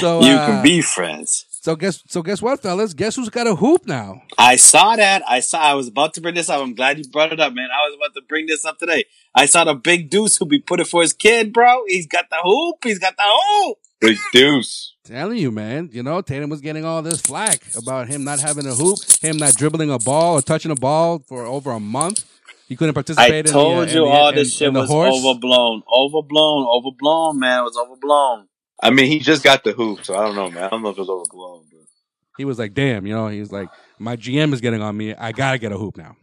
So 0.00 0.22
you 0.22 0.32
uh, 0.32 0.46
can 0.46 0.62
be 0.62 0.80
friends. 0.80 1.44
So 1.64 1.74
guess 1.76 2.02
so 2.08 2.20
guess 2.20 2.42
what, 2.42 2.60
fellas? 2.60 2.92
Guess 2.92 3.16
who's 3.16 3.30
got 3.30 3.46
a 3.46 3.54
hoop 3.54 3.86
now? 3.86 4.20
I 4.36 4.56
saw 4.56 4.96
that. 4.96 5.22
I 5.26 5.40
saw. 5.40 5.58
I 5.60 5.72
was 5.72 5.88
about 5.88 6.12
to 6.12 6.20
bring 6.20 6.34
this 6.34 6.50
up. 6.50 6.60
I'm 6.60 6.74
glad 6.74 6.98
you 6.98 7.04
brought 7.10 7.32
it 7.32 7.40
up, 7.40 7.54
man. 7.54 7.70
I 7.72 7.88
was 7.88 7.96
about 7.96 8.12
to 8.20 8.26
bring 8.28 8.44
this 8.44 8.66
up 8.66 8.78
today. 8.78 9.06
I 9.34 9.46
saw 9.46 9.64
the 9.64 9.74
big 9.74 10.10
deuce 10.10 10.36
who 10.36 10.44
be 10.44 10.58
put 10.58 10.78
it 10.80 10.86
for 10.86 11.00
his 11.00 11.14
kid, 11.14 11.54
bro. 11.54 11.84
He's 11.86 12.06
got 12.06 12.26
the 12.28 12.36
hoop. 12.42 12.76
He's 12.84 12.98
got 12.98 13.16
the 13.16 13.22
hoop. 13.24 13.78
Big 13.98 14.18
deuce. 14.30 14.92
Telling 15.04 15.38
you, 15.38 15.50
man. 15.50 15.88
You 15.90 16.02
know, 16.02 16.20
Tatum 16.20 16.50
was 16.50 16.60
getting 16.60 16.84
all 16.84 17.00
this 17.00 17.22
flack 17.22 17.62
about 17.74 18.08
him 18.08 18.24
not 18.24 18.40
having 18.40 18.66
a 18.66 18.74
hoop, 18.74 18.98
him 19.22 19.38
not 19.38 19.54
dribbling 19.56 19.90
a 19.90 19.98
ball 19.98 20.34
or 20.34 20.42
touching 20.42 20.70
a 20.70 20.74
ball 20.74 21.20
for 21.26 21.46
over 21.46 21.70
a 21.70 21.80
month. 21.80 22.26
He 22.68 22.76
couldn't 22.76 22.92
participate. 22.92 23.32
I 23.32 23.38
in 23.38 23.46
the, 23.46 23.52
told 23.52 23.78
uh, 23.78 23.80
in 23.84 23.88
you 23.88 23.94
the- 23.94 24.04
all 24.04 24.28
in- 24.28 24.34
this 24.34 24.54
shit 24.54 24.68
in 24.68 24.74
the 24.74 24.80
was 24.80 24.90
horse. 24.90 25.14
overblown, 25.14 25.82
overblown, 25.90 26.66
overblown, 26.66 27.38
man. 27.38 27.60
It 27.60 27.62
was 27.62 27.78
overblown. 27.78 28.48
I 28.84 28.90
mean, 28.90 29.06
he 29.06 29.18
just 29.18 29.42
got 29.42 29.64
the 29.64 29.72
hoop, 29.72 30.04
so 30.04 30.14
I 30.14 30.26
don't 30.26 30.36
know, 30.36 30.50
man. 30.50 30.64
I 30.64 30.68
don't 30.68 30.82
know 30.82 30.90
if 30.90 30.98
it 30.98 31.00
was 31.00 31.08
overblown, 31.08 31.64
but 31.72 31.80
He 32.36 32.44
was 32.44 32.58
like, 32.58 32.74
"Damn," 32.74 33.06
you 33.06 33.14
know. 33.14 33.28
He's 33.28 33.50
like, 33.50 33.68
"My 33.98 34.14
GM 34.16 34.52
is 34.52 34.60
getting 34.60 34.82
on 34.82 34.94
me. 34.96 35.14
I 35.14 35.32
gotta 35.32 35.58
get 35.58 35.72
a 35.72 35.78
hoop 35.78 35.96
now. 35.96 36.16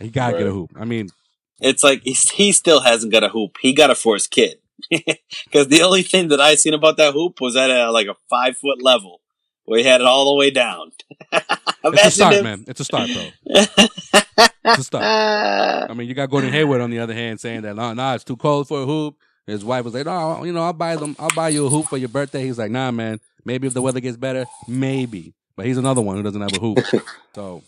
He 0.00 0.08
gotta 0.10 0.36
get 0.36 0.46
a 0.48 0.52
hoop." 0.52 0.72
I 0.76 0.84
mean, 0.84 1.08
It's 1.60 1.84
like 1.84 2.02
he's, 2.02 2.28
he 2.30 2.52
still 2.52 2.80
hasn't 2.80 3.12
got 3.12 3.22
a 3.22 3.28
hoop. 3.28 3.56
He 3.60 3.72
got 3.72 3.90
it 3.90 3.96
for 3.96 4.14
his 4.14 4.26
kid. 4.26 4.58
Because 5.44 5.68
the 5.68 5.82
only 5.82 6.02
thing 6.02 6.28
that 6.28 6.40
I 6.40 6.54
seen 6.56 6.74
about 6.74 6.96
that 6.96 7.12
hoop 7.12 7.40
was 7.40 7.54
at 7.56 7.70
a, 7.70 7.90
like 7.92 8.06
a 8.06 8.16
five 8.28 8.56
foot 8.56 8.82
level 8.82 9.20
where 9.64 9.78
he 9.78 9.84
had 9.84 10.00
it 10.00 10.06
all 10.06 10.24
the 10.32 10.34
way 10.38 10.50
down. 10.50 10.92
it's 11.32 12.04
a 12.06 12.10
start, 12.10 12.34
him- 12.34 12.44
man. 12.44 12.64
It's 12.66 12.80
a 12.80 12.84
start, 12.84 13.08
bro. 13.12 13.24
It's 14.62 14.78
a 14.80 14.84
start. 14.84 15.90
I 15.90 15.94
mean, 15.94 16.06
you 16.08 16.14
got 16.14 16.28
Gordon 16.30 16.50
Hayward 16.52 16.80
on 16.80 16.90
the 16.90 16.98
other 16.98 17.14
hand 17.14 17.40
saying 17.40 17.62
that, 17.62 17.76
"Nah, 17.76 17.94
nah, 17.94 18.14
it's 18.14 18.24
too 18.24 18.36
cold 18.36 18.68
for 18.68 18.82
a 18.82 18.86
hoop." 18.86 19.16
His 19.50 19.64
wife 19.64 19.84
was 19.84 19.94
like, 19.94 20.06
"No, 20.06 20.44
you 20.44 20.52
know, 20.52 20.62
I'll 20.62 20.72
buy 20.72 20.96
them. 20.96 21.16
I'll 21.18 21.34
buy 21.34 21.48
you 21.50 21.66
a 21.66 21.68
hoop 21.68 21.86
for 21.86 21.96
your 21.96 22.08
birthday." 22.08 22.44
He's 22.44 22.58
like, 22.58 22.70
"Nah, 22.70 22.90
man. 22.90 23.20
Maybe 23.44 23.66
if 23.66 23.74
the 23.74 23.82
weather 23.82 24.00
gets 24.00 24.16
better, 24.16 24.46
maybe." 24.68 25.34
But 25.56 25.66
he's 25.66 25.78
another 25.78 26.00
one 26.00 26.16
who 26.16 26.22
doesn't 26.22 26.40
have 26.40 26.52
a 26.54 26.60
hoop. 26.60 26.78
so, 27.34 27.62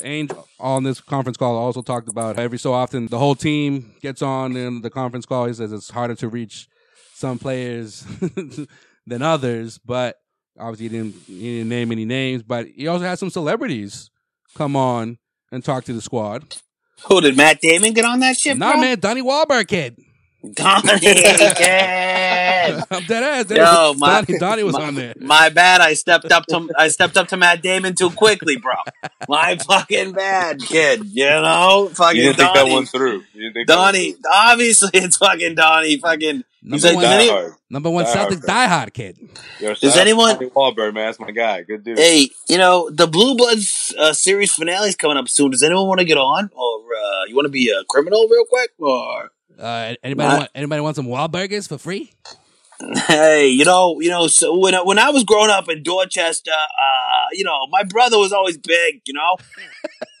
Ainge 0.00 0.36
on 0.60 0.82
this 0.82 1.00
conference 1.00 1.36
call 1.36 1.56
also 1.56 1.80
talked 1.80 2.08
about 2.08 2.38
every 2.38 2.58
so 2.58 2.72
often 2.72 3.06
the 3.06 3.18
whole 3.18 3.34
team 3.34 3.94
gets 4.02 4.20
on 4.20 4.56
in 4.56 4.82
the 4.82 4.90
conference 4.90 5.24
call. 5.24 5.46
He 5.46 5.54
says 5.54 5.72
it's 5.72 5.90
harder 5.90 6.14
to 6.16 6.28
reach 6.28 6.68
some 7.14 7.38
players 7.38 8.04
than 9.06 9.22
others, 9.22 9.78
but 9.78 10.16
obviously 10.58 10.88
he 10.88 10.88
didn't, 10.90 11.14
he 11.26 11.58
didn't 11.58 11.68
name 11.70 11.92
any 11.92 12.04
names. 12.04 12.42
But 12.42 12.66
he 12.66 12.88
also 12.88 13.04
had 13.04 13.18
some 13.18 13.30
celebrities 13.30 14.10
come 14.54 14.76
on 14.76 15.18
and 15.50 15.64
talk 15.64 15.84
to 15.84 15.94
the 15.94 16.02
squad. 16.02 16.56
Who 17.08 17.20
did 17.20 17.36
Matt 17.36 17.60
Damon 17.60 17.92
get 17.92 18.04
on 18.04 18.20
that 18.20 18.36
shit? 18.36 18.56
Nah, 18.58 18.72
bro? 18.72 18.80
man, 18.80 19.00
Donnie 19.00 19.22
Wahlberg 19.22 19.68
kid. 19.68 19.96
Donnie, 20.54 20.98
kid. 21.00 21.24
I'm 22.90 23.04
dead 23.04 23.22
ass. 23.22 23.44
Dead 23.46 23.58
Yo, 23.58 23.64
ass. 23.64 23.98
my, 23.98 24.20
Donnie, 24.22 24.38
Donnie 24.38 24.62
was 24.64 24.74
my, 24.78 24.84
on 24.86 24.94
there. 24.94 25.14
My 25.20 25.48
bad. 25.50 25.80
I 25.80 25.94
stepped 25.94 26.30
up 26.32 26.46
to 26.46 26.68
I 26.76 26.88
stepped 26.88 27.16
up 27.16 27.28
to 27.28 27.36
Matt 27.36 27.62
Damon 27.62 27.94
too 27.94 28.10
quickly, 28.10 28.56
bro. 28.56 28.74
My 29.28 29.56
fucking 29.66 30.12
bad, 30.12 30.60
kid. 30.60 31.04
You 31.04 31.26
know, 31.26 31.90
fucking 31.94 32.16
you 32.16 32.22
didn't 32.32 32.36
think 32.38 32.54
that 32.54 32.68
one 32.68 32.86
through. 32.86 33.22
You 33.34 33.42
didn't 33.42 33.54
think 33.54 33.68
that 33.68 33.76
one 33.78 33.94
Donnie, 33.94 34.14
obviously 34.32 34.90
it's 34.94 35.16
fucking 35.16 35.54
Donnie. 35.54 35.96
Fucking. 35.98 36.44
He's 36.68 36.82
Number 36.82 36.88
like, 36.88 36.94
one, 36.96 37.02
does, 37.04 37.12
any- 37.20 37.28
hard. 37.30 37.52
number 37.70 37.90
one 37.90 38.04
Die 38.04 38.10
hard, 38.12 38.32
Celtics 38.32 38.40
bro. 38.40 38.54
diehard 38.54 38.92
kid. 38.92 39.18
Yo, 39.60 39.74
Does 39.74 39.96
anyone- 39.96 40.34
Donnie 40.34 40.50
Wahlberg, 40.50 40.94
man, 40.94 41.06
that's 41.06 41.20
my 41.20 41.30
guy. 41.30 41.62
Good 41.62 41.84
dude. 41.84 41.96
hey, 41.96 42.28
you 42.48 42.58
know 42.58 42.90
the 42.90 43.06
Blue 43.06 43.36
Bloods 43.36 43.94
uh, 43.96 44.12
series 44.12 44.50
finale 44.52 44.88
is 44.88 44.96
coming 44.96 45.16
up 45.16 45.28
soon. 45.28 45.52
Does 45.52 45.62
anyone 45.62 45.86
want 45.86 46.00
to 46.00 46.04
get 46.04 46.18
on, 46.18 46.50
or 46.52 46.78
uh, 46.80 47.24
you 47.28 47.36
want 47.36 47.46
to 47.46 47.50
be 47.52 47.70
a 47.70 47.84
criminal 47.88 48.26
real 48.28 48.44
quick, 48.46 48.70
or 48.80 49.30
Uh, 49.58 49.94
anybody 50.02 50.28
want 50.28 50.50
anybody 50.54 50.80
want 50.80 50.96
some 50.96 51.06
Wahlburgers 51.06 51.68
for 51.68 51.78
free? 51.78 52.12
Hey, 53.06 53.48
you 53.48 53.64
know, 53.64 54.00
you 54.00 54.10
know, 54.10 54.26
so 54.26 54.58
when 54.58 54.74
I, 54.74 54.82
when 54.82 54.98
I 54.98 55.08
was 55.08 55.24
growing 55.24 55.50
up 55.50 55.68
in 55.70 55.82
Dorchester, 55.82 56.50
uh, 56.50 57.26
you 57.32 57.42
know, 57.42 57.66
my 57.70 57.84
brother 57.84 58.18
was 58.18 58.32
always 58.32 58.58
big, 58.58 59.00
you 59.06 59.14
know. 59.14 59.36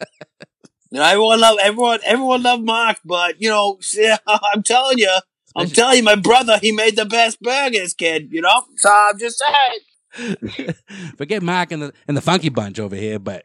you 0.90 0.98
know, 0.98 1.04
everyone 1.04 1.40
loved 1.40 1.60
everyone, 1.62 1.98
everyone 2.04 2.42
loved 2.42 2.64
Mark, 2.64 2.98
but 3.04 3.40
you 3.42 3.50
know, 3.50 3.78
I'm 4.26 4.62
telling 4.62 4.98
you, 4.98 5.14
I'm 5.54 5.68
telling 5.68 5.98
you, 5.98 6.02
my 6.02 6.14
brother, 6.14 6.58
he 6.58 6.72
made 6.72 6.96
the 6.96 7.04
best 7.04 7.42
burgers, 7.42 7.92
kid. 7.92 8.28
You 8.30 8.40
know, 8.40 8.62
so 8.76 8.90
I'm 8.90 9.18
just 9.18 9.38
saying. 9.38 10.74
Forget 11.18 11.42
Mark 11.42 11.72
and 11.72 11.82
the 11.82 11.92
and 12.08 12.16
the 12.16 12.22
Funky 12.22 12.48
Bunch 12.48 12.80
over 12.80 12.96
here, 12.96 13.18
but 13.18 13.44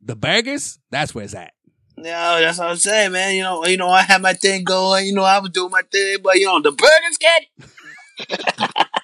the 0.00 0.14
burgers, 0.14 0.78
that's 0.90 1.12
where 1.12 1.24
it's 1.24 1.34
at. 1.34 1.54
No, 1.96 2.40
that's 2.40 2.58
what 2.58 2.70
I'm 2.70 2.76
saying, 2.76 3.12
man. 3.12 3.34
You 3.36 3.42
know, 3.42 3.64
you 3.66 3.76
know, 3.76 3.88
I 3.88 4.02
had 4.02 4.20
my 4.20 4.32
thing 4.32 4.64
going. 4.64 5.06
You 5.06 5.14
know, 5.14 5.22
I 5.22 5.38
was 5.38 5.50
doing 5.50 5.70
my 5.70 5.82
thing, 5.82 6.18
but 6.22 6.36
you 6.36 6.46
know, 6.46 6.60
the 6.60 6.72
burgers, 6.72 7.18
get. 7.18 7.46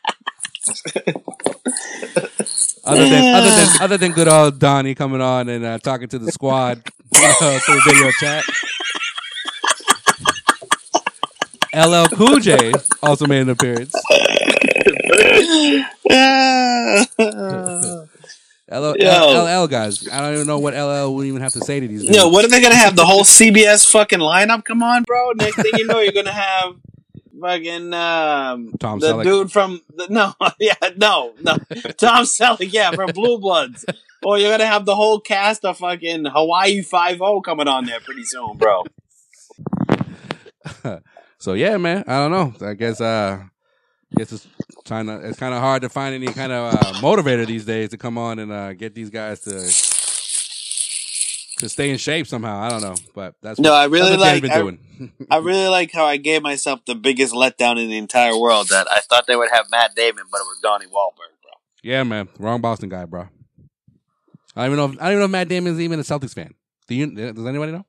Other 2.84 3.08
than 3.08 3.34
other 3.34 3.50
than 3.50 3.68
other 3.82 3.96
than 3.98 4.12
good 4.12 4.28
old 4.28 4.58
Donnie 4.58 4.94
coming 4.94 5.20
on 5.20 5.48
and 5.48 5.64
uh, 5.64 5.78
talking 5.78 6.08
to 6.08 6.18
the 6.18 6.32
squad 6.32 6.82
know, 7.12 7.58
through 7.58 7.80
video 7.84 8.10
chat. 8.18 8.44
LL 11.74 12.06
Cool 12.16 12.38
J 12.40 12.72
also 13.02 13.26
made 13.26 13.42
an 13.42 13.50
appearance. 13.50 13.94
LL, 18.70 18.94
Yo. 18.98 19.62
LL 19.62 19.66
guys, 19.66 20.06
I 20.08 20.20
don't 20.20 20.34
even 20.34 20.46
know 20.46 20.58
what 20.58 20.74
LL 20.74 21.14
would 21.14 21.26
even 21.26 21.40
have 21.40 21.52
to 21.54 21.60
say 21.60 21.80
to 21.80 21.88
these. 21.88 22.04
Yo, 22.04 22.12
dudes. 22.12 22.24
what 22.26 22.44
are 22.44 22.48
they 22.48 22.60
gonna 22.60 22.74
have? 22.74 22.94
The 22.94 23.04
whole 23.04 23.24
CBS 23.24 23.90
fucking 23.90 24.20
lineup? 24.20 24.64
Come 24.64 24.82
on, 24.82 25.02
bro. 25.02 25.32
Next 25.32 25.56
thing 25.56 25.72
you 25.76 25.86
know, 25.86 25.98
you're 25.98 26.12
gonna 26.12 26.30
have 26.32 26.76
fucking 27.40 27.92
um, 27.94 28.72
Tom 28.78 29.00
the 29.00 29.08
Selleck. 29.08 29.24
dude 29.24 29.50
from 29.50 29.80
the, 29.96 30.06
no, 30.08 30.34
yeah, 30.60 30.74
no, 30.96 31.32
no, 31.42 31.56
Tom 31.96 32.24
Selleck, 32.24 32.72
yeah, 32.72 32.92
from 32.92 33.10
Blue 33.12 33.38
Bloods. 33.38 33.84
Or 34.22 34.38
you're 34.38 34.50
gonna 34.50 34.66
have 34.66 34.84
the 34.84 34.94
whole 34.94 35.18
cast 35.18 35.64
of 35.64 35.78
fucking 35.78 36.26
Hawaii 36.26 36.82
Five 36.82 37.20
O 37.22 37.40
coming 37.40 37.66
on 37.66 37.86
there 37.86 38.00
pretty 38.00 38.24
soon, 38.24 38.56
bro. 38.56 38.84
so 41.38 41.54
yeah, 41.54 41.76
man. 41.78 42.04
I 42.06 42.18
don't 42.18 42.30
know. 42.30 42.66
I 42.68 42.74
guess 42.74 43.00
uh 43.00 43.44
guess 44.16 44.32
it's 44.32 44.46
trying 44.84 45.06
to 45.06 45.16
it's 45.26 45.38
kind 45.38 45.54
of 45.54 45.60
hard 45.60 45.82
to 45.82 45.88
find 45.88 46.14
any 46.14 46.26
kind 46.26 46.52
of 46.52 46.74
uh, 46.74 46.78
motivator 47.00 47.46
these 47.46 47.64
days 47.64 47.90
to 47.90 47.96
come 47.98 48.18
on 48.18 48.38
and 48.38 48.50
uh, 48.52 48.72
get 48.72 48.94
these 48.94 49.10
guys 49.10 49.40
to 49.40 49.50
to 51.58 51.68
stay 51.68 51.90
in 51.90 51.98
shape 51.98 52.26
somehow. 52.26 52.58
I 52.60 52.70
don't 52.70 52.80
know, 52.82 52.94
but 53.14 53.34
that's 53.42 53.60
No, 53.60 53.72
what, 53.72 53.80
I 53.80 53.84
really 53.84 54.16
that's 54.16 54.18
what 54.20 54.24
Dan's 54.24 54.34
like- 54.34 54.42
been 54.42 54.50
I- 54.50 54.58
doing. 54.60 54.78
I 55.30 55.36
really 55.48 55.68
like 55.68 55.92
how 55.92 56.04
I 56.06 56.16
gave 56.16 56.42
myself 56.42 56.84
the 56.86 56.94
biggest 56.94 57.34
letdown 57.34 57.80
in 57.82 57.88
the 57.88 57.98
entire 57.98 58.36
world. 58.38 58.68
That 58.68 58.90
I 58.90 59.00
thought 59.00 59.26
they 59.26 59.36
would 59.36 59.50
have 59.50 59.66
Matt 59.70 59.94
Damon, 59.94 60.24
but 60.30 60.38
it 60.38 60.44
was 60.44 60.58
Donnie 60.62 60.86
Wahlberg, 60.86 61.32
bro. 61.42 61.52
yeah, 61.82 62.02
man, 62.02 62.28
wrong 62.38 62.60
Boston 62.60 62.88
guy, 62.88 63.04
bro. 63.04 63.28
I 64.56 64.66
don't 64.66 64.72
even 64.72 64.76
know. 64.76 64.84
If, 64.86 65.00
I 65.00 65.04
don't 65.04 65.10
even 65.12 65.18
know 65.20 65.24
if 65.26 65.30
Matt 65.30 65.48
Damon's 65.48 65.80
even 65.80 66.00
a 66.00 66.02
Celtics 66.02 66.34
fan. 66.34 66.54
Do 66.88 66.94
you? 66.94 67.06
Does 67.32 67.46
anybody 67.46 67.72
know? 67.72 67.86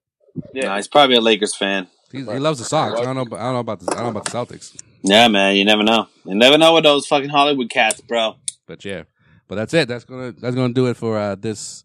Yeah, 0.54 0.68
no, 0.70 0.76
he's 0.76 0.88
probably 0.88 1.16
a 1.16 1.22
Lakers 1.22 1.56
fan. 1.56 1.88
He's, 2.12 2.26
he 2.26 2.40
loves 2.40 2.60
the 2.60 2.66
Sox. 2.66 3.00
I 3.00 3.04
don't 3.04 3.16
know. 3.16 3.22
I 3.38 3.42
don't 3.44 3.54
know 3.54 3.60
about 3.60 3.80
the. 3.80 3.92
I 3.92 3.96
don't 3.96 4.04
know 4.04 4.10
about 4.20 4.26
the 4.26 4.32
Celtics. 4.32 4.78
Yeah, 5.04 5.28
man, 5.28 5.56
you 5.56 5.66
never 5.66 5.84
know. 5.84 6.08
You 6.26 6.36
never 6.36 6.58
know 6.58 6.74
with 6.74 6.84
those 6.84 7.08
fucking 7.08 7.30
Hollywood 7.30 7.70
cats, 7.70 8.02
bro. 8.02 8.36
But 8.68 8.86
yeah, 8.86 9.04
but 9.48 9.56
that's 9.56 9.74
it. 9.74 9.88
That's 9.88 10.04
gonna 10.04 10.32
that's 10.32 10.56
gonna 10.56 10.74
do 10.74 10.88
it 10.88 10.98
for 10.98 11.18
uh, 11.18 11.36
this 11.36 11.84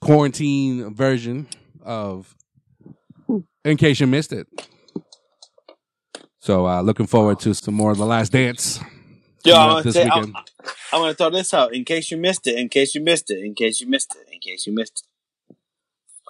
quarantine 0.00 0.94
version 0.94 1.46
of. 1.82 2.34
In 3.64 3.76
case 3.76 4.00
you 4.00 4.08
missed 4.08 4.32
it. 4.32 4.48
So 6.40 6.66
uh, 6.66 6.82
looking 6.82 7.06
forward 7.06 7.38
to 7.40 7.54
some 7.54 7.74
more 7.74 7.92
of 7.92 7.98
the 7.98 8.04
Last 8.04 8.32
Dance. 8.32 8.80
Yo, 9.44 9.54
I'm 9.54 9.68
gonna, 9.68 9.82
this 9.84 9.94
say, 9.94 10.02
I'm, 10.02 10.18
weekend. 10.18 10.36
I'm 10.92 11.00
gonna 11.00 11.14
throw 11.14 11.30
this 11.30 11.54
out 11.54 11.72
in 11.72 11.84
case 11.84 12.10
you 12.10 12.16
missed 12.16 12.46
it. 12.48 12.58
In 12.58 12.68
case 12.68 12.96
you 12.96 13.00
missed 13.00 13.30
it. 13.30 13.38
In 13.44 13.54
case 13.54 13.80
you 13.80 13.86
missed 13.86 14.16
it. 14.16 14.26
In 14.32 14.40
case 14.40 14.66
you 14.66 14.74
missed 14.74 15.06
it. 15.50 15.56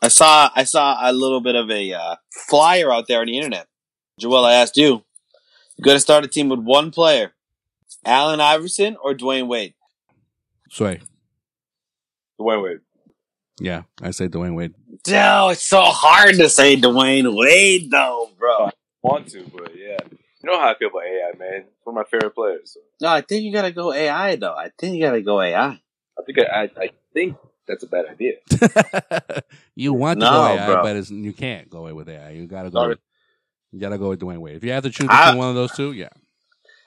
I 0.02 0.08
saw 0.08 0.50
I 0.54 0.64
saw 0.64 0.98
a 1.00 1.12
little 1.12 1.40
bit 1.40 1.54
of 1.54 1.70
a 1.70 1.94
uh, 1.94 2.16
flyer 2.48 2.92
out 2.92 3.08
there 3.08 3.20
on 3.20 3.26
the 3.26 3.36
internet. 3.38 3.66
Joel, 4.20 4.44
I 4.44 4.52
asked 4.52 4.76
you. 4.76 5.02
You 5.82 5.86
got 5.86 5.94
to 5.94 5.98
start 5.98 6.22
a 6.22 6.28
team 6.28 6.48
with 6.48 6.60
one 6.60 6.92
player, 6.92 7.32
Allen 8.04 8.40
Iverson 8.40 8.96
or 9.02 9.14
Dwyane 9.14 9.48
Wade. 9.48 9.74
Sway. 10.70 11.00
Dwyane 12.40 12.62
Wade. 12.62 12.78
Yeah, 13.58 13.82
I 14.00 14.12
say 14.12 14.28
Dwyane 14.28 14.54
Wade. 14.54 14.74
No, 15.08 15.48
it's 15.48 15.64
so 15.64 15.80
hard 15.80 16.36
to 16.36 16.48
say 16.48 16.76
Dwyane 16.76 17.36
Wade 17.36 17.90
though, 17.90 18.30
bro. 18.38 18.70
Want 19.02 19.26
to, 19.30 19.42
but 19.52 19.72
yeah. 19.76 19.98
You 20.44 20.52
know 20.52 20.60
how 20.60 20.70
I 20.70 20.78
feel 20.78 20.90
about 20.90 21.02
AI, 21.02 21.36
man. 21.36 21.64
It's 21.66 21.84
one 21.84 21.98
of 21.98 22.06
my 22.06 22.08
favorite 22.08 22.36
players. 22.36 22.74
So 22.74 22.80
No, 23.00 23.08
I 23.08 23.22
think 23.22 23.42
you 23.42 23.52
gotta 23.52 23.72
go 23.72 23.92
AI 23.92 24.36
though. 24.36 24.54
I 24.54 24.70
think 24.78 24.94
you 24.94 25.02
gotta 25.02 25.20
go 25.20 25.40
AI. 25.40 25.66
I 25.66 26.22
think 26.24 26.38
I, 26.38 26.62
I, 26.62 26.70
I 26.80 26.90
think 27.12 27.36
that's 27.66 27.82
a 27.82 27.88
bad 27.88 28.04
idea. 28.08 28.34
you 29.74 29.94
want 29.94 30.20
to 30.20 30.26
go 30.26 30.46
AI, 30.46 30.64
bro. 30.64 30.82
but 30.84 30.94
it's, 30.94 31.10
you 31.10 31.32
can't 31.32 31.68
go 31.68 31.78
away 31.78 31.92
with 31.92 32.08
AI. 32.08 32.30
You 32.30 32.46
gotta 32.46 32.70
go. 32.70 32.82
Sorry. 32.82 32.96
With, 33.72 33.80
you 33.80 33.80
gotta 33.80 33.98
go 33.98 34.10
with 34.10 34.20
Dwyane 34.20 34.38
Wade. 34.38 34.56
If 34.56 34.64
you 34.64 34.72
have 34.72 34.82
to 34.84 34.90
choose 34.90 35.08
I- 35.10 35.24
between 35.26 35.38
one 35.38 35.48
of 35.48 35.54
those 35.54 35.72
two, 35.72 35.92
yeah. 35.92 36.08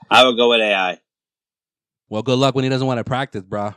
I 0.09 0.25
would 0.25 0.37
go 0.37 0.49
with 0.49 0.61
AI. 0.61 0.99
Well, 2.09 2.21
good 2.21 2.37
luck 2.37 2.53
when 2.53 2.63
he 2.63 2.69
doesn't 2.69 2.85
want 2.85 2.99
to 2.99 3.03
practice, 3.03 3.43
bro. 3.43 3.73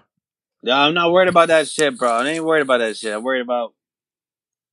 No, 0.63 0.73
I'm 0.73 0.93
not 0.95 1.11
worried 1.13 1.29
about 1.29 1.49
that 1.49 1.69
shit, 1.69 1.97
bro. 1.99 2.11
I 2.11 2.29
ain't 2.29 2.45
worried 2.45 2.61
about 2.63 2.79
that 2.79 2.97
shit. 2.97 3.15
I'm 3.15 3.23
worried 3.23 3.41
about 3.41 3.73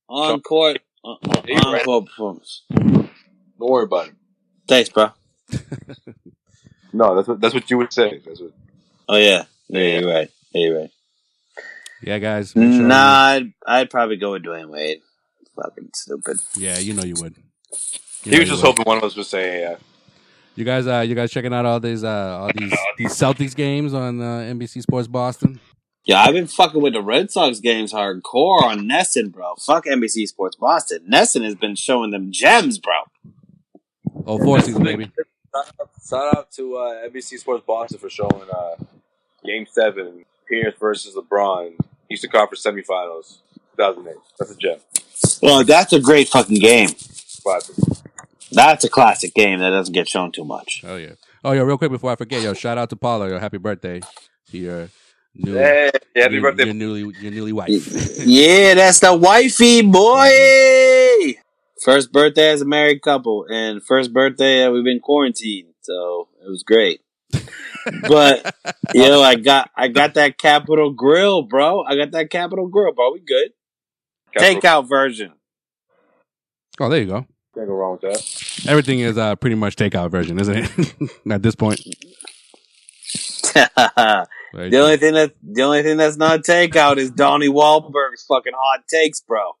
on 0.08 0.40
court, 0.40 0.78
on, 1.02 1.16
uh, 1.24 1.42
Hey, 1.46 1.54
on 1.54 1.70
Brad. 1.72 1.84
court 1.84 2.06
performance. 2.06 2.62
Don't 2.70 3.08
worry 3.58 3.84
about 3.84 4.08
it. 4.08 4.14
Thanks, 4.68 4.90
bro. 4.90 5.10
No, 6.92 7.14
that's 7.14 7.28
what 7.28 7.40
that's 7.42 7.52
what 7.52 7.70
you 7.70 7.76
would 7.78 7.92
say. 7.92 8.22
That's 8.24 8.40
what. 8.40 8.52
Oh 9.08 9.16
yeah, 9.16 9.44
yeah, 9.68 9.98
you're 10.00 10.08
right. 10.10 10.30
Yeah, 10.54 10.66
you're 10.66 10.78
right. 10.80 10.90
Yeah, 12.02 12.18
guys. 12.18 12.56
make 12.56 12.72
sure 12.72 12.86
Nah, 12.86 13.26
I'd, 13.26 13.52
I'd 13.66 13.90
probably 13.90 14.16
go 14.16 14.32
with 14.32 14.44
Dwyane 14.44 14.70
Wade. 14.70 15.02
Fucking 15.56 15.90
stupid. 15.94 16.38
yeah, 16.56 16.78
you 16.78 16.94
know 16.94 17.02
you 17.04 17.14
would. 17.20 17.34
You 18.26 18.32
He 18.32 18.38
know 18.38 18.40
was 18.40 18.48
just 18.48 18.62
hoping 18.62 18.84
one 18.84 18.96
of 18.96 19.04
us 19.04 19.16
would 19.16 19.26
say 19.26 19.62
AI. 19.62 19.76
You 20.56 20.64
guys, 20.64 20.86
uh, 20.88 21.00
you 21.00 21.14
guys 21.14 21.30
checking 21.30 21.54
out 21.54 21.64
all 21.64 21.78
these, 21.78 22.02
uh, 22.02 22.38
all 22.40 22.50
these, 22.52 22.74
these 22.98 23.12
Celtics 23.12 23.54
games 23.54 23.94
on 23.94 24.20
uh, 24.20 24.38
NBC 24.52 24.82
Sports 24.82 25.06
Boston. 25.06 25.60
Yeah, 26.04 26.22
I've 26.22 26.32
been 26.32 26.48
fucking 26.48 26.80
with 26.82 26.94
the 26.94 27.02
Red 27.02 27.30
Sox 27.30 27.60
games 27.60 27.92
hardcore 27.92 28.62
on 28.62 28.80
NESN, 28.80 29.30
bro. 29.30 29.54
Fuck 29.56 29.84
NBC 29.86 30.26
Sports 30.26 30.56
Boston. 30.56 31.06
NESN 31.08 31.44
has 31.44 31.54
been 31.54 31.76
showing 31.76 32.10
them 32.10 32.32
gems, 32.32 32.78
bro. 32.78 32.94
Oh, 34.26 34.38
four 34.38 34.60
season, 34.60 34.82
baby. 34.82 35.04
Shout 35.54 35.66
out, 35.80 35.90
shout 36.08 36.36
out 36.36 36.50
to 36.52 36.76
uh, 36.76 37.08
NBC 37.08 37.38
Sports 37.38 37.64
Boston 37.64 37.98
for 37.98 38.10
showing 38.10 38.42
uh, 38.52 38.74
Game 39.44 39.66
Seven, 39.70 40.24
Pierce 40.48 40.74
versus 40.80 41.14
LeBron, 41.14 41.74
Eastern 42.10 42.30
Conference 42.30 42.66
Semifinals, 42.66 43.38
2008. 43.76 44.16
That's 44.38 44.50
a 44.50 44.56
gem. 44.56 44.78
Well, 45.42 45.62
that's 45.64 45.92
a 45.92 46.00
great 46.00 46.28
fucking 46.28 46.58
game. 46.58 46.88
Classic. 47.42 47.76
That's 48.52 48.84
a 48.84 48.88
classic 48.88 49.34
game 49.34 49.58
that 49.60 49.70
doesn't 49.70 49.92
get 49.92 50.08
shown 50.08 50.32
too 50.32 50.44
much. 50.44 50.82
Oh 50.86 50.96
yeah. 50.96 51.12
Oh 51.44 51.52
yeah. 51.52 51.62
Real 51.62 51.78
quick 51.78 51.90
before 51.90 52.12
I 52.12 52.16
forget, 52.16 52.42
yo, 52.42 52.54
shout 52.54 52.78
out 52.78 52.90
to 52.90 52.96
Paula. 52.96 53.28
Yo, 53.28 53.38
happy 53.38 53.58
birthday 53.58 54.00
to 54.50 54.58
your 54.58 54.88
new, 55.34 55.54
Hey, 55.54 55.90
happy 56.14 56.34
your, 56.34 56.42
birthday. 56.42 56.64
your 56.66 56.74
newly, 56.74 57.00
your 57.20 57.32
newly 57.32 57.52
wife. 57.52 57.68
Yeah, 58.26 58.74
that's 58.74 59.00
the 59.00 59.14
wifey, 59.14 59.82
boy. 59.82 60.28
Mm-hmm. 60.28 61.40
First 61.84 62.10
birthday 62.12 62.50
as 62.50 62.62
a 62.62 62.64
married 62.64 63.02
couple, 63.02 63.44
and 63.48 63.82
first 63.82 64.12
birthday 64.12 64.62
that 64.64 64.72
we've 64.72 64.82
been 64.84 65.00
quarantined, 65.00 65.74
so 65.82 66.28
it 66.44 66.48
was 66.48 66.62
great. 66.62 67.00
but 68.08 68.54
yo, 68.94 69.20
I 69.22 69.34
got 69.36 69.70
I 69.76 69.88
got 69.88 70.14
that 70.14 70.38
Capital 70.38 70.92
Grille, 70.92 71.42
bro. 71.42 71.82
I 71.84 71.96
got 71.96 72.12
that 72.12 72.30
Capital 72.30 72.66
Grille, 72.68 72.92
bro. 72.94 73.12
We 73.12 73.20
good. 73.20 73.50
Takeout 74.36 74.88
version. 74.88 75.32
oh, 76.80 76.88
there 76.88 77.00
you 77.00 77.06
go. 77.06 77.26
Can't 77.56 77.68
go 77.68 77.74
wrong 77.74 77.98
with 78.02 78.02
that. 78.02 78.70
Everything 78.70 79.00
is 79.00 79.16
uh, 79.16 79.34
pretty 79.36 79.56
much 79.56 79.76
takeout 79.76 80.10
version, 80.10 80.38
isn't 80.38 80.56
it? 80.58 81.10
At 81.30 81.42
this 81.42 81.54
point. 81.54 81.80
the 83.54 84.28
only 84.52 84.98
thing 84.98 85.14
that 85.14 85.32
the 85.42 85.62
only 85.62 85.82
thing 85.82 85.96
that's 85.96 86.18
not 86.18 86.40
takeout 86.40 86.98
is 86.98 87.10
Donnie 87.10 87.48
Wahlberg's 87.48 88.26
fucking 88.28 88.52
hot 88.54 88.86
takes, 88.88 89.22
bro. 89.22 89.52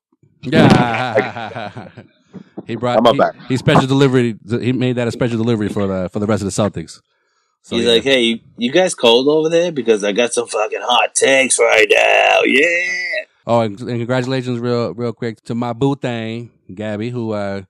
Yeah. 0.42 1.88
he 2.66 2.76
brought. 2.76 2.98
I'm 2.98 3.14
he, 3.14 3.18
back. 3.18 3.34
he 3.48 3.56
special 3.56 3.86
delivery. 3.86 4.36
He 4.46 4.72
made 4.74 4.96
that 4.96 5.08
a 5.08 5.10
special 5.10 5.38
delivery 5.38 5.70
for 5.70 5.86
the 5.86 6.10
for 6.10 6.18
the 6.18 6.26
rest 6.26 6.42
of 6.42 6.54
the 6.54 6.62
Celtics. 6.62 7.00
So, 7.62 7.76
He's 7.76 7.86
yeah. 7.86 7.92
like, 7.92 8.02
hey, 8.02 8.20
you, 8.20 8.40
you 8.58 8.72
guys 8.72 8.94
cold 8.94 9.26
over 9.26 9.48
there? 9.48 9.72
Because 9.72 10.04
I 10.04 10.12
got 10.12 10.34
some 10.34 10.46
fucking 10.46 10.82
hot 10.82 11.14
takes 11.14 11.58
right 11.58 11.88
now. 11.90 12.40
Yeah. 12.44 13.24
Oh, 13.46 13.60
and, 13.60 13.80
and 13.80 13.98
congratulations, 13.98 14.58
real 14.58 14.92
real 14.92 15.14
quick, 15.14 15.42
to 15.44 15.54
my 15.54 15.72
boo 15.72 15.96
thing, 15.96 16.50
Gabby, 16.74 17.08
who 17.08 17.32
uh 17.32 17.62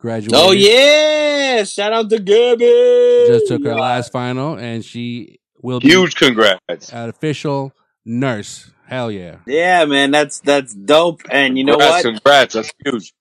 graduated. 0.00 0.34
Oh 0.34 0.52
yeah! 0.52 1.62
Shout 1.64 1.92
out 1.92 2.10
to 2.10 2.18
Gabby. 2.18 3.26
Just 3.28 3.46
took 3.48 3.64
her 3.64 3.74
last 3.74 4.10
final, 4.12 4.56
and 4.58 4.84
she 4.84 5.38
will 5.62 5.80
be 5.80 5.88
Huge 5.88 6.16
congrats. 6.16 6.92
an 6.92 7.08
official 7.08 7.72
nurse. 8.04 8.70
Hell 8.86 9.10
yeah! 9.10 9.36
Yeah, 9.46 9.84
man, 9.84 10.10
that's 10.10 10.40
that's 10.40 10.74
dope. 10.74 11.22
And 11.30 11.56
you 11.56 11.64
know 11.64 11.74
congrats, 11.74 12.04
what? 12.04 12.14
Congrats. 12.14 12.54
That's 12.54 12.70
huge. 12.84 13.12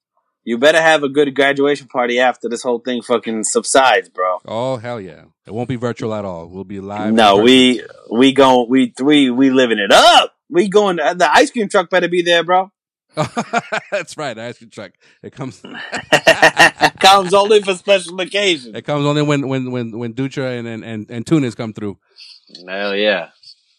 You 0.45 0.57
better 0.57 0.81
have 0.81 1.03
a 1.03 1.09
good 1.09 1.35
graduation 1.35 1.87
party 1.87 2.17
after 2.19 2.49
this 2.49 2.63
whole 2.63 2.79
thing 2.79 3.03
fucking 3.03 3.43
subsides, 3.43 4.09
bro. 4.09 4.39
Oh 4.45 4.77
hell 4.77 4.99
yeah! 4.99 5.25
It 5.45 5.53
won't 5.53 5.69
be 5.69 5.75
virtual 5.75 6.13
at 6.15 6.25
all. 6.25 6.47
We'll 6.47 6.63
be 6.63 6.79
live. 6.79 7.13
No, 7.13 7.37
we 7.37 7.83
we 8.09 8.31
going 8.33 8.67
we 8.67 8.93
we 8.99 9.29
we 9.29 9.51
living 9.51 9.77
it 9.77 9.91
up. 9.91 10.33
We 10.49 10.69
going 10.69 10.95
the 10.95 11.29
ice 11.31 11.51
cream 11.51 11.69
truck 11.69 11.91
better 11.91 12.07
be 12.07 12.23
there, 12.23 12.43
bro. 12.43 12.71
Person. 13.15 13.43
That's 13.91 14.17
right. 14.17 14.33
The 14.33 14.43
ice 14.43 14.57
cream 14.57 14.69
truck. 14.69 14.91
It 15.23 15.33
comes. 15.33 15.61
Comes 16.99 17.33
only 17.33 17.61
for 17.61 17.75
special 17.75 18.19
occasions. 18.19 18.75
It 18.75 18.81
comes 18.81 19.05
only 19.05 19.21
when 19.21 19.47
when 19.47 19.71
when 19.71 19.97
when 19.97 20.13
Dutra 20.13 20.59
and 20.59 20.67
and 20.67 20.83
and, 20.83 21.09
and 21.09 21.25
Tunis 21.25 21.55
come 21.55 21.73
through. 21.73 21.97
Hell 22.67 22.95
yeah. 22.95 23.29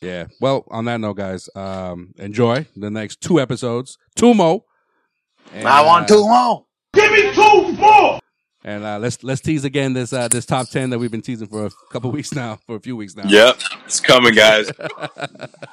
Yeah. 0.00 0.26
Well, 0.40 0.64
on 0.70 0.86
that 0.86 1.00
note, 1.00 1.18
guys, 1.18 1.48
um, 1.54 2.14
enjoy 2.18 2.66
the 2.74 2.90
next 2.90 3.20
two 3.20 3.38
episodes. 3.38 3.98
Two 4.16 4.32
more. 4.32 4.64
And, 5.52 5.68
I 5.68 5.84
want 5.84 6.10
uh, 6.10 6.14
two 6.14 6.22
more. 6.22 6.66
Give 6.94 7.12
me 7.12 7.34
two 7.34 7.72
more. 7.72 8.20
And 8.64 8.84
uh, 8.84 8.98
let's 8.98 9.22
let's 9.22 9.40
tease 9.40 9.64
again 9.64 9.92
this 9.92 10.12
uh, 10.12 10.28
this 10.28 10.46
top 10.46 10.68
ten 10.68 10.90
that 10.90 10.98
we've 10.98 11.10
been 11.10 11.22
teasing 11.22 11.48
for 11.48 11.66
a 11.66 11.70
couple 11.92 12.10
weeks 12.10 12.32
now, 12.32 12.58
for 12.66 12.76
a 12.76 12.80
few 12.80 12.96
weeks 12.96 13.16
now. 13.16 13.24
Yep, 13.26 13.60
it's 13.84 14.00
coming, 14.00 14.34
guys. 14.34 14.70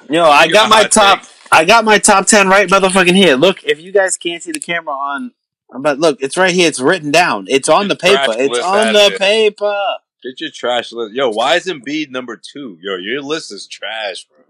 Yo, 0.08 0.24
I 0.24 0.46
got 0.48 0.52
got 0.52 0.70
my 0.70 0.82
hot 0.82 0.92
top. 0.92 1.24
I 1.50 1.64
got 1.64 1.84
my 1.84 1.98
top 1.98 2.26
ten 2.26 2.48
right, 2.48 2.68
motherfucking 2.68 3.14
here. 3.16 3.36
Look, 3.36 3.64
if 3.64 3.80
you 3.80 3.92
guys 3.92 4.16
can't 4.16 4.42
see 4.42 4.52
the 4.52 4.60
camera 4.60 4.94
on, 4.94 5.32
but 5.80 5.98
look, 5.98 6.20
it's 6.20 6.36
right 6.36 6.52
here. 6.52 6.68
It's 6.68 6.80
written 6.80 7.10
down. 7.10 7.46
It's 7.48 7.68
on 7.68 7.88
the 7.88 7.96
paper. 7.96 8.34
It's 8.36 8.58
on 8.58 8.92
the 8.92 9.10
it. 9.12 9.18
paper. 9.18 9.74
Get 10.22 10.40
your 10.40 10.50
trash 10.52 10.92
list. 10.92 11.14
Yo, 11.14 11.30
why 11.30 11.54
is 11.56 11.66
Embiid 11.66 12.10
number 12.10 12.36
two? 12.36 12.78
Yo, 12.82 12.96
your 12.96 13.22
list 13.22 13.52
is 13.52 13.66
trash, 13.66 14.24
bro. 14.24 14.44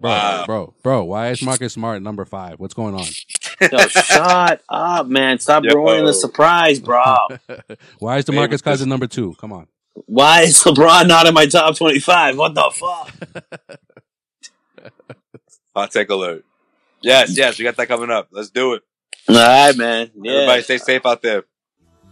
Bro, 0.00 0.10
Wow. 0.10 0.46
bro, 0.46 0.74
bro, 0.82 1.04
why 1.04 1.28
is 1.28 1.42
Marcus 1.42 1.74
Smart 1.74 2.00
number 2.00 2.24
five? 2.24 2.58
What's 2.58 2.72
going 2.72 2.94
on? 2.94 3.04
Yo, 3.70 3.78
shut 3.88 4.62
up, 4.70 5.06
man. 5.08 5.38
Stop 5.38 5.64
Yo. 5.64 5.74
ruining 5.74 6.06
the 6.06 6.14
surprise, 6.14 6.80
bro. 6.80 7.02
why 7.98 8.16
is 8.16 8.26
Man, 8.28 8.38
DeMarcus 8.48 8.52
with 8.52 8.64
Cousins 8.64 8.86
number 8.88 9.06
two? 9.06 9.34
Come 9.38 9.52
on. 9.52 9.66
Why 10.06 10.42
is 10.42 10.62
LeBron 10.62 11.06
not 11.06 11.26
in 11.26 11.34
my 11.34 11.44
top 11.46 11.76
twenty-five? 11.76 12.38
What 12.38 12.54
the 12.54 12.70
fuck? 12.74 13.78
Hot 15.74 15.90
take 15.90 16.10
alert. 16.10 16.44
Yes, 17.02 17.36
yes, 17.36 17.58
we 17.58 17.64
got 17.64 17.76
that 17.76 17.86
coming 17.88 18.10
up. 18.10 18.28
Let's 18.30 18.50
do 18.50 18.74
it. 18.74 18.82
All 19.28 19.36
right, 19.36 19.76
man. 19.76 20.10
Yeah. 20.20 20.32
Everybody 20.32 20.62
stay 20.62 20.78
safe 20.78 21.06
out 21.06 21.22
there. 21.22 21.44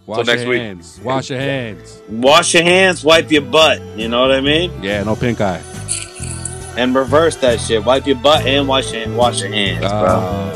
Wash 0.07 0.27
next 0.27 0.43
your 0.43 0.51
week. 0.51 0.61
hands. 0.63 1.01
Wash 1.03 1.29
your 1.31 1.39
hands. 1.41 2.03
Wash 2.09 2.55
your 2.55 2.63
hands, 2.63 3.05
wipe 3.05 3.31
your 3.31 3.43
butt. 3.43 3.83
You 3.99 4.09
know 4.09 4.23
what 4.23 4.33
I 4.33 4.41
mean? 4.41 4.73
Yeah, 4.83 5.03
no 5.03 5.15
pink 5.17 5.41
eye. 5.41 5.63
And 6.79 6.95
reverse 6.95 7.37
that 7.37 7.61
shit. 7.61 7.85
Wipe 7.85 8.07
your 8.07 8.17
butt 8.17 8.47
and 8.47 8.67
wash 8.69 8.93
your 8.93 9.11
wash 9.15 9.41
your 9.41 9.51
hands, 9.53 9.81
bro. 9.81 9.91
Uh, 9.91 10.55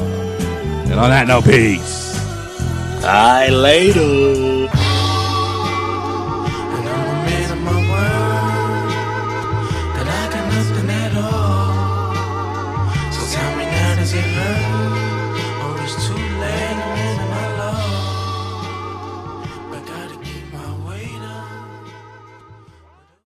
And 0.85 0.95
on 1.01 1.11
that 1.11 1.27
note, 1.27 1.45
peace. 1.45 2.13
I 3.05 3.49
later. 3.49 4.69